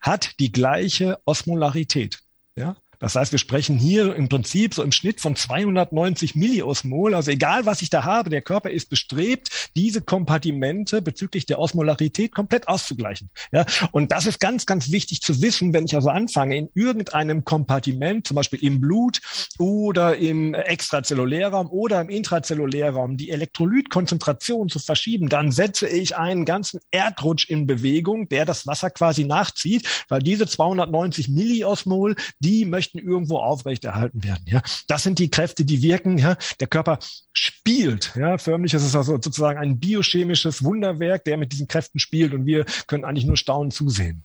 hat 0.00 0.38
die 0.40 0.52
gleiche 0.52 1.18
Osmolarität. 1.24 2.20
Ja? 2.56 2.76
Das 2.98 3.14
heißt, 3.14 3.32
wir 3.32 3.38
sprechen 3.38 3.78
hier 3.78 4.14
im 4.14 4.28
Prinzip 4.28 4.74
so 4.74 4.82
im 4.82 4.92
Schnitt 4.92 5.20
von 5.20 5.36
290 5.36 6.34
Milliosmol. 6.34 7.14
Also 7.14 7.30
egal, 7.30 7.64
was 7.64 7.82
ich 7.82 7.90
da 7.90 8.04
habe, 8.04 8.30
der 8.30 8.42
Körper 8.42 8.70
ist 8.70 8.90
bestrebt, 8.90 9.70
diese 9.76 10.00
Kompartimente 10.00 11.00
bezüglich 11.00 11.46
der 11.46 11.58
Osmolarität 11.58 12.34
komplett 12.34 12.66
auszugleichen. 12.66 13.30
Ja, 13.52 13.64
und 13.92 14.10
das 14.10 14.26
ist 14.26 14.40
ganz, 14.40 14.66
ganz 14.66 14.90
wichtig 14.90 15.20
zu 15.20 15.40
wissen, 15.40 15.72
wenn 15.72 15.84
ich 15.84 15.94
also 15.94 16.08
anfange, 16.08 16.56
in 16.56 16.68
irgendeinem 16.74 17.44
Kompartiment, 17.44 18.26
zum 18.26 18.34
Beispiel 18.34 18.62
im 18.64 18.80
Blut 18.80 19.20
oder 19.58 20.16
im 20.16 20.54
Extrazellulärraum 20.54 21.70
oder 21.70 22.00
im 22.00 22.08
Intrazellulärraum, 22.08 23.16
die 23.16 23.30
Elektrolytkonzentration 23.30 24.68
zu 24.68 24.78
verschieben, 24.78 25.28
dann 25.28 25.52
setze 25.52 25.86
ich 25.88 26.16
einen 26.16 26.44
ganzen 26.44 26.80
Erdrutsch 26.90 27.48
in 27.48 27.66
Bewegung, 27.66 28.28
der 28.28 28.44
das 28.44 28.66
Wasser 28.66 28.90
quasi 28.90 29.24
nachzieht, 29.24 30.04
weil 30.08 30.20
diese 30.20 30.46
290 30.46 31.28
Milliosmol, 31.28 32.16
die 32.40 32.64
möchten 32.64 32.87
möchten 32.94 32.98
irgendwo 32.98 33.38
aufrechterhalten 33.38 34.24
werden. 34.24 34.44
Ja, 34.46 34.62
das 34.86 35.02
sind 35.02 35.18
die 35.18 35.30
Kräfte, 35.30 35.64
die 35.64 35.82
wirken. 35.82 36.18
Ja, 36.18 36.36
der 36.60 36.66
Körper 36.66 36.98
spielt. 37.32 38.12
Ja, 38.16 38.38
förmlich 38.38 38.74
ist 38.74 38.84
es 38.84 38.96
also 38.96 39.12
sozusagen 39.12 39.58
ein 39.58 39.78
biochemisches 39.78 40.64
Wunderwerk, 40.64 41.24
der 41.24 41.36
mit 41.36 41.52
diesen 41.52 41.68
Kräften 41.68 41.98
spielt 41.98 42.34
und 42.34 42.46
wir 42.46 42.64
können 42.86 43.04
eigentlich 43.04 43.26
nur 43.26 43.36
staunend 43.36 43.74
zusehen. 43.74 44.24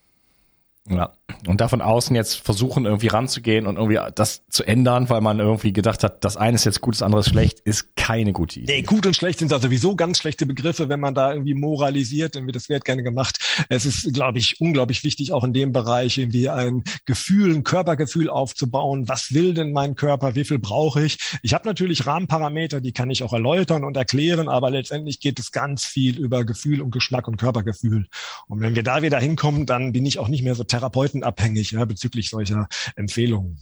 Ja. 0.89 1.13
Und 1.47 1.61
da 1.61 1.69
von 1.69 1.81
außen 1.81 2.13
jetzt 2.15 2.35
versuchen, 2.35 2.85
irgendwie 2.85 3.07
ranzugehen 3.07 3.67
und 3.67 3.77
irgendwie 3.77 3.99
das 4.15 4.45
zu 4.49 4.65
ändern, 4.65 5.09
weil 5.09 5.21
man 5.21 5.39
irgendwie 5.39 5.71
gedacht 5.71 6.03
hat, 6.03 6.23
das 6.25 6.35
eine 6.35 6.55
ist 6.55 6.65
jetzt 6.65 6.81
gut, 6.81 6.95
das 6.95 7.01
andere 7.01 7.21
ist 7.21 7.29
schlecht, 7.29 7.61
ist 7.61 7.95
keine 7.95 8.33
gute 8.33 8.59
Idee. 8.59 8.77
Nee, 8.77 8.81
gut 8.81 9.05
und 9.05 9.15
schlecht 9.15 9.39
sind 9.39 9.51
da 9.51 9.59
sowieso 9.59 9.95
ganz 9.95 10.19
schlechte 10.19 10.45
Begriffe, 10.45 10.89
wenn 10.89 10.99
man 10.99 11.15
da 11.15 11.31
irgendwie 11.31 11.53
moralisiert, 11.53 12.35
irgendwie 12.35 12.51
das 12.51 12.67
wird 12.67 12.83
gerne 12.83 13.01
gemacht. 13.01 13.39
Es 13.69 13.85
ist, 13.85 14.13
glaube 14.13 14.39
ich, 14.39 14.59
unglaublich 14.59 15.03
wichtig, 15.05 15.31
auch 15.31 15.45
in 15.45 15.53
dem 15.53 15.71
Bereich 15.71 16.17
irgendwie 16.17 16.49
ein 16.49 16.83
Gefühl, 17.05 17.55
ein 17.55 17.63
Körpergefühl 17.63 18.29
aufzubauen. 18.29 19.07
Was 19.07 19.33
will 19.33 19.53
denn 19.53 19.71
mein 19.71 19.95
Körper? 19.95 20.35
Wie 20.35 20.43
viel 20.43 20.59
brauche 20.59 21.05
ich? 21.05 21.17
Ich 21.43 21.53
habe 21.53 21.67
natürlich 21.67 22.05
Rahmenparameter, 22.05 22.81
die 22.81 22.91
kann 22.91 23.09
ich 23.09 23.23
auch 23.23 23.33
erläutern 23.33 23.85
und 23.85 23.95
erklären, 23.95 24.49
aber 24.49 24.69
letztendlich 24.69 25.21
geht 25.21 25.39
es 25.39 25.53
ganz 25.53 25.85
viel 25.85 26.19
über 26.19 26.43
Gefühl 26.43 26.81
und 26.81 26.91
Geschmack 26.91 27.27
und 27.29 27.37
Körpergefühl. 27.37 28.07
Und 28.47 28.59
wenn 28.59 28.75
wir 28.75 28.83
da 28.83 29.01
wieder 29.01 29.19
hinkommen, 29.19 29.65
dann 29.65 29.93
bin 29.93 30.05
ich 30.05 30.19
auch 30.19 30.27
nicht 30.27 30.43
mehr 30.43 30.55
so 30.55 30.63
therapeutenabhängig 30.73 31.71
ja, 31.71 31.85
bezüglich 31.85 32.29
solcher 32.29 32.67
Empfehlungen. 32.95 33.59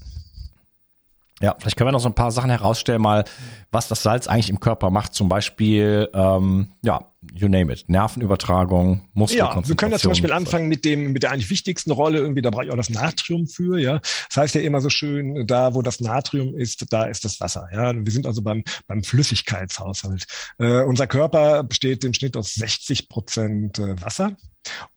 Ja, 1.41 1.56
vielleicht 1.58 1.76
können 1.76 1.88
wir 1.88 1.91
noch 1.91 2.00
so 2.00 2.10
ein 2.10 2.15
paar 2.15 2.32
Sachen 2.32 2.52
herausstellen, 2.52 3.02
mal, 3.02 3.26
was 3.71 3.88
das 3.88 4.04
Salz 4.04 4.28
eigentlich 4.28 4.50
im 4.50 4.60
Körper 4.60 4.91
macht. 4.91 5.13
Zum 5.13 5.28
Beispiel, 5.28 6.10
ähm, 6.13 6.71
ja, 6.84 7.11
you 7.34 7.47
name 7.47 7.71
it, 7.71 7.88
Nervenübertragung, 7.88 9.07
Muskelkonzentration. 9.13 9.63
Ja, 9.63 9.69
wir 9.69 9.75
können 9.75 9.91
ja 9.91 9.99
zum 9.99 10.12
Beispiel 10.12 10.31
anfangen 10.31 10.67
mit 10.67 10.86
dem, 10.86 11.13
mit 11.13 11.23
der 11.23 11.31
eigentlich 11.31 11.49
wichtigsten 11.49 11.91
Rolle. 11.91 12.19
Irgendwie, 12.19 12.41
da 12.41 12.49
brauche 12.49 12.65
ich 12.65 12.71
auch 12.71 12.77
das 12.77 12.89
Natrium 12.89 13.47
für. 13.47 13.79
Ja, 13.79 13.99
das 14.29 14.38
heißt 14.38 14.55
ja 14.55 14.62
immer 14.62 14.81
so 14.81 14.89
schön, 14.89 15.45
da 15.45 15.75
wo 15.75 15.81
das 15.81 15.99
Natrium 15.99 16.55
ist, 16.55 16.86
da 16.91 17.03
ist 17.05 17.23
das 17.23 17.39
Wasser. 17.39 17.67
Ja, 17.71 17.93
wir 17.93 18.12
sind 18.12 18.25
also 18.25 18.41
beim 18.41 18.63
beim 18.88 19.03
Flüssigkeitshaushalt. 19.03 20.25
Äh, 20.57 20.84
unser 20.84 21.07
Körper 21.07 21.63
besteht 21.63 22.03
im 22.03 22.13
Schnitt 22.13 22.36
aus 22.36 22.55
60 22.55 23.07
Prozent 23.07 23.77
äh, 23.79 24.01
Wasser. 24.01 24.36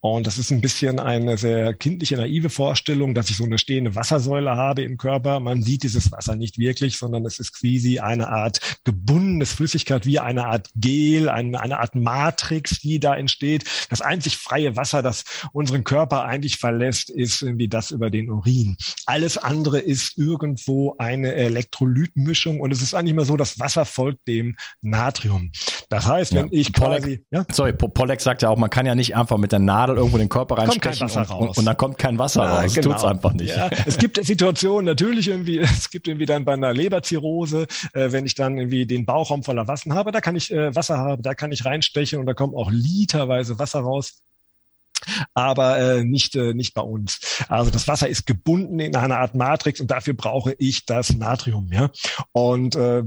Und 0.01 0.27
das 0.27 0.37
ist 0.37 0.51
ein 0.51 0.61
bisschen 0.61 1.01
eine 1.01 1.39
sehr 1.39 1.73
kindliche, 1.75 2.17
naive 2.17 2.51
Vorstellung, 2.51 3.15
dass 3.15 3.31
ich 3.31 3.37
so 3.37 3.45
eine 3.45 3.59
stehende 3.59 3.95
Wassersäule 3.95 4.57
habe 4.57 4.83
im 4.83 4.99
Körper. 4.99 5.41
Man 5.41 5.63
sieht 5.63 5.83
dieses 5.83 6.13
Wasser 6.13 6.37
nicht 6.37 6.59
wirklich, 6.59 6.99
sondern 6.99 7.25
es 7.25 7.39
ist 7.39 7.59
quasi 7.59 7.99
eine 7.99 8.29
Art 8.29 8.61
gebundenes 8.85 9.53
Flüssigkeit, 9.53 10.05
wie 10.05 10.19
eine 10.19 10.47
Art 10.47 10.69
Gel, 10.75 11.29
eine, 11.29 11.61
eine 11.61 11.81
Art 11.81 11.95
Matrix, 12.15 12.79
die 12.81 13.01
da 13.01 13.17
entsteht. 13.17 13.65
Das 13.91 14.01
einzig 14.01 14.37
freie 14.37 14.77
Wasser, 14.77 15.03
das 15.03 15.25
unseren 15.53 15.83
Körper 15.83 16.25
eigentlich 16.25 16.59
verlässt, 16.59 17.11
ist 17.11 17.43
irgendwie 17.43 17.67
das 17.67 17.91
über 17.91 18.09
den 18.09 18.31
Urin. 18.31 18.77
Alles 19.07 19.37
andere 19.37 19.81
ist 19.81 20.17
irgendwo 20.17 20.95
eine 20.99 21.35
Elektrolytmischung 21.35 22.61
und 22.61 22.73
es 22.73 22.83
ist 22.83 22.95
eigentlich 22.95 23.13
immer 23.13 23.25
so, 23.25 23.37
das 23.37 23.59
Wasser 23.59 23.85
folgt 23.85 24.29
dem 24.29 24.57
Natrium. 24.81 25.51
Das 25.89 26.07
heißt, 26.07 26.35
wenn 26.35 26.47
ja, 26.47 26.53
ich 26.53 26.73
quasi... 26.73 27.19
Pollack, 27.19 27.49
ja? 27.49 27.55
Sorry, 27.55 27.73
Pollack 27.73 28.21
sagt 28.21 28.43
ja 28.43 28.49
auch, 28.49 28.59
man 28.59 28.71
kann 28.71 28.87
ja 28.87 28.95
nicht 28.95 29.17
einfach 29.17 29.37
mit 29.37 29.51
der 29.51 29.59
Nadel 29.59 29.97
irgendwo 29.97 30.19
den 30.19 30.29
Körper 30.29 30.59
reinstechen 30.59 31.11
und, 31.11 31.31
und, 31.31 31.59
und, 31.59 31.65
dann 31.65 31.77
kommt 31.77 31.99
kein 31.99 32.19
Wasser 32.19 32.45
ja, 32.45 32.61
raus. 32.61 32.75
Genau. 32.75 32.91
Tut's 32.91 33.05
einfach 33.05 33.33
nicht. 33.33 33.57
Ja, 33.57 33.71
es 33.87 33.99
gibt 33.99 34.25
Situationen 34.25 34.85
natürlich 34.85 35.29
irgendwie, 35.29 35.59
es 35.59 35.91
gibt 35.91 36.07
irgendwie 36.07 36.27
dann 36.27 36.45
bei 36.45 36.53
einer 36.53 36.73
Leberzirrhose, 36.73 37.67
äh, 37.93 38.13
wenn 38.13 38.25
ich 38.25 38.37
dann 38.37 38.57
irgendwie 38.57 38.87
den 38.87 39.05
Bauchraum 39.05 39.43
voller 39.43 39.67
Wasser 39.67 39.95
habe, 39.95 40.13
da 40.13 40.21
kann 40.21 40.37
ich 40.37 40.53
äh, 40.53 40.75
Wasser 40.77 40.99
haben, 40.99 41.23
da 41.23 41.35
kann 41.35 41.51
ich 41.51 41.65
reinstechen 41.65 42.04
und 42.13 42.27
da 42.27 42.35
kommt 42.35 42.55
auch 42.55 42.71
literweise 42.71 43.59
Wasser 43.59 43.81
raus 43.81 44.21
aber 45.35 45.79
äh, 45.79 46.05
nicht, 46.05 46.35
äh, 46.37 46.55
nicht 46.55 46.75
bei 46.75 46.83
uns. 46.83 47.45
Also 47.49 47.71
das 47.71 47.89
Wasser 47.89 48.09
ist 48.09 48.27
gebunden 48.27 48.81
in 48.81 48.97
einer 48.97 49.19
Art 49.19 49.35
Matrix 49.35 49.81
und 49.81 49.91
dafür 49.91 50.15
brauche 50.15 50.55
ich 50.59 50.87
das 50.87 51.15
Natrium. 51.15 51.71
Ja? 51.73 51.91
Und 52.33 52.77
äh, 52.77 53.03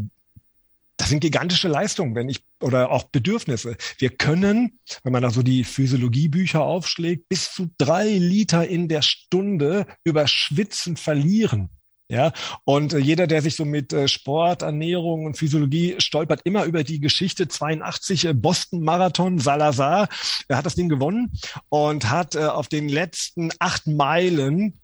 das 0.98 1.10
sind 1.10 1.20
gigantische 1.20 1.68
Leistungen, 1.68 2.16
wenn 2.16 2.28
ich 2.28 2.44
oder 2.60 2.92
auch 2.92 3.04
Bedürfnisse. 3.04 3.78
Wir 4.00 4.10
können, 4.10 4.80
wenn 5.04 5.14
man 5.14 5.22
da 5.22 5.30
so 5.30 5.44
die 5.44 5.64
Physiologiebücher 5.64 6.62
aufschlägt, 6.62 7.30
bis 7.30 7.52
zu 7.52 7.70
drei 7.78 8.10
Liter 8.10 8.68
in 8.68 8.88
der 8.88 9.04
Stunde 9.04 9.86
über 10.04 10.28
Schwitzen 10.28 10.98
verlieren. 10.98 11.70
Ja, 12.10 12.32
und 12.64 12.94
äh, 12.94 13.00
jeder, 13.00 13.28
der 13.28 13.42
sich 13.42 13.58
so 13.58 13.66
mit 13.66 13.92
äh, 13.92 14.08
Sport, 14.08 14.62
Ernährung 14.62 15.26
und 15.26 15.38
Physiologie 15.38 15.96
stolpert, 16.00 16.40
immer 16.46 16.64
über 16.64 16.86
die 16.86 17.02
Geschichte 17.02 17.50
82 17.50 18.26
äh, 18.26 18.34
Boston 18.34 18.82
Marathon. 18.82 19.40
Salazar, 19.40 20.08
er 20.48 20.58
hat 20.58 20.66
das 20.66 20.76
Ding 20.76 20.88
gewonnen 20.88 21.34
und 21.68 22.10
hat 22.10 22.36
äh, 22.36 22.46
auf 22.46 22.70
den 22.70 22.88
letzten 22.88 23.52
acht 23.60 23.88
Meilen 23.88 24.80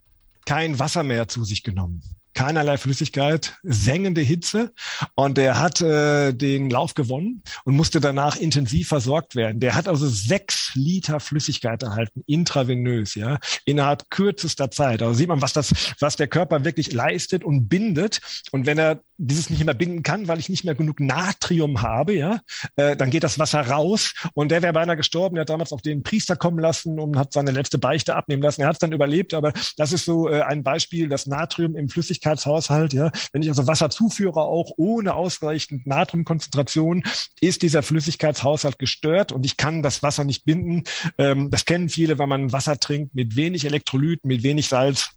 kein 0.45 0.79
Wasser 0.79 1.03
mehr 1.03 1.29
zu 1.29 1.45
sich 1.45 1.63
genommen 1.63 2.01
keinerlei 2.33 2.77
Flüssigkeit, 2.77 3.57
sengende 3.63 4.21
Hitze 4.21 4.73
und 5.15 5.37
der 5.37 5.59
hat 5.59 5.81
äh, 5.81 6.33
den 6.33 6.69
Lauf 6.69 6.93
gewonnen 6.93 7.43
und 7.65 7.75
musste 7.75 7.99
danach 7.99 8.35
intensiv 8.35 8.87
versorgt 8.87 9.35
werden. 9.35 9.59
Der 9.59 9.75
hat 9.75 9.87
also 9.87 10.07
sechs 10.07 10.71
Liter 10.75 11.19
Flüssigkeit 11.19 11.83
erhalten, 11.83 12.23
intravenös, 12.25 13.15
ja, 13.15 13.39
innerhalb 13.65 14.09
kürzester 14.09 14.71
Zeit. 14.71 15.01
Also 15.01 15.13
sieht 15.13 15.27
man, 15.27 15.41
was 15.41 15.53
das, 15.53 15.73
was 15.99 16.15
der 16.15 16.27
Körper 16.27 16.65
wirklich 16.65 16.91
leistet 16.91 17.43
und 17.43 17.67
bindet. 17.67 18.19
Und 18.51 18.65
wenn 18.65 18.77
er 18.77 19.01
dieses 19.27 19.49
nicht 19.49 19.63
mehr 19.63 19.73
binden 19.73 20.03
kann, 20.03 20.27
weil 20.27 20.39
ich 20.39 20.49
nicht 20.49 20.65
mehr 20.65 20.75
genug 20.75 20.99
Natrium 20.99 21.81
habe, 21.81 22.13
ja, 22.13 22.41
äh, 22.75 22.95
dann 22.95 23.09
geht 23.09 23.23
das 23.23 23.39
Wasser 23.39 23.61
raus 23.61 24.13
und 24.33 24.51
der 24.51 24.61
wäre 24.61 24.73
beinahe 24.73 24.97
gestorben. 24.97 25.35
Der 25.35 25.41
hat 25.41 25.49
damals 25.49 25.71
auch 25.71 25.81
den 25.81 26.03
Priester 26.03 26.35
kommen 26.35 26.59
lassen 26.59 26.99
und 26.99 27.17
hat 27.17 27.33
seine 27.33 27.51
letzte 27.51 27.77
Beichte 27.77 28.15
abnehmen 28.15 28.41
lassen. 28.41 28.61
Er 28.61 28.67
hat 28.67 28.75
es 28.75 28.79
dann 28.79 28.91
überlebt, 28.91 29.33
aber 29.33 29.53
das 29.77 29.91
ist 29.91 30.05
so 30.05 30.29
äh, 30.29 30.41
ein 30.41 30.63
Beispiel, 30.63 31.09
das 31.09 31.25
Natrium 31.25 31.75
im 31.75 31.89
Flüssigkeitshaushalt, 31.89 32.93
ja. 32.93 33.11
Wenn 33.31 33.41
ich 33.41 33.49
also 33.49 33.67
Wasser 33.67 33.89
zuführe, 33.89 34.41
auch 34.41 34.71
ohne 34.77 35.13
ausreichend 35.13 35.87
Natriumkonzentration, 35.87 37.03
ist 37.39 37.61
dieser 37.61 37.83
Flüssigkeitshaushalt 37.83 38.79
gestört 38.79 39.31
und 39.31 39.45
ich 39.45 39.57
kann 39.57 39.83
das 39.83 40.03
Wasser 40.03 40.23
nicht 40.23 40.45
binden. 40.45 40.83
Ähm, 41.17 41.49
das 41.49 41.65
kennen 41.65 41.89
viele, 41.89 42.19
wenn 42.19 42.29
man 42.29 42.51
Wasser 42.51 42.79
trinkt 42.79 43.15
mit 43.15 43.35
wenig 43.35 43.65
Elektrolyten, 43.65 44.27
mit 44.27 44.43
wenig 44.43 44.67
Salz, 44.67 45.11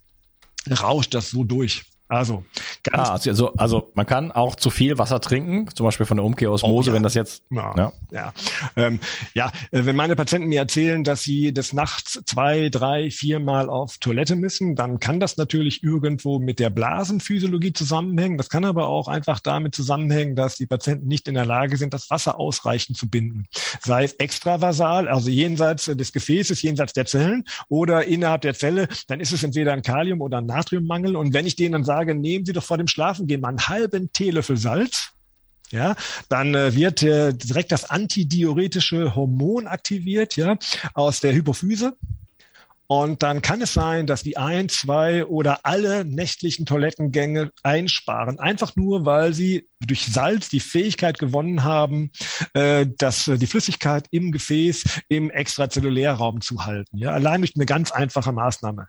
rauscht 0.70 1.14
das 1.14 1.30
so 1.30 1.44
durch. 1.44 1.84
Also, 2.08 2.44
ganz 2.84 3.08
ah, 3.08 3.30
also, 3.30 3.52
also 3.54 3.90
man 3.94 4.06
kann 4.06 4.30
auch 4.30 4.54
zu 4.54 4.70
viel 4.70 4.96
Wasser 4.96 5.20
trinken, 5.20 5.66
zum 5.74 5.86
Beispiel 5.86 6.06
von 6.06 6.18
der 6.18 6.24
Umkehrosmose, 6.24 6.90
oh, 6.90 6.92
ja. 6.92 6.94
wenn 6.94 7.02
das 7.02 7.14
jetzt. 7.14 7.42
Ja, 7.50 7.74
ja. 7.76 7.92
ja. 8.12 8.32
Ähm, 8.76 9.00
ja, 9.34 9.48
äh, 9.72 9.84
wenn 9.86 9.96
meine 9.96 10.14
Patienten 10.14 10.48
mir 10.48 10.60
erzählen, 10.60 11.02
dass 11.02 11.22
sie 11.22 11.52
des 11.52 11.72
Nachts 11.72 12.20
zwei, 12.24 12.68
drei, 12.68 13.10
viermal 13.10 13.68
auf 13.68 13.98
Toilette 13.98 14.36
müssen, 14.36 14.76
dann 14.76 15.00
kann 15.00 15.18
das 15.18 15.36
natürlich 15.36 15.82
irgendwo 15.82 16.38
mit 16.38 16.60
der 16.60 16.70
Blasenphysiologie 16.70 17.72
zusammenhängen. 17.72 18.38
Das 18.38 18.50
kann 18.50 18.64
aber 18.64 18.86
auch 18.86 19.08
einfach 19.08 19.40
damit 19.40 19.74
zusammenhängen, 19.74 20.36
dass 20.36 20.54
die 20.54 20.66
Patienten 20.66 21.08
nicht 21.08 21.26
in 21.26 21.34
der 21.34 21.46
Lage 21.46 21.76
sind, 21.76 21.92
das 21.92 22.08
Wasser 22.08 22.38
ausreichend 22.38 22.96
zu 22.96 23.10
binden. 23.10 23.46
Sei 23.80 24.04
es 24.04 24.12
extravasal, 24.12 25.08
also 25.08 25.28
jenseits 25.28 25.86
des 25.86 26.12
Gefäßes, 26.12 26.62
jenseits 26.62 26.92
der 26.92 27.06
Zellen 27.06 27.44
oder 27.68 28.04
innerhalb 28.04 28.42
der 28.42 28.54
Zelle, 28.54 28.86
dann 29.08 29.18
ist 29.18 29.32
es 29.32 29.42
entweder 29.42 29.72
ein 29.72 29.82
Kalium- 29.82 30.20
oder 30.20 30.38
ein 30.38 30.46
Natriummangel. 30.46 31.16
Und 31.16 31.34
wenn 31.34 31.46
ich 31.46 31.56
denen 31.56 31.72
dann 31.72 31.84
sage, 31.84 31.95
sage, 31.96 32.14
nehmen 32.14 32.44
Sie 32.44 32.52
doch 32.52 32.64
vor 32.64 32.78
dem 32.78 32.88
Schlafengehen 32.88 33.40
mal 33.40 33.48
einen 33.48 33.68
halben 33.68 34.12
Teelöffel 34.12 34.56
Salz, 34.56 35.12
ja, 35.70 35.96
dann 36.28 36.54
äh, 36.54 36.74
wird 36.74 37.02
äh, 37.02 37.32
direkt 37.32 37.72
das 37.72 37.88
antidiuretische 37.90 39.14
Hormon 39.14 39.66
aktiviert, 39.66 40.36
ja, 40.36 40.58
aus 40.94 41.20
der 41.20 41.32
Hypophyse. 41.32 41.96
Und 42.88 43.24
dann 43.24 43.42
kann 43.42 43.60
es 43.60 43.72
sein, 43.72 44.06
dass 44.06 44.22
die 44.22 44.36
ein, 44.36 44.68
zwei 44.68 45.24
oder 45.24 45.60
alle 45.64 46.04
nächtlichen 46.04 46.66
Toilettengänge 46.66 47.50
einsparen. 47.64 48.38
Einfach 48.38 48.76
nur, 48.76 49.04
weil 49.04 49.34
sie 49.34 49.68
durch 49.84 50.06
Salz 50.06 50.50
die 50.50 50.60
Fähigkeit 50.60 51.18
gewonnen 51.18 51.64
haben, 51.64 52.12
äh, 52.54 52.86
dass 52.98 53.26
äh, 53.26 53.38
die 53.38 53.48
Flüssigkeit 53.48 54.06
im 54.12 54.30
Gefäß 54.30 54.84
im 55.08 55.30
Extrazellulärraum 55.30 56.40
zu 56.42 56.64
halten. 56.64 56.98
Ja, 56.98 57.10
allein 57.10 57.40
durch 57.40 57.56
eine 57.56 57.66
ganz 57.66 57.90
einfache 57.90 58.30
Maßnahme. 58.30 58.86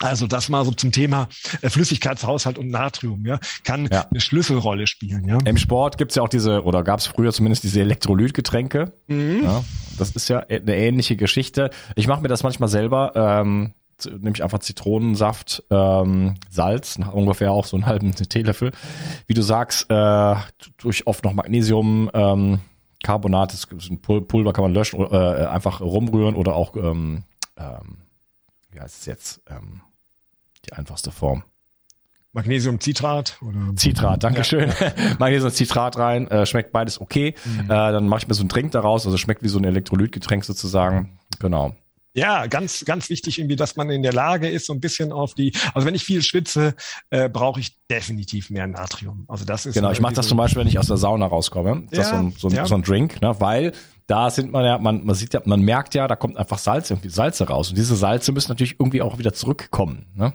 Also 0.00 0.26
das 0.26 0.48
mal 0.48 0.64
so 0.64 0.72
zum 0.72 0.92
Thema 0.92 1.28
äh, 1.62 1.70
Flüssigkeitshaushalt 1.70 2.58
und 2.58 2.68
Natrium, 2.68 3.24
ja, 3.24 3.38
kann 3.64 3.88
ja. 3.90 4.06
eine 4.10 4.20
Schlüsselrolle 4.20 4.86
spielen. 4.86 5.26
Ja. 5.26 5.38
Im 5.44 5.56
Sport 5.56 5.98
gibt's 5.98 6.16
ja 6.16 6.22
auch 6.22 6.28
diese, 6.28 6.64
oder 6.64 6.82
gab's 6.82 7.06
früher 7.06 7.32
zumindest 7.32 7.64
diese 7.64 7.80
Elektrolytgetränke. 7.80 8.92
Mhm. 9.06 9.40
Ja, 9.44 9.64
das 9.98 10.10
ist 10.10 10.28
ja 10.28 10.40
eine 10.40 10.76
ähnliche 10.76 11.16
Geschichte. 11.16 11.70
Ich 11.94 12.06
mache 12.06 12.20
mir 12.20 12.28
das 12.28 12.42
manchmal 12.42 12.68
selber, 12.68 13.12
ähm, 13.14 13.72
nehme 14.04 14.32
ich 14.34 14.42
einfach 14.42 14.58
Zitronensaft, 14.58 15.64
ähm, 15.70 16.34
Salz, 16.50 16.98
ungefähr 17.12 17.52
auch 17.52 17.64
so 17.64 17.76
einen 17.76 17.86
halben 17.86 18.14
Teelöffel. 18.14 18.72
Wie 19.26 19.34
du 19.34 19.42
sagst, 19.42 19.90
äh, 19.90 20.34
durch 20.76 21.06
oft 21.06 21.24
noch 21.24 21.32
Magnesium, 21.32 22.10
ähm, 22.12 22.60
Carbonat, 23.02 23.52
das 23.52 23.64
ist 23.64 23.90
ein 23.90 24.00
Pulver 24.00 24.52
kann 24.52 24.64
man 24.64 24.74
löschen, 24.74 25.00
äh, 25.00 25.46
einfach 25.46 25.80
rumrühren 25.80 26.34
oder 26.34 26.54
auch 26.54 26.76
ähm, 26.76 27.24
ähm, 27.56 27.98
wie 28.76 28.80
heißt 28.80 29.00
es 29.00 29.06
jetzt? 29.06 29.40
Ähm, 29.48 29.80
die 30.66 30.72
einfachste 30.74 31.10
Form. 31.10 31.44
Magnesiumcitrat 32.32 33.38
oder 33.40 33.72
Citrat, 33.78 34.22
Dankeschön. 34.22 34.68
Ja. 34.68 34.92
Magnesiumcitrat 35.18 35.96
rein, 35.96 36.28
äh, 36.28 36.44
schmeckt 36.44 36.72
beides 36.72 37.00
okay. 37.00 37.34
Mhm. 37.46 37.64
Äh, 37.64 37.68
dann 37.68 38.06
mache 38.06 38.20
ich 38.20 38.28
mir 38.28 38.34
so 38.34 38.42
einen 38.42 38.50
Drink 38.50 38.72
daraus, 38.72 39.06
also 39.06 39.16
schmeckt 39.16 39.42
wie 39.42 39.48
so 39.48 39.58
ein 39.58 39.64
Elektrolytgetränk 39.64 40.44
sozusagen. 40.44 41.18
Genau. 41.38 41.74
Ja, 42.16 42.46
ganz, 42.46 42.84
ganz 42.86 43.10
wichtig 43.10 43.38
irgendwie, 43.38 43.56
dass 43.56 43.76
man 43.76 43.90
in 43.90 44.02
der 44.02 44.14
Lage 44.14 44.48
ist, 44.48 44.66
so 44.66 44.72
ein 44.72 44.80
bisschen 44.80 45.12
auf 45.12 45.34
die, 45.34 45.52
also 45.74 45.86
wenn 45.86 45.94
ich 45.94 46.02
viel 46.02 46.22
schwitze, 46.22 46.74
äh, 47.10 47.28
brauche 47.28 47.60
ich 47.60 47.76
definitiv 47.90 48.48
mehr 48.48 48.66
Natrium. 48.66 49.26
Also 49.28 49.44
das 49.44 49.66
ist 49.66 49.74
genau. 49.74 49.90
Ich 49.90 50.00
mache 50.00 50.14
das 50.14 50.26
zum 50.26 50.38
Beispiel, 50.38 50.60
wenn 50.60 50.68
ich 50.68 50.78
aus 50.78 50.86
der 50.86 50.96
Sauna 50.96 51.26
rauskomme. 51.26 51.86
Das 51.90 51.98
ja, 51.98 52.02
ist 52.04 52.10
so 52.10 52.16
ein, 52.16 52.34
so 52.38 52.48
ein, 52.48 52.54
ja. 52.54 52.66
so 52.66 52.74
ein 52.74 52.82
Drink, 52.82 53.20
ne? 53.20 53.38
weil 53.38 53.72
da 54.06 54.30
sind 54.30 54.50
man 54.50 54.64
ja, 54.64 54.78
man, 54.78 55.04
man 55.04 55.14
sieht 55.14 55.34
ja, 55.34 55.42
man 55.44 55.60
merkt 55.60 55.94
ja, 55.94 56.08
da 56.08 56.16
kommt 56.16 56.38
einfach 56.38 56.58
Salz, 56.58 56.90
irgendwie 56.90 57.10
Salze 57.10 57.48
raus. 57.48 57.68
Und 57.68 57.76
diese 57.76 57.96
Salze 57.96 58.32
müssen 58.32 58.50
natürlich 58.50 58.80
irgendwie 58.80 59.02
auch 59.02 59.18
wieder 59.18 59.34
zurückkommen. 59.34 60.06
Ne? 60.14 60.32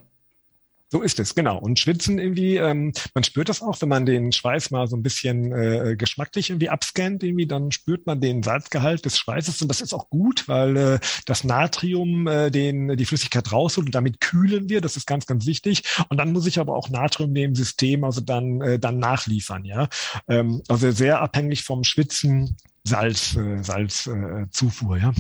So 0.94 1.02
ist 1.02 1.22
es, 1.22 1.36
genau. 1.36 1.58
Und 1.58 1.80
Schwitzen 1.80 2.20
irgendwie, 2.20 2.58
ähm, 2.58 2.92
man 3.14 3.24
spürt 3.24 3.48
das 3.48 3.62
auch, 3.62 3.82
wenn 3.82 3.88
man 3.88 4.06
den 4.06 4.34
Schweiß 4.34 4.72
mal 4.72 4.88
so 4.88 4.98
ein 4.98 5.04
bisschen 5.04 5.54
äh, 5.54 5.96
geschmacklich 5.98 6.50
irgendwie 6.50 6.68
abscannt, 6.68 7.24
irgendwie, 7.24 7.48
dann 7.48 7.72
spürt 7.72 8.06
man 8.06 8.20
den 8.20 8.44
Salzgehalt 8.44 9.06
des 9.06 9.18
Schweißes 9.18 9.62
und 9.62 9.70
das 9.70 9.80
ist 9.80 9.94
auch 9.94 10.10
gut, 10.10 10.50
weil 10.50 10.76
äh, 10.76 11.00
das 11.26 11.46
Natrium 11.46 12.28
äh, 12.28 12.52
den 12.52 12.98
die 12.98 13.06
Flüssigkeit 13.06 13.54
rausholt 13.54 13.88
und 13.88 13.96
damit 13.96 14.20
kühlen 14.20 14.68
wir. 14.68 14.82
Das 14.82 14.98
ist 14.98 15.08
ganz, 15.08 15.26
ganz 15.26 15.46
wichtig. 15.46 15.84
Und 16.10 16.18
dann 16.18 16.34
muss 16.34 16.46
ich 16.46 16.60
aber 16.60 16.76
auch 16.76 16.90
Natrium 16.90 17.34
dem 17.34 17.56
System 17.56 18.04
also 18.04 18.20
dann 18.20 18.60
äh, 18.60 18.78
dann 18.78 19.00
nachliefern, 19.00 19.64
ja. 19.64 19.88
Ähm, 20.28 20.62
also 20.68 20.92
sehr 20.92 21.22
abhängig 21.22 21.64
vom 21.64 21.86
Schwitzen 21.86 22.58
Salz, 22.84 23.38
äh, 23.38 23.64
Salzzufuhr, 23.64 24.98
äh, 24.98 25.02
ja. 25.02 25.14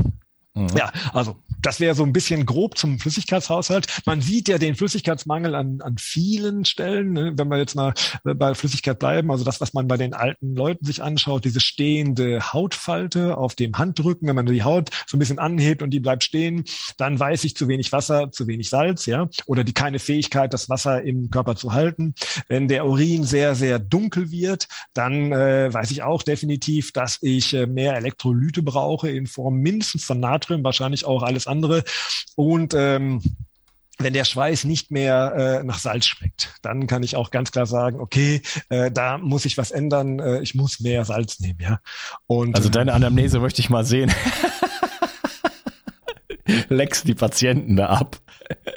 Mhm. 0.54 0.68
Ja, 0.78 0.92
also 1.14 1.38
das 1.62 1.80
wäre 1.80 1.96
so 1.96 2.04
ein 2.04 2.12
bisschen 2.12 2.46
grob 2.46 2.78
zum 2.78 3.00
Flüssigkeitshaushalt. 3.00 3.88
Man 4.06 4.22
sieht 4.22 4.48
ja 4.48 4.58
den 4.58 4.76
Flüssigkeitsmangel 4.76 5.56
an, 5.56 5.80
an 5.82 5.96
vielen 5.98 6.66
Stellen, 6.66 7.14
ne? 7.14 7.34
wenn 7.36 7.48
wir 7.48 7.58
jetzt 7.58 7.76
mal 7.76 7.94
bei 8.24 8.54
Flüssigkeit 8.54 9.00
bleiben. 9.00 9.32
Also 9.32 9.46
das, 9.46 9.62
was 9.62 9.74
man 9.74 9.88
bei 9.88 9.98
den 9.98 10.14
alten 10.14 10.56
Leuten 10.56 10.86
sich 10.86 11.02
anschaut, 11.02 11.46
diese 11.46 11.60
stehende 11.60 12.54
Hautfalte 12.54 13.38
auf 13.38 13.56
dem 13.56 13.78
Handrücken, 13.78 14.28
wenn 14.28 14.36
man 14.36 14.46
die 14.46 14.64
Haut 14.64 14.90
so 15.08 15.16
ein 15.16 15.20
bisschen 15.20 15.40
anhebt 15.40 15.82
und 15.82 15.92
die 15.92 16.00
bleibt 16.00 16.24
stehen, 16.24 16.66
dann 16.98 17.20
weiß 17.20 17.44
ich 17.46 17.56
zu 17.56 17.68
wenig 17.68 17.92
Wasser, 17.92 18.32
zu 18.32 18.48
wenig 18.48 18.70
Salz, 18.70 19.06
ja, 19.06 19.30
oder 19.46 19.64
die 19.64 19.74
keine 19.74 20.00
Fähigkeit, 20.00 20.54
das 20.54 20.70
Wasser 20.70 21.02
im 21.04 21.30
Körper 21.30 21.56
zu 21.56 21.74
halten. 21.74 22.14
Wenn 22.48 22.68
der 22.68 22.86
Urin 22.86 23.24
sehr, 23.24 23.56
sehr 23.56 23.80
dunkel 23.80 24.32
wird, 24.32 24.68
dann 24.94 25.32
äh, 25.32 25.74
weiß 25.74 25.92
ich 25.92 26.04
auch 26.04 26.24
definitiv, 26.24 26.92
dass 26.92 27.20
ich 27.22 27.54
äh, 27.54 27.68
mehr 27.68 27.96
Elektrolyte 27.96 28.64
brauche 28.64 29.10
in 29.10 29.28
Form 29.28 29.58
mindestens 29.58 30.04
von 30.04 30.20
Natrium 30.20 30.41
Natrium, 30.42 30.64
wahrscheinlich 30.64 31.06
auch 31.06 31.24
alles 31.24 31.48
andere. 31.48 31.84
Und 32.36 32.74
ähm, 32.74 33.22
wenn 34.00 34.14
der 34.14 34.26
Schweiß 34.26 34.64
nicht 34.64 34.90
mehr 34.90 35.60
äh, 35.62 35.64
nach 35.64 35.78
Salz 35.78 36.08
schmeckt, 36.08 36.56
dann 36.64 36.88
kann 36.88 37.04
ich 37.04 37.16
auch 37.16 37.30
ganz 37.30 37.52
klar 37.52 37.68
sagen, 37.68 38.00
okay, 38.00 38.42
äh, 38.70 38.90
da 38.90 39.20
muss 39.20 39.46
ich 39.46 39.58
was 39.58 39.70
ändern, 39.70 40.20
äh, 40.20 40.42
ich 40.42 40.56
muss 40.56 40.80
mehr 40.80 41.06
Salz 41.06 41.40
nehmen, 41.40 41.60
ja. 41.62 41.80
Und, 42.26 42.56
also 42.56 42.70
deine 42.70 42.94
Anamnese 42.94 43.40
möchte 43.40 43.62
ich 43.62 43.70
mal 43.70 43.86
sehen. 43.86 44.12
Leckst 46.72 47.06
die 47.06 47.16
Patienten 47.16 47.76
da 47.76 47.88
ab. 47.88 48.18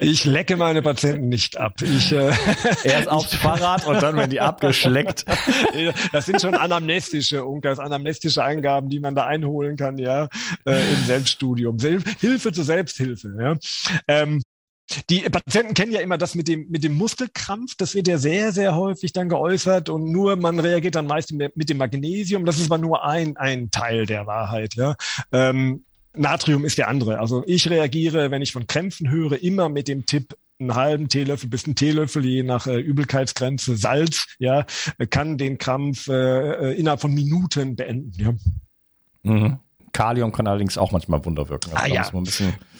Ich 0.00 0.24
lecke 0.24 0.57
meine 0.57 0.83
Patienten 0.83 1.28
nicht 1.28 1.57
ab. 1.57 1.80
Ich, 1.80 2.11
äh, 2.11 2.33
Erst 2.85 3.09
aufs 3.09 3.35
Fahrrad 3.35 3.87
und 3.87 4.02
dann 4.02 4.16
werden 4.16 4.30
die 4.30 4.40
abgeschleckt. 4.40 5.24
Das 6.12 6.26
sind 6.26 6.40
schon 6.40 6.54
anamnestische 6.54 7.44
Unkas, 7.44 7.78
anamnestische 7.78 8.42
Eingaben, 8.42 8.88
die 8.88 9.00
man 9.00 9.14
da 9.14 9.26
einholen 9.26 9.76
kann, 9.76 9.98
ja, 9.98 10.28
äh, 10.66 10.92
im 10.92 11.04
Selbststudium. 11.04 11.78
Hilfe 11.78 12.52
zur 12.52 12.64
Selbsthilfe, 12.64 13.35
ja. 13.38 13.57
Ähm, 14.09 14.42
die 15.09 15.20
Patienten 15.20 15.74
kennen 15.74 15.92
ja 15.92 16.00
immer 16.00 16.18
das 16.18 16.35
mit 16.35 16.48
dem, 16.48 16.68
mit 16.68 16.85
dem 16.85 16.94
Muskelkrampf. 16.94 17.76
Das 17.76 17.94
wird 17.94 18.09
ja 18.09 18.18
sehr, 18.18 18.52
sehr 18.52 18.74
häufig 18.74 19.12
dann 19.12 19.28
geäußert 19.28 19.88
und 19.88 20.11
nur 20.11 20.37
man 20.37 20.59
reagiert 20.61 20.94
dann 20.96 21.07
meist 21.07 21.33
mit 21.33 21.68
dem 21.68 21.78
Magnesium. 21.78 22.44
Das 22.44 22.59
ist 22.59 22.70
aber 22.70 22.78
nur 22.78 23.04
ein, 23.04 23.37
ein 23.37 23.70
Teil 23.70 24.07
der 24.07 24.26
Wahrheit, 24.26 24.74
ja. 24.74 24.96
Ähm, 25.33 25.85
Natrium 26.14 26.64
ist 26.64 26.79
der 26.79 26.88
andere. 26.88 27.18
Also 27.18 27.42
ich 27.46 27.68
reagiere, 27.68 28.31
wenn 28.31 28.42
ich 28.42 28.53
von 28.53 28.66
Krämpfen 28.66 29.11
höre, 29.11 29.42
immer 29.42 29.68
mit 29.68 29.88
dem 29.88 30.07
Tipp, 30.07 30.37
einen 30.61 30.74
halben 30.77 31.09
Teelöffel 31.09 31.48
bis 31.48 31.64
einen 31.64 31.74
Teelöffel, 31.74 32.24
je 32.24 32.42
nach 32.44 32.66
äh, 32.66 32.79
Übelkeitsgrenze, 32.79 33.77
Salz, 33.77 34.27
ja, 34.38 34.64
kann 35.11 35.37
den 35.37 35.59
Krampf 35.59 36.09
äh, 36.09 36.12
äh 36.70 36.79
innerhalb 36.79 37.00
von 37.00 37.12
Minuten 37.12 37.74
beenden, 37.74 38.12
ja. 38.16 38.35
Mhm. 39.24 39.59
Kalium 39.94 40.33
kann 40.33 40.46
allerdings 40.46 40.76
auch 40.76 40.92
manchmal 40.92 41.24
Wunder 41.24 41.48
wirken. 41.48 41.70
Also 41.72 41.85
ah, 41.85 41.88
ja. 41.88 42.11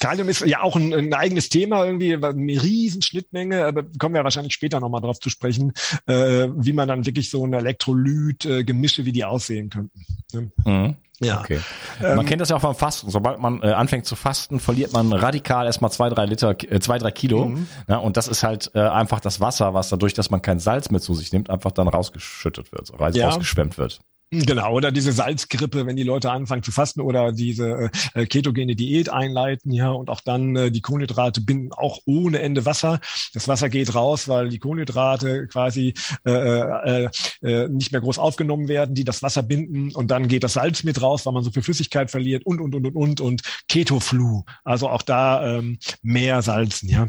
Kalium 0.00 0.29
ist 0.29 0.44
ja 0.44 0.62
auch 0.62 0.77
ein, 0.77 0.92
ein, 0.92 1.14
eigenes 1.14 1.48
Thema 1.48 1.87
irgendwie, 1.87 2.14
eine 2.14 2.62
riesen 2.62 3.00
Schnittmenge, 3.00 3.64
aber 3.64 3.85
kommen 3.98 4.14
wir 4.16 4.24
wahrscheinlich 4.24 4.53
später 4.53 4.81
nochmal 4.81 5.00
drauf 5.00 5.20
zu 5.20 5.31
sprechen, 5.31 5.72
äh, 6.07 6.48
wie 6.57 6.72
man 6.72 6.88
dann 6.88 7.07
wirklich 7.07 7.31
so 7.31 7.46
ein 7.46 7.53
Elektrolyt-Gemische, 7.53 9.03
äh, 9.03 9.05
wie 9.07 9.12
die 9.12 9.24
aussehen 9.24 9.70
könnten. 9.70 10.05
Ne? 10.33 10.50
Mhm. 10.64 10.96
Ja. 11.20 11.40
Okay. 11.40 11.61
Man 12.03 12.18
ähm, 12.18 12.27
kennt 12.27 12.40
das 12.40 12.48
ja 12.48 12.57
auch 12.57 12.62
beim 12.62 12.74
Fasten. 12.74 13.09
Sobald 13.09 13.38
man 13.38 13.62
äh, 13.62 13.68
anfängt 13.68 14.05
zu 14.05 14.16
fasten, 14.16 14.59
verliert 14.59 14.92
man 14.92 15.12
radikal 15.12 15.66
erstmal 15.66 15.92
zwei, 15.92 16.09
drei 16.09 16.27
Liter, 16.27 16.50
äh, 16.50 16.81
zwei, 16.81 16.98
drei 16.98 17.12
Kilo. 17.12 17.46
Mhm. 17.46 17.68
Ja, 17.88 17.98
und 17.98 18.16
das 18.16 18.27
ist 18.27 18.42
halt 18.42 18.72
äh, 18.74 18.81
einfach 18.81 19.20
das 19.20 19.38
Wasser, 19.38 19.72
was 19.72 19.88
dadurch, 19.88 20.14
dass 20.14 20.31
man 20.31 20.42
kein 20.42 20.59
Salz 20.59 20.90
mehr 20.90 21.00
zu 21.00 21.14
sich 21.14 21.33
nimmt, 21.33 21.48
einfach 21.48 21.70
dann 21.70 21.87
rausgeschüttet 21.87 22.72
wird, 22.72 22.92
ja. 23.14 23.27
rausgeschwemmt 23.27 23.79
wird. 23.79 24.00
Genau, 24.31 24.73
oder 24.73 24.91
diese 24.91 25.13
Salzgrippe, 25.13 25.87
wenn 25.87 25.97
die 25.97 26.03
Leute 26.03 26.31
anfangen 26.31 26.63
zu 26.63 26.73
fasten 26.73 27.01
oder 27.01 27.31
diese 27.31 27.91
äh, 28.15 28.27
ketogene 28.27 28.75
Diät 28.75 29.09
einleiten, 29.09 29.71
ja, 29.71 29.91
und 29.91 30.11
auch 30.11 30.21
dann 30.21 30.57
äh, 30.57 30.71
die 30.73 30.81
Kohlenhydrate 30.81 31.41
binden 31.41 31.73
auch 31.73 32.01
ohne 32.05 32.41
Ende 32.41 32.65
Wasser. 32.67 32.99
Das 33.33 33.47
Wasser 33.47 33.69
geht 33.69 33.95
raus, 33.95 34.27
weil 34.27 34.49
die 34.49 34.59
Kohlenhydrate 34.59 35.47
quasi 35.47 35.95
äh, 36.27 36.33
äh, 36.33 37.11
äh, 37.43 37.69
nicht 37.69 37.93
mehr 37.93 38.01
groß 38.01 38.19
aufgenommen 38.19 38.67
werden, 38.67 38.95
die 38.97 39.05
das 39.05 39.23
Wasser 39.23 39.43
binden 39.45 39.95
und 39.95 40.11
dann 40.11 40.27
geht 40.27 40.43
das 40.43 40.55
Salz 40.55 40.83
mit 40.83 41.01
raus, 41.01 41.25
weil 41.27 41.33
man 41.33 41.45
so 41.45 41.53
viel 41.53 41.63
Flüssigkeit 41.63 42.11
verliert 42.11 42.45
und 42.45 42.61
und 42.61 42.75
und 42.75 42.87
und 42.87 42.97
und 42.97 43.21
und 43.21 43.43
Ketoflu, 43.69 44.43
also 44.65 44.89
auch 44.89 45.03
da 45.03 45.59
ähm, 45.59 45.79
mehr 46.03 46.43
Salzen, 46.43 46.89
ja. 46.89 47.07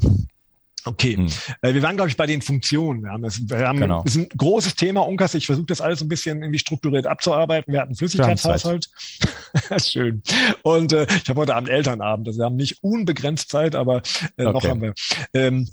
Okay, 0.88 1.18
hm. 1.18 1.28
Äh, 1.62 1.74
wir 1.74 1.82
waren, 1.82 1.96
glaube 1.96 2.10
ich, 2.10 2.18
bei 2.18 2.28
den 2.28 2.44
Funktionen. 2.44 3.04
Wir 3.04 3.12
haben, 3.12 3.24
das, 3.24 3.42
wir 3.50 3.68
haben 3.68 3.80
genau. 3.80 4.04
ist 4.04 4.18
ein 4.18 4.30
großes 4.30 4.76
Thema, 4.76 5.02
Unkas. 5.02 5.34
Ich 5.34 5.48
versuche 5.48 5.66
das 5.66 5.82
alles 5.82 6.02
ein 6.02 6.08
bisschen 6.08 6.42
irgendwie 6.42 6.60
strukturiert 6.60 7.08
abzuarbeiten. 7.08 7.74
Wir 7.74 7.82
hatten 7.82 7.96
Flüssigkeitshaushalt. 7.96 8.90
Schön. 9.84 10.22
Und 10.62 10.94
äh, 10.94 11.08
ich 11.24 11.28
habe 11.28 11.42
heute 11.42 11.56
Abend 11.56 11.70
Elternabend. 11.70 12.28
Also 12.28 12.40
wir 12.40 12.46
haben 12.46 12.56
nicht 12.56 12.84
unbegrenzt 12.84 13.50
Zeit, 13.50 13.76
aber 13.76 14.04
äh, 14.38 14.46
okay. 14.46 14.54
noch 14.54 14.64
haben 14.64 14.82
wir. 14.82 14.94
Ähm, 15.34 15.68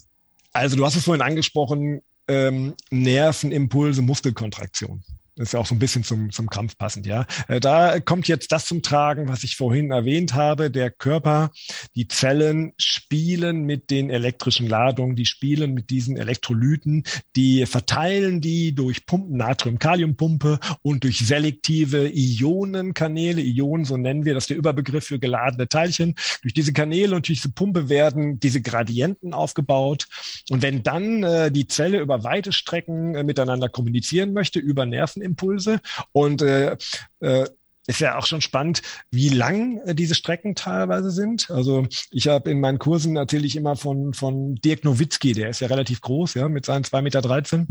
also 0.53 0.77
du 0.77 0.85
hast 0.85 0.97
es 0.97 1.05
vorhin 1.05 1.23
angesprochen, 1.23 2.01
ähm, 2.29 2.75
Nervenimpulse, 2.91 4.01
Muskelkontraktion. 4.01 5.03
Das 5.43 5.49
ist 5.49 5.55
ja 5.55 5.59
auch 5.59 5.67
so 5.67 5.75
ein 5.75 5.81
bisschen 5.81 6.05
zum, 6.05 6.31
zum 6.31 6.49
Kampf 6.49 6.79
passend, 6.79 7.05
ja. 7.05 7.27
Äh, 7.49 7.59
da 7.59 7.99
kommt 7.99 8.29
jetzt 8.29 8.53
das 8.53 8.65
zum 8.65 8.81
Tragen, 8.81 9.27
was 9.27 9.43
ich 9.43 9.57
vorhin 9.57 9.91
erwähnt 9.91 10.35
habe. 10.35 10.71
Der 10.71 10.89
Körper, 10.89 11.51
die 11.97 12.07
Zellen 12.07 12.75
spielen 12.79 13.65
mit 13.65 13.91
den 13.91 14.09
elektrischen 14.09 14.69
Ladungen, 14.69 15.17
die 15.17 15.27
spielen 15.27 15.75
mit 15.75 15.91
diesen 15.91 16.17
Elektrolyten, 16.17 17.03
die 17.35 17.67
verteilen 17.67 18.41
die 18.41 18.73
durch 18.73 19.05
Pumpen, 19.05 19.37
Natrium-Kalium-Pumpe 19.37 20.61
und 20.83 21.03
durch 21.03 21.19
selektive 21.27 22.09
Ionenkanäle. 22.15 23.43
Ionen, 23.43 23.85
so 23.85 23.97
nennen 23.97 24.25
wir 24.25 24.35
das, 24.35 24.47
der 24.47 24.57
Überbegriff 24.57 25.07
für 25.07 25.19
geladene 25.19 25.67
Teilchen. 25.67 26.15
Durch 26.43 26.55
diese 26.55 26.73
Kanäle 26.73 27.17
und 27.17 27.27
durch 27.27 27.41
diese 27.41 27.53
Pumpe 27.53 27.89
werden 27.89 28.39
diese 28.39 28.63
Gradienten 28.63 29.35
aufgebaut. 29.35 30.07
Und 30.51 30.63
wenn 30.63 30.85
dann 30.85 31.25
äh, 31.25 31.51
die 31.51 31.67
Zelle 31.67 31.99
über 31.99 32.23
weite 32.23 32.53
Strecken 32.53 33.17
äh, 33.17 33.25
miteinander 33.25 33.69
kommunizieren 33.69 34.33
möchte, 34.33 34.61
über 34.61 34.87
Nerven, 34.87 35.32
Impulse 35.33 35.81
und 36.13 36.43
äh, 36.43 36.77
äh, 37.21 37.47
ist 37.87 38.01
ja 38.01 38.17
auch 38.17 38.27
schon 38.27 38.41
spannend, 38.41 38.83
wie 39.11 39.29
lang 39.29 39.79
äh, 39.79 39.95
diese 39.95 40.15
Strecken 40.15 40.55
teilweise 40.55 41.11
sind. 41.11 41.51
Also 41.51 41.87
ich 42.11 42.29
habe 42.29 42.51
in 42.51 42.61
meinen 42.61 42.79
Kursen 42.79 43.17
erzähle 43.17 43.47
ich 43.47 43.57
immer 43.57 43.77
von, 43.77 44.15
von 44.15 44.55
Dirk 44.57 44.85
Nowitzki, 44.85 45.33
der 45.33 45.51
ist 45.51 45.61
ja 45.61 45.69
relativ 45.69 46.01
groß, 46.01 46.35
ja, 46.35 46.49
mit 46.49 46.65
seinen 46.65 46.85
2,13 46.85 47.03
Meter. 47.03 47.67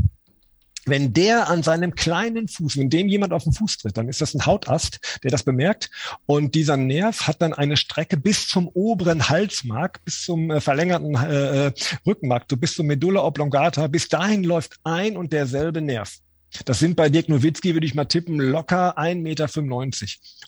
Wenn 0.85 1.13
der 1.13 1.47
an 1.47 1.61
seinem 1.61 1.93
kleinen 1.93 2.47
Fuß, 2.47 2.75
wenn 2.77 2.89
dem 2.89 3.07
jemand 3.07 3.33
auf 3.33 3.43
den 3.43 3.53
Fuß 3.53 3.77
tritt, 3.77 3.97
dann 3.97 4.09
ist 4.09 4.19
das 4.19 4.33
ein 4.33 4.47
Hautast, 4.47 5.19
der 5.23 5.29
das 5.29 5.43
bemerkt. 5.43 5.91
Und 6.25 6.55
dieser 6.55 6.75
Nerv 6.75 7.27
hat 7.27 7.41
dann 7.41 7.53
eine 7.53 7.77
Strecke 7.77 8.17
bis 8.17 8.47
zum 8.47 8.67
oberen 8.67 9.29
Halsmark, 9.29 10.03
bis 10.03 10.23
zum 10.23 10.49
äh, 10.49 10.59
verlängerten 10.59 11.15
äh, 11.15 11.67
äh 11.67 11.71
Rückenmark, 12.07 12.45
so 12.49 12.57
bis 12.57 12.73
zum 12.73 12.87
Medulla 12.87 13.23
oblongata. 13.23 13.85
Bis 13.87 14.09
dahin 14.09 14.43
läuft 14.43 14.79
ein 14.83 15.17
und 15.17 15.31
derselbe 15.31 15.81
Nerv. 15.81 16.17
Das 16.65 16.79
sind 16.79 16.95
bei 16.95 17.09
Dirk 17.09 17.29
Nowitzki, 17.29 17.73
würde 17.73 17.87
ich 17.87 17.95
mal 17.95 18.05
tippen, 18.05 18.37
locker 18.37 18.97
1,95 18.97 19.15
Meter. 19.15 19.47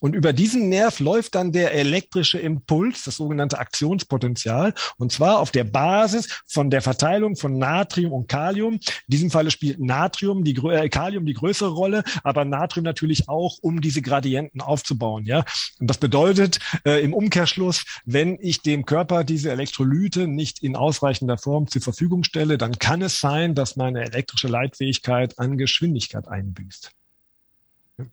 Und 0.02 0.16
über 0.16 0.34
diesen 0.34 0.68
Nerv 0.68 1.00
läuft 1.00 1.36
dann 1.36 1.54
der 1.54 1.74
elektrische 1.74 2.40
Impuls, 2.40 3.04
das 3.06 3.16
sogenannte 3.16 3.58
Aktionspotenzial, 3.58 4.74
und 4.98 5.14
zwar 5.14 5.40
auf 5.40 5.52
der 5.52 5.64
Basis 5.64 6.28
von 6.46 6.70
der 6.70 6.82
Verteilung 6.82 7.38
von 7.38 7.58
Natrium 7.58 8.12
und 8.12 8.28
Kalium. 8.28 8.74
In 8.74 8.80
diesem 9.08 9.32
Falle 9.32 9.50
spielt 9.50 9.80
Natrium, 9.80 10.44
die 10.44 10.56
äh, 10.68 10.90
Kalium 10.90 11.26
die 11.26 11.34
größere 11.34 11.70
Rolle, 11.70 12.04
aber 12.24 12.44
Natrium 12.44 12.84
natürlich 12.84 13.30
auch, 13.30 13.58
um 13.62 13.80
diese 13.80 14.02
Gradienten 14.02 14.60
aufzubauen. 14.60 15.26
Ja, 15.26 15.46
und 15.80 15.90
das 15.90 15.98
bedeutet 15.98 16.60
äh, 16.86 17.02
im 17.02 17.14
Umkehrschluss, 17.14 17.86
wenn 18.04 18.38
ich 18.42 18.62
dem 18.62 18.86
Körper 18.86 19.24
diese 19.24 19.52
Elektrolyte 19.52 20.28
nicht 20.28 20.62
in 20.64 20.76
ausreichender 20.76 21.38
Form 21.38 21.68
zur 21.68 21.82
Verfügung 21.82 22.26
stelle, 22.26 22.58
dann 22.58 22.78
kann 22.78 23.02
es 23.02 23.20
sein, 23.20 23.56
dass 23.56 23.78
meine 23.78 24.02
elektrische 24.04 24.50
Leitfähigkeit 24.50 25.40
an 25.40 25.58
Geschwindigkeit 25.58 25.93
Geschwindigkeit 25.94 26.28
einbüßt. 26.28 26.92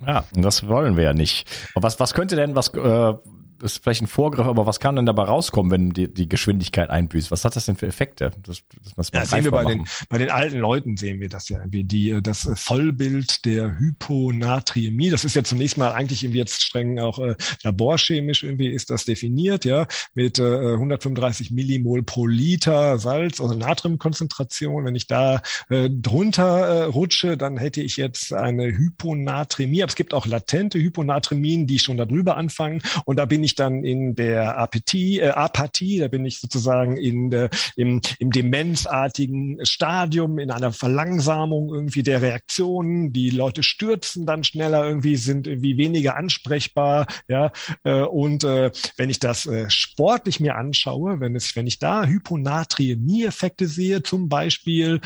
Ja, 0.07 0.25
das 0.33 0.69
wollen 0.69 0.97
wir 0.97 1.05
ja 1.05 1.13
nicht. 1.15 1.49
Was, 1.75 1.99
was 1.99 2.13
könnte 2.13 2.37
denn, 2.37 2.55
was, 2.55 2.69
äh, 2.75 3.15
ist 3.63 3.83
vielleicht 3.83 4.03
ein 4.03 4.07
Vorgriff, 4.07 4.47
aber 4.47 4.67
was 4.67 4.81
kann 4.81 4.97
denn 4.97 5.07
dabei 5.07 5.25
rauskommen, 5.25 5.71
wenn 5.71 5.91
die, 5.91 6.13
die 6.13 6.29
Geschwindigkeit 6.29 6.91
einbüßt? 6.91 7.31
Was 7.31 7.45
hat 7.45 7.57
das 7.57 7.67
denn 7.67 7.77
für 7.77 7.87
Effekte? 7.87 8.33
Das, 8.43 8.63
das 8.97 9.11
ja, 9.13 9.25
sehen 9.25 9.45
wir 9.45 9.51
bei 9.51 9.65
den, 9.65 9.87
bei 10.09 10.19
den 10.19 10.31
alten 10.31 10.59
Leuten 10.59 10.97
sehen 10.97 11.21
wir 11.21 11.29
das 11.29 11.49
ja 11.49 11.59
irgendwie, 11.59 11.85
die, 11.85 12.21
das 12.23 12.49
Vollbild 12.55 13.45
der 13.45 13.79
Hyponatriämie. 13.79 15.11
Das 15.11 15.25
ist 15.25 15.35
ja 15.35 15.45
zunächst 15.45 15.79
mal 15.79 15.93
eigentlich 15.93 16.25
irgendwie 16.25 16.39
jetzt 16.39 16.63
streng 16.63 16.99
auch 16.99 17.19
äh, 17.19 17.35
laborchemisch 17.63 18.43
irgendwie 18.43 18.69
ist 18.69 18.91
das 18.91 19.05
definiert, 19.05 19.65
ja, 19.65 19.87
mit 20.15 20.39
äh, 20.39 20.73
135 20.73 21.51
Millimol 21.51 22.03
pro 22.03 22.27
Liter 22.27 22.99
Salz, 22.99 23.41
also 23.41 23.55
Natriumkonzentration. 23.55 24.85
Wenn 24.85 24.95
ich 24.95 25.07
da 25.07 25.43
äh, 25.69 25.89
drunter 25.91 26.59
äh, 26.67 26.83
rutsche, 26.85 27.37
dann 27.37 27.57
hätte 27.57 27.81
ich 27.81 27.97
jetzt 27.97 28.33
eine 28.33 28.67
Hyponatremie. 28.67 29.83
Aber 29.83 29.91
es 29.91 29.97
gibt 29.97 30.15
auch 30.15 30.27
latente 30.27 30.79
Hyponatremien, 30.79 31.67
die 31.67 31.79
schon 31.79 31.97
darüber 31.97 32.37
anfangen. 32.37 32.83
Und 33.05 33.17
da 33.17 33.25
bin 33.25 33.45
ich 33.45 33.50
ich 33.51 33.55
dann 33.55 33.85
in 33.85 34.15
der 34.15 34.57
Apathie, 34.59 35.21
äh, 35.21 35.31
Apathie, 35.31 35.99
da 35.99 36.09
bin 36.09 36.25
ich 36.25 36.41
sozusagen 36.41 36.97
in 36.97 37.31
der, 37.31 37.51
im, 37.77 38.01
im 38.19 38.31
demenzartigen 38.31 39.65
Stadium, 39.65 40.39
in 40.39 40.51
einer 40.51 40.73
Verlangsamung 40.73 41.73
irgendwie 41.75 42.03
der 42.03 42.23
Reaktionen. 42.23 43.13
Die 43.13 43.31
Leute 43.31 43.63
stürzen 43.63 44.27
dann 44.27 44.45
schneller, 44.45 44.87
irgendwie 44.87 45.17
sind 45.17 45.47
irgendwie 45.47 45.77
weniger 45.77 46.17
ansprechbar, 46.17 47.07
ja. 47.29 47.53
Äh, 47.85 48.03
und 48.03 48.45
äh, 48.45 48.71
wenn 48.97 49.11
ich 49.11 49.19
das 49.19 49.47
äh, 49.47 49.69
sportlich 49.69 50.41
mir 50.41 50.57
anschaue, 50.57 51.21
wenn 51.21 51.37
es, 51.37 51.55
wenn 51.57 51.67
ich 51.67 51.79
da 51.79 52.05
Hyponatriämie-Effekte 52.05 53.67
sehe, 53.67 54.03
zum 54.03 54.29
Beispiel 54.29 55.01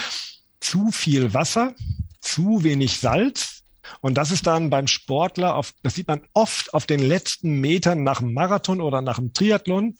zu 0.60 0.90
viel 0.90 1.34
Wasser, 1.34 1.74
zu 2.20 2.64
wenig 2.64 2.98
Salz, 2.98 3.53
und 4.00 4.14
das 4.14 4.30
ist 4.30 4.46
dann 4.46 4.70
beim 4.70 4.86
Sportler, 4.86 5.56
auf, 5.56 5.72
das 5.82 5.94
sieht 5.94 6.08
man 6.08 6.22
oft 6.32 6.72
auf 6.74 6.86
den 6.86 7.00
letzten 7.00 7.60
Metern 7.60 8.02
nach 8.02 8.18
dem 8.20 8.32
Marathon 8.34 8.80
oder 8.80 9.02
nach 9.02 9.18
dem 9.18 9.32
Triathlon. 9.32 9.96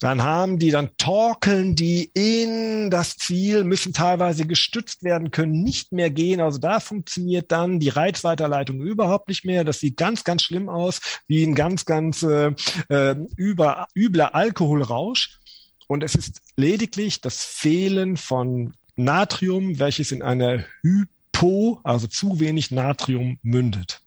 Dann 0.00 0.22
haben 0.22 0.58
die, 0.58 0.70
dann 0.70 0.96
torkeln 0.96 1.74
die 1.74 2.10
in 2.14 2.90
das 2.90 3.16
Ziel, 3.16 3.64
müssen 3.64 3.92
teilweise 3.92 4.46
gestützt 4.46 5.02
werden, 5.02 5.30
können 5.30 5.62
nicht 5.62 5.92
mehr 5.92 6.10
gehen. 6.10 6.40
Also 6.40 6.58
da 6.58 6.80
funktioniert 6.80 7.52
dann 7.52 7.80
die 7.80 7.88
Reizweiterleitung 7.88 8.80
überhaupt 8.80 9.28
nicht 9.28 9.44
mehr. 9.44 9.64
Das 9.64 9.80
sieht 9.80 9.96
ganz, 9.96 10.24
ganz 10.24 10.42
schlimm 10.42 10.68
aus, 10.68 11.00
wie 11.26 11.44
ein 11.44 11.54
ganz, 11.54 11.84
ganz 11.84 12.22
äh, 12.22 12.52
äh 12.88 13.16
über, 13.36 13.86
übler 13.94 14.34
Alkoholrausch. 14.34 15.38
Und 15.86 16.02
es 16.02 16.14
ist 16.14 16.40
lediglich 16.56 17.20
das 17.20 17.42
Fehlen 17.44 18.16
von 18.16 18.74
Natrium, 18.96 19.78
welches 19.78 20.12
in 20.12 20.22
einer 20.22 20.64
Hypo 20.82 21.21
Po, 21.32 21.80
also 21.82 22.06
zu 22.06 22.40
wenig 22.40 22.70
Natrium 22.70 23.38
mündet. 23.42 24.02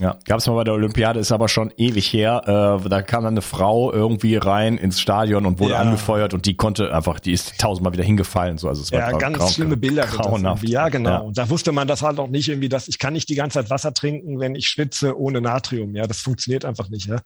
Ja, 0.00 0.18
gab 0.24 0.38
es 0.38 0.46
mal 0.46 0.54
bei 0.54 0.64
der 0.64 0.72
Olympiade, 0.72 1.20
ist 1.20 1.30
aber 1.30 1.48
schon 1.48 1.72
ewig 1.76 2.10
her. 2.10 2.80
Äh, 2.82 2.88
da 2.88 3.02
kam 3.02 3.24
dann 3.24 3.34
eine 3.34 3.42
Frau 3.42 3.92
irgendwie 3.92 4.36
rein 4.36 4.78
ins 4.78 4.98
Stadion 4.98 5.44
und 5.44 5.60
wurde 5.60 5.72
ja. 5.72 5.80
angefeuert 5.80 6.32
und 6.32 6.46
die 6.46 6.56
konnte 6.56 6.94
einfach, 6.94 7.20
die 7.20 7.32
ist 7.32 7.58
tausendmal 7.58 7.92
wieder 7.92 8.04
hingefallen. 8.04 8.56
So, 8.56 8.68
also 8.68 8.80
es 8.80 8.90
ja, 8.90 9.12
war 9.12 9.18
ganz 9.18 9.36
grau, 9.36 9.48
schlimme 9.48 9.76
Bilder. 9.76 10.06
Grauenhaft. 10.06 10.66
Ja, 10.66 10.88
genau. 10.88 11.10
Ja. 11.10 11.18
Und 11.18 11.36
da 11.36 11.50
wusste 11.50 11.72
man 11.72 11.86
das 11.86 12.00
halt 12.00 12.18
auch 12.18 12.28
nicht 12.28 12.48
irgendwie, 12.48 12.70
dass 12.70 12.88
ich 12.88 12.98
kann 12.98 13.12
nicht 13.12 13.28
die 13.28 13.34
ganze 13.34 13.58
Zeit 13.58 13.68
Wasser 13.68 13.92
trinken, 13.92 14.40
wenn 14.40 14.54
ich 14.54 14.68
schwitze 14.68 15.18
ohne 15.18 15.42
Natrium. 15.42 15.94
Ja, 15.94 16.06
das 16.06 16.20
funktioniert 16.20 16.64
einfach 16.64 16.88
nicht. 16.88 17.06
Ja. 17.06 17.20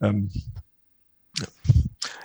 Ähm, 0.00 0.30
ja. 1.36 1.46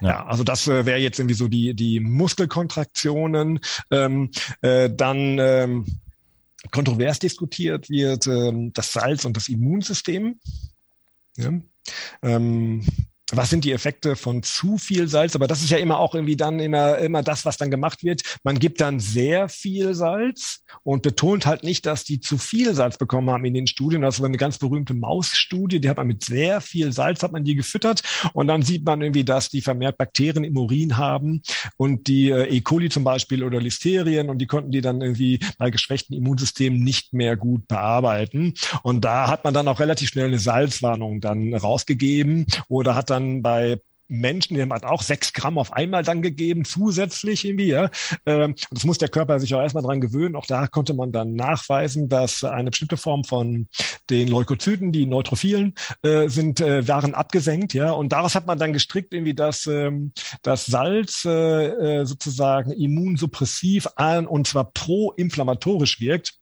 Ja. 0.02 0.26
also 0.28 0.44
das 0.44 0.68
äh, 0.68 0.86
wäre 0.86 1.00
jetzt 1.00 1.20
irgendwie 1.20 1.36
so 1.36 1.48
die 1.48 1.74
die 1.74 2.00
Muskelkontraktionen. 2.00 3.60
Ähm, 3.90 4.30
äh, 4.62 4.90
dann 4.92 5.40
ähm, 5.40 5.86
kontrovers 6.76 7.20
diskutiert 7.20 7.90
wird 7.90 8.28
ähm, 8.28 8.74
das 8.74 8.92
Salz 8.92 9.24
und 9.24 9.38
das 9.38 9.48
Immunsystem. 9.48 10.40
Ja. 11.38 11.54
Ähm, 12.22 12.86
was 13.32 13.50
sind 13.50 13.66
die 13.66 13.72
Effekte 13.72 14.16
von 14.16 14.44
zu 14.44 14.78
viel 14.78 15.08
Salz? 15.08 15.36
Aber 15.36 15.48
das 15.48 15.62
ist 15.62 15.72
ja 15.72 15.78
immer 15.78 16.00
auch 16.00 16.14
irgendwie 16.14 16.36
dann 16.36 16.60
immer, 16.60 17.00
immer 17.00 17.24
das, 17.24 17.44
was 17.44 17.58
dann 17.58 17.72
gemacht 17.72 18.04
wird. 18.04 18.22
Man 18.44 18.60
gibt 18.60 18.82
dann 18.82 19.00
sehr 19.00 19.50
viel 19.50 19.96
Salz 19.96 20.64
und 20.84 21.02
betont 21.02 21.48
halt 21.48 21.64
nicht, 21.64 21.88
dass 21.88 22.04
die 22.04 22.20
zu 22.20 22.38
viel 22.38 22.76
Salz 22.76 22.98
bekommen 22.98 23.32
haben 23.32 23.46
in 23.46 23.56
den 23.56 23.66
Studien. 23.66 24.04
Das 24.04 24.20
war 24.20 24.28
eine 24.28 24.38
ganz 24.38 24.60
berühmte 24.60 24.94
Mausstudie, 24.94 25.80
die 25.80 25.90
hat 25.90 25.98
man 25.98 26.08
mit 26.08 26.24
sehr 26.24 26.62
viel 26.62 26.92
Salz, 26.92 27.24
hat 27.24 27.32
man 27.32 27.44
die 27.44 27.56
gefüttert 27.56 28.04
und 28.34 28.48
dann 28.48 28.62
sieht 28.62 28.86
man 28.86 29.02
irgendwie, 29.02 29.24
dass 29.24 29.50
die 29.50 29.62
vermehrt 29.62 29.98
Bakterien 29.98 30.44
im 30.44 30.56
Urin 30.58 30.98
haben 30.98 31.42
und 31.78 32.08
die 32.08 32.30
äh, 32.30 32.46
E. 32.46 32.62
coli 32.62 32.90
zum 32.90 33.04
Beispiel 33.04 33.44
oder 33.44 33.60
Listerien 33.60 34.30
und 34.30 34.38
die 34.38 34.48
konnten 34.48 34.72
die 34.72 34.82
dann 34.82 35.02
irgendwie 35.02 35.40
bei 35.58 35.72
geschwächten 35.72 36.16
Immunsystemen 36.16 36.84
nicht 36.84 37.14
mehr 37.14 37.36
gut 37.38 37.68
bearbeiten. 37.68 38.54
Und 38.84 39.04
da 39.04 39.28
hat 39.30 39.44
man 39.44 39.54
dann 39.54 39.68
auch 39.68 39.80
relativ 39.80 40.10
schnell 40.10 40.28
eine 40.28 40.40
Salzwarnung 40.40 41.22
dann 41.22 41.56
rausgegeben 41.56 42.46
oder 42.68 42.94
hat 42.94 43.10
dann 43.10 43.15
bei 43.42 43.80
Menschen, 44.08 44.56
dem 44.56 44.72
hat 44.72 44.86
auch 44.86 45.02
sechs 45.02 45.34
Gramm 45.34 45.58
auf 45.58 45.74
einmal 45.74 46.04
dann 46.04 46.22
gegeben, 46.22 46.66
zusätzlich 46.66 47.46
irgendwie. 47.46 47.70
Ja. 47.70 47.90
Ähm, 48.26 48.56
das 48.72 48.84
muss 48.84 48.98
der 48.98 49.10
Körper 49.10 49.40
sich 49.40 49.54
auch 49.56 49.62
erstmal 49.62 49.84
dran 49.84 50.02
gewöhnen. 50.02 50.36
Auch 50.36 50.46
da 50.46 50.68
konnte 50.68 50.94
man 50.94 51.12
dann 51.12 51.34
nachweisen, 51.34 52.08
dass 52.10 52.44
eine 52.44 52.70
bestimmte 52.70 52.98
Form 52.98 53.24
von 53.24 53.68
den 54.10 54.28
Leukozyten, 54.28 54.92
die 54.92 55.06
Neutrophilen, 55.06 55.74
äh, 56.04 56.28
sind, 56.28 56.62
äh, 56.62 56.88
waren 56.88 57.16
abgesenkt. 57.16 57.74
Ja. 57.74 57.92
Und 57.92 58.12
daraus 58.12 58.36
hat 58.36 58.46
man 58.46 58.60
dann 58.60 58.74
gestrickt, 58.74 59.14
irgendwie, 59.14 59.34
dass 59.34 59.66
ähm, 59.66 60.12
das 60.44 60.66
Salz 60.66 61.26
äh 61.26 62.06
sozusagen 62.06 62.72
immunsuppressiv 62.72 63.88
an 63.96 64.28
und 64.28 64.48
zwar 64.48 64.72
proinflammatorisch 64.72 66.00
wirkt. 66.00 66.40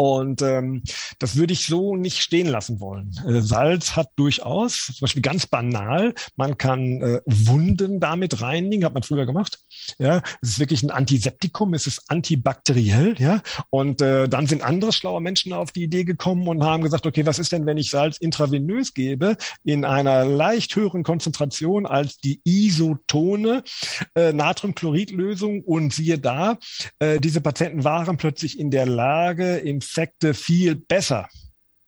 Und 0.00 0.42
ähm, 0.42 0.84
das 1.18 1.34
würde 1.34 1.52
ich 1.52 1.66
so 1.66 1.96
nicht 1.96 2.20
stehen 2.20 2.46
lassen 2.46 2.78
wollen. 2.78 3.10
Äh, 3.26 3.40
Salz 3.40 3.96
hat 3.96 4.10
durchaus, 4.14 4.92
zum 4.94 5.00
Beispiel 5.00 5.22
ganz 5.22 5.46
banal, 5.46 6.14
man 6.36 6.56
kann 6.56 7.02
äh, 7.02 7.20
Wunden 7.26 7.98
damit 7.98 8.40
reinigen, 8.40 8.84
hat 8.84 8.94
man 8.94 9.02
früher 9.02 9.26
gemacht. 9.26 9.58
Ja, 9.98 10.22
es 10.40 10.50
ist 10.50 10.58
wirklich 10.60 10.84
ein 10.84 10.92
Antiseptikum, 10.92 11.74
es 11.74 11.88
ist 11.88 12.02
antibakteriell, 12.06 13.16
ja. 13.18 13.42
Und 13.70 14.00
äh, 14.00 14.28
dann 14.28 14.46
sind 14.46 14.62
andere 14.62 14.92
schlaue 14.92 15.20
Menschen 15.20 15.52
auf 15.52 15.72
die 15.72 15.82
Idee 15.82 16.04
gekommen 16.04 16.46
und 16.46 16.62
haben 16.62 16.84
gesagt, 16.84 17.04
okay, 17.04 17.26
was 17.26 17.40
ist 17.40 17.50
denn, 17.50 17.66
wenn 17.66 17.76
ich 17.76 17.90
Salz 17.90 18.18
intravenös 18.18 18.94
gebe 18.94 19.36
in 19.64 19.84
einer 19.84 20.24
leicht 20.24 20.76
höheren 20.76 21.02
Konzentration 21.02 21.86
als 21.86 22.18
die 22.18 22.40
isotone 22.44 23.64
äh, 24.14 24.32
Natriumchloridlösung 24.32 25.62
und 25.64 25.92
siehe 25.92 26.20
da, 26.20 26.58
äh, 27.00 27.18
diese 27.18 27.40
Patienten 27.40 27.82
waren 27.82 28.16
plötzlich 28.16 28.60
in 28.60 28.70
der 28.70 28.86
Lage, 28.86 29.56
Infekte 29.88 30.34
viel 30.34 30.74
besser 30.74 31.28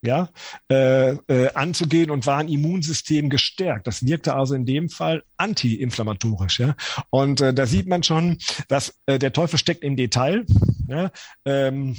ja, 0.02 0.30
äh, 0.70 1.10
äh, 1.10 1.52
anzugehen 1.52 2.10
und 2.10 2.26
war 2.26 2.38
ein 2.38 2.48
Immunsystem 2.48 3.28
gestärkt. 3.28 3.86
Das 3.86 4.06
wirkte 4.06 4.34
also 4.34 4.54
in 4.54 4.64
dem 4.64 4.88
Fall 4.88 5.22
antiinflammatorisch. 5.36 6.60
Ja? 6.60 6.74
Und 7.10 7.42
äh, 7.42 7.52
da 7.52 7.66
sieht 7.66 7.86
man 7.86 8.02
schon, 8.02 8.38
dass 8.68 8.98
äh, 9.04 9.18
der 9.18 9.34
Teufel 9.34 9.58
steckt 9.58 9.84
im 9.84 9.96
Detail. 9.96 10.46
Ja? 10.88 11.10
Ähm, 11.44 11.96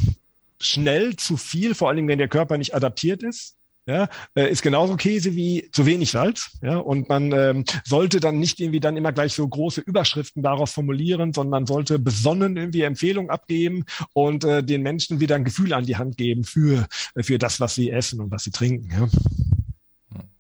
schnell 0.59 1.15
zu 1.15 1.37
viel, 1.37 1.75
vor 1.75 1.89
allen 1.89 1.97
Dingen, 1.97 2.07
wenn 2.07 2.17
der 2.17 2.27
Körper 2.27 2.57
nicht 2.57 2.73
adaptiert 2.73 3.21
ist, 3.21 3.57
ja, 3.88 4.09
äh, 4.36 4.51
ist 4.51 4.61
genauso 4.61 4.95
Käse 4.95 5.36
wie 5.36 5.69
zu 5.71 5.86
wenig 5.86 6.11
Salz. 6.11 6.57
Ja, 6.61 6.77
und 6.77 7.09
man 7.09 7.32
ähm, 7.32 7.65
sollte 7.84 8.19
dann 8.19 8.39
nicht 8.39 8.59
irgendwie 8.59 8.79
dann 8.79 8.95
immer 8.95 9.11
gleich 9.11 9.34
so 9.34 9.47
große 9.47 9.82
Überschriften 9.82 10.43
daraus 10.43 10.71
formulieren, 10.71 11.34
sondern 11.34 11.65
sollte 11.65 11.97
besonnen 11.97 12.57
irgendwie 12.57 12.82
Empfehlungen 12.82 13.32
abgeben 13.32 13.86
und 14.13 14.43
äh, 14.43 14.63
den 14.63 14.84
Menschen 14.84 15.19
wieder 15.19 15.36
ein 15.36 15.43
Gefühl 15.43 15.73
an 15.73 15.86
die 15.86 15.97
Hand 15.97 16.17
geben 16.17 16.43
für, 16.43 16.88
für 17.17 17.38
das, 17.38 17.59
was 17.59 17.75
sie 17.75 17.89
essen 17.89 18.19
und 18.21 18.32
was 18.32 18.43
sie 18.43 18.51
trinken. 18.51 18.89
Ja. 18.91 19.09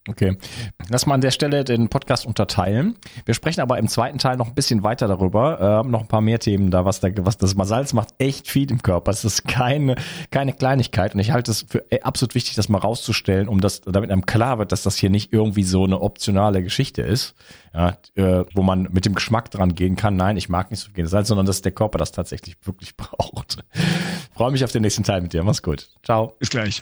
Okay. 0.07 0.35
Lass 0.89 1.05
mal 1.05 1.13
an 1.13 1.21
der 1.21 1.29
Stelle 1.29 1.63
den 1.63 1.87
Podcast 1.87 2.25
unterteilen. 2.25 2.97
Wir 3.25 3.35
sprechen 3.35 3.61
aber 3.61 3.77
im 3.77 3.87
zweiten 3.87 4.17
Teil 4.17 4.35
noch 4.35 4.47
ein 4.47 4.55
bisschen 4.55 4.81
weiter 4.81 5.07
darüber. 5.07 5.83
Äh, 5.85 5.87
noch 5.87 6.01
ein 6.01 6.07
paar 6.07 6.21
mehr 6.21 6.39
Themen 6.39 6.71
da, 6.71 6.85
was 6.85 7.01
da, 7.01 7.09
was 7.17 7.37
das 7.37 7.51
Salz 7.51 7.93
macht 7.93 8.09
echt 8.17 8.47
viel 8.47 8.71
im 8.71 8.81
Körper. 8.81 9.11
Es 9.11 9.23
ist 9.23 9.47
keine, 9.47 9.95
keine 10.31 10.53
Kleinigkeit. 10.53 11.13
Und 11.13 11.19
ich 11.19 11.29
halte 11.29 11.51
es 11.51 11.67
für 11.69 11.85
äh, 11.91 12.01
absolut 12.01 12.33
wichtig, 12.33 12.55
das 12.55 12.67
mal 12.67 12.79
rauszustellen, 12.79 13.47
um 13.47 13.61
das, 13.61 13.81
damit 13.81 14.09
einem 14.09 14.25
klar 14.25 14.57
wird, 14.57 14.71
dass 14.71 14.81
das 14.81 14.95
hier 14.95 15.11
nicht 15.11 15.31
irgendwie 15.31 15.63
so 15.63 15.83
eine 15.83 16.01
optionale 16.01 16.63
Geschichte 16.63 17.03
ist, 17.03 17.35
ja, 17.71 17.95
äh, 18.15 18.43
wo 18.55 18.63
man 18.63 18.89
mit 18.91 19.05
dem 19.05 19.13
Geschmack 19.13 19.51
dran 19.51 19.75
gehen 19.75 19.97
kann. 19.97 20.15
Nein, 20.15 20.35
ich 20.35 20.49
mag 20.49 20.71
nicht 20.71 20.79
so 20.79 20.91
viel 20.91 21.05
Salz, 21.05 21.27
sondern 21.27 21.45
dass 21.45 21.61
der 21.61 21.73
Körper 21.73 21.99
das 21.99 22.11
tatsächlich 22.11 22.57
wirklich 22.63 22.97
braucht. 22.97 23.63
Freue 24.33 24.51
mich 24.51 24.63
auf 24.63 24.71
den 24.71 24.81
nächsten 24.81 25.03
Teil 25.03 25.21
mit 25.21 25.33
dir. 25.33 25.43
Mach's 25.43 25.61
gut. 25.61 25.89
Ciao. 26.01 26.33
Bis 26.39 26.49
gleich. 26.49 26.81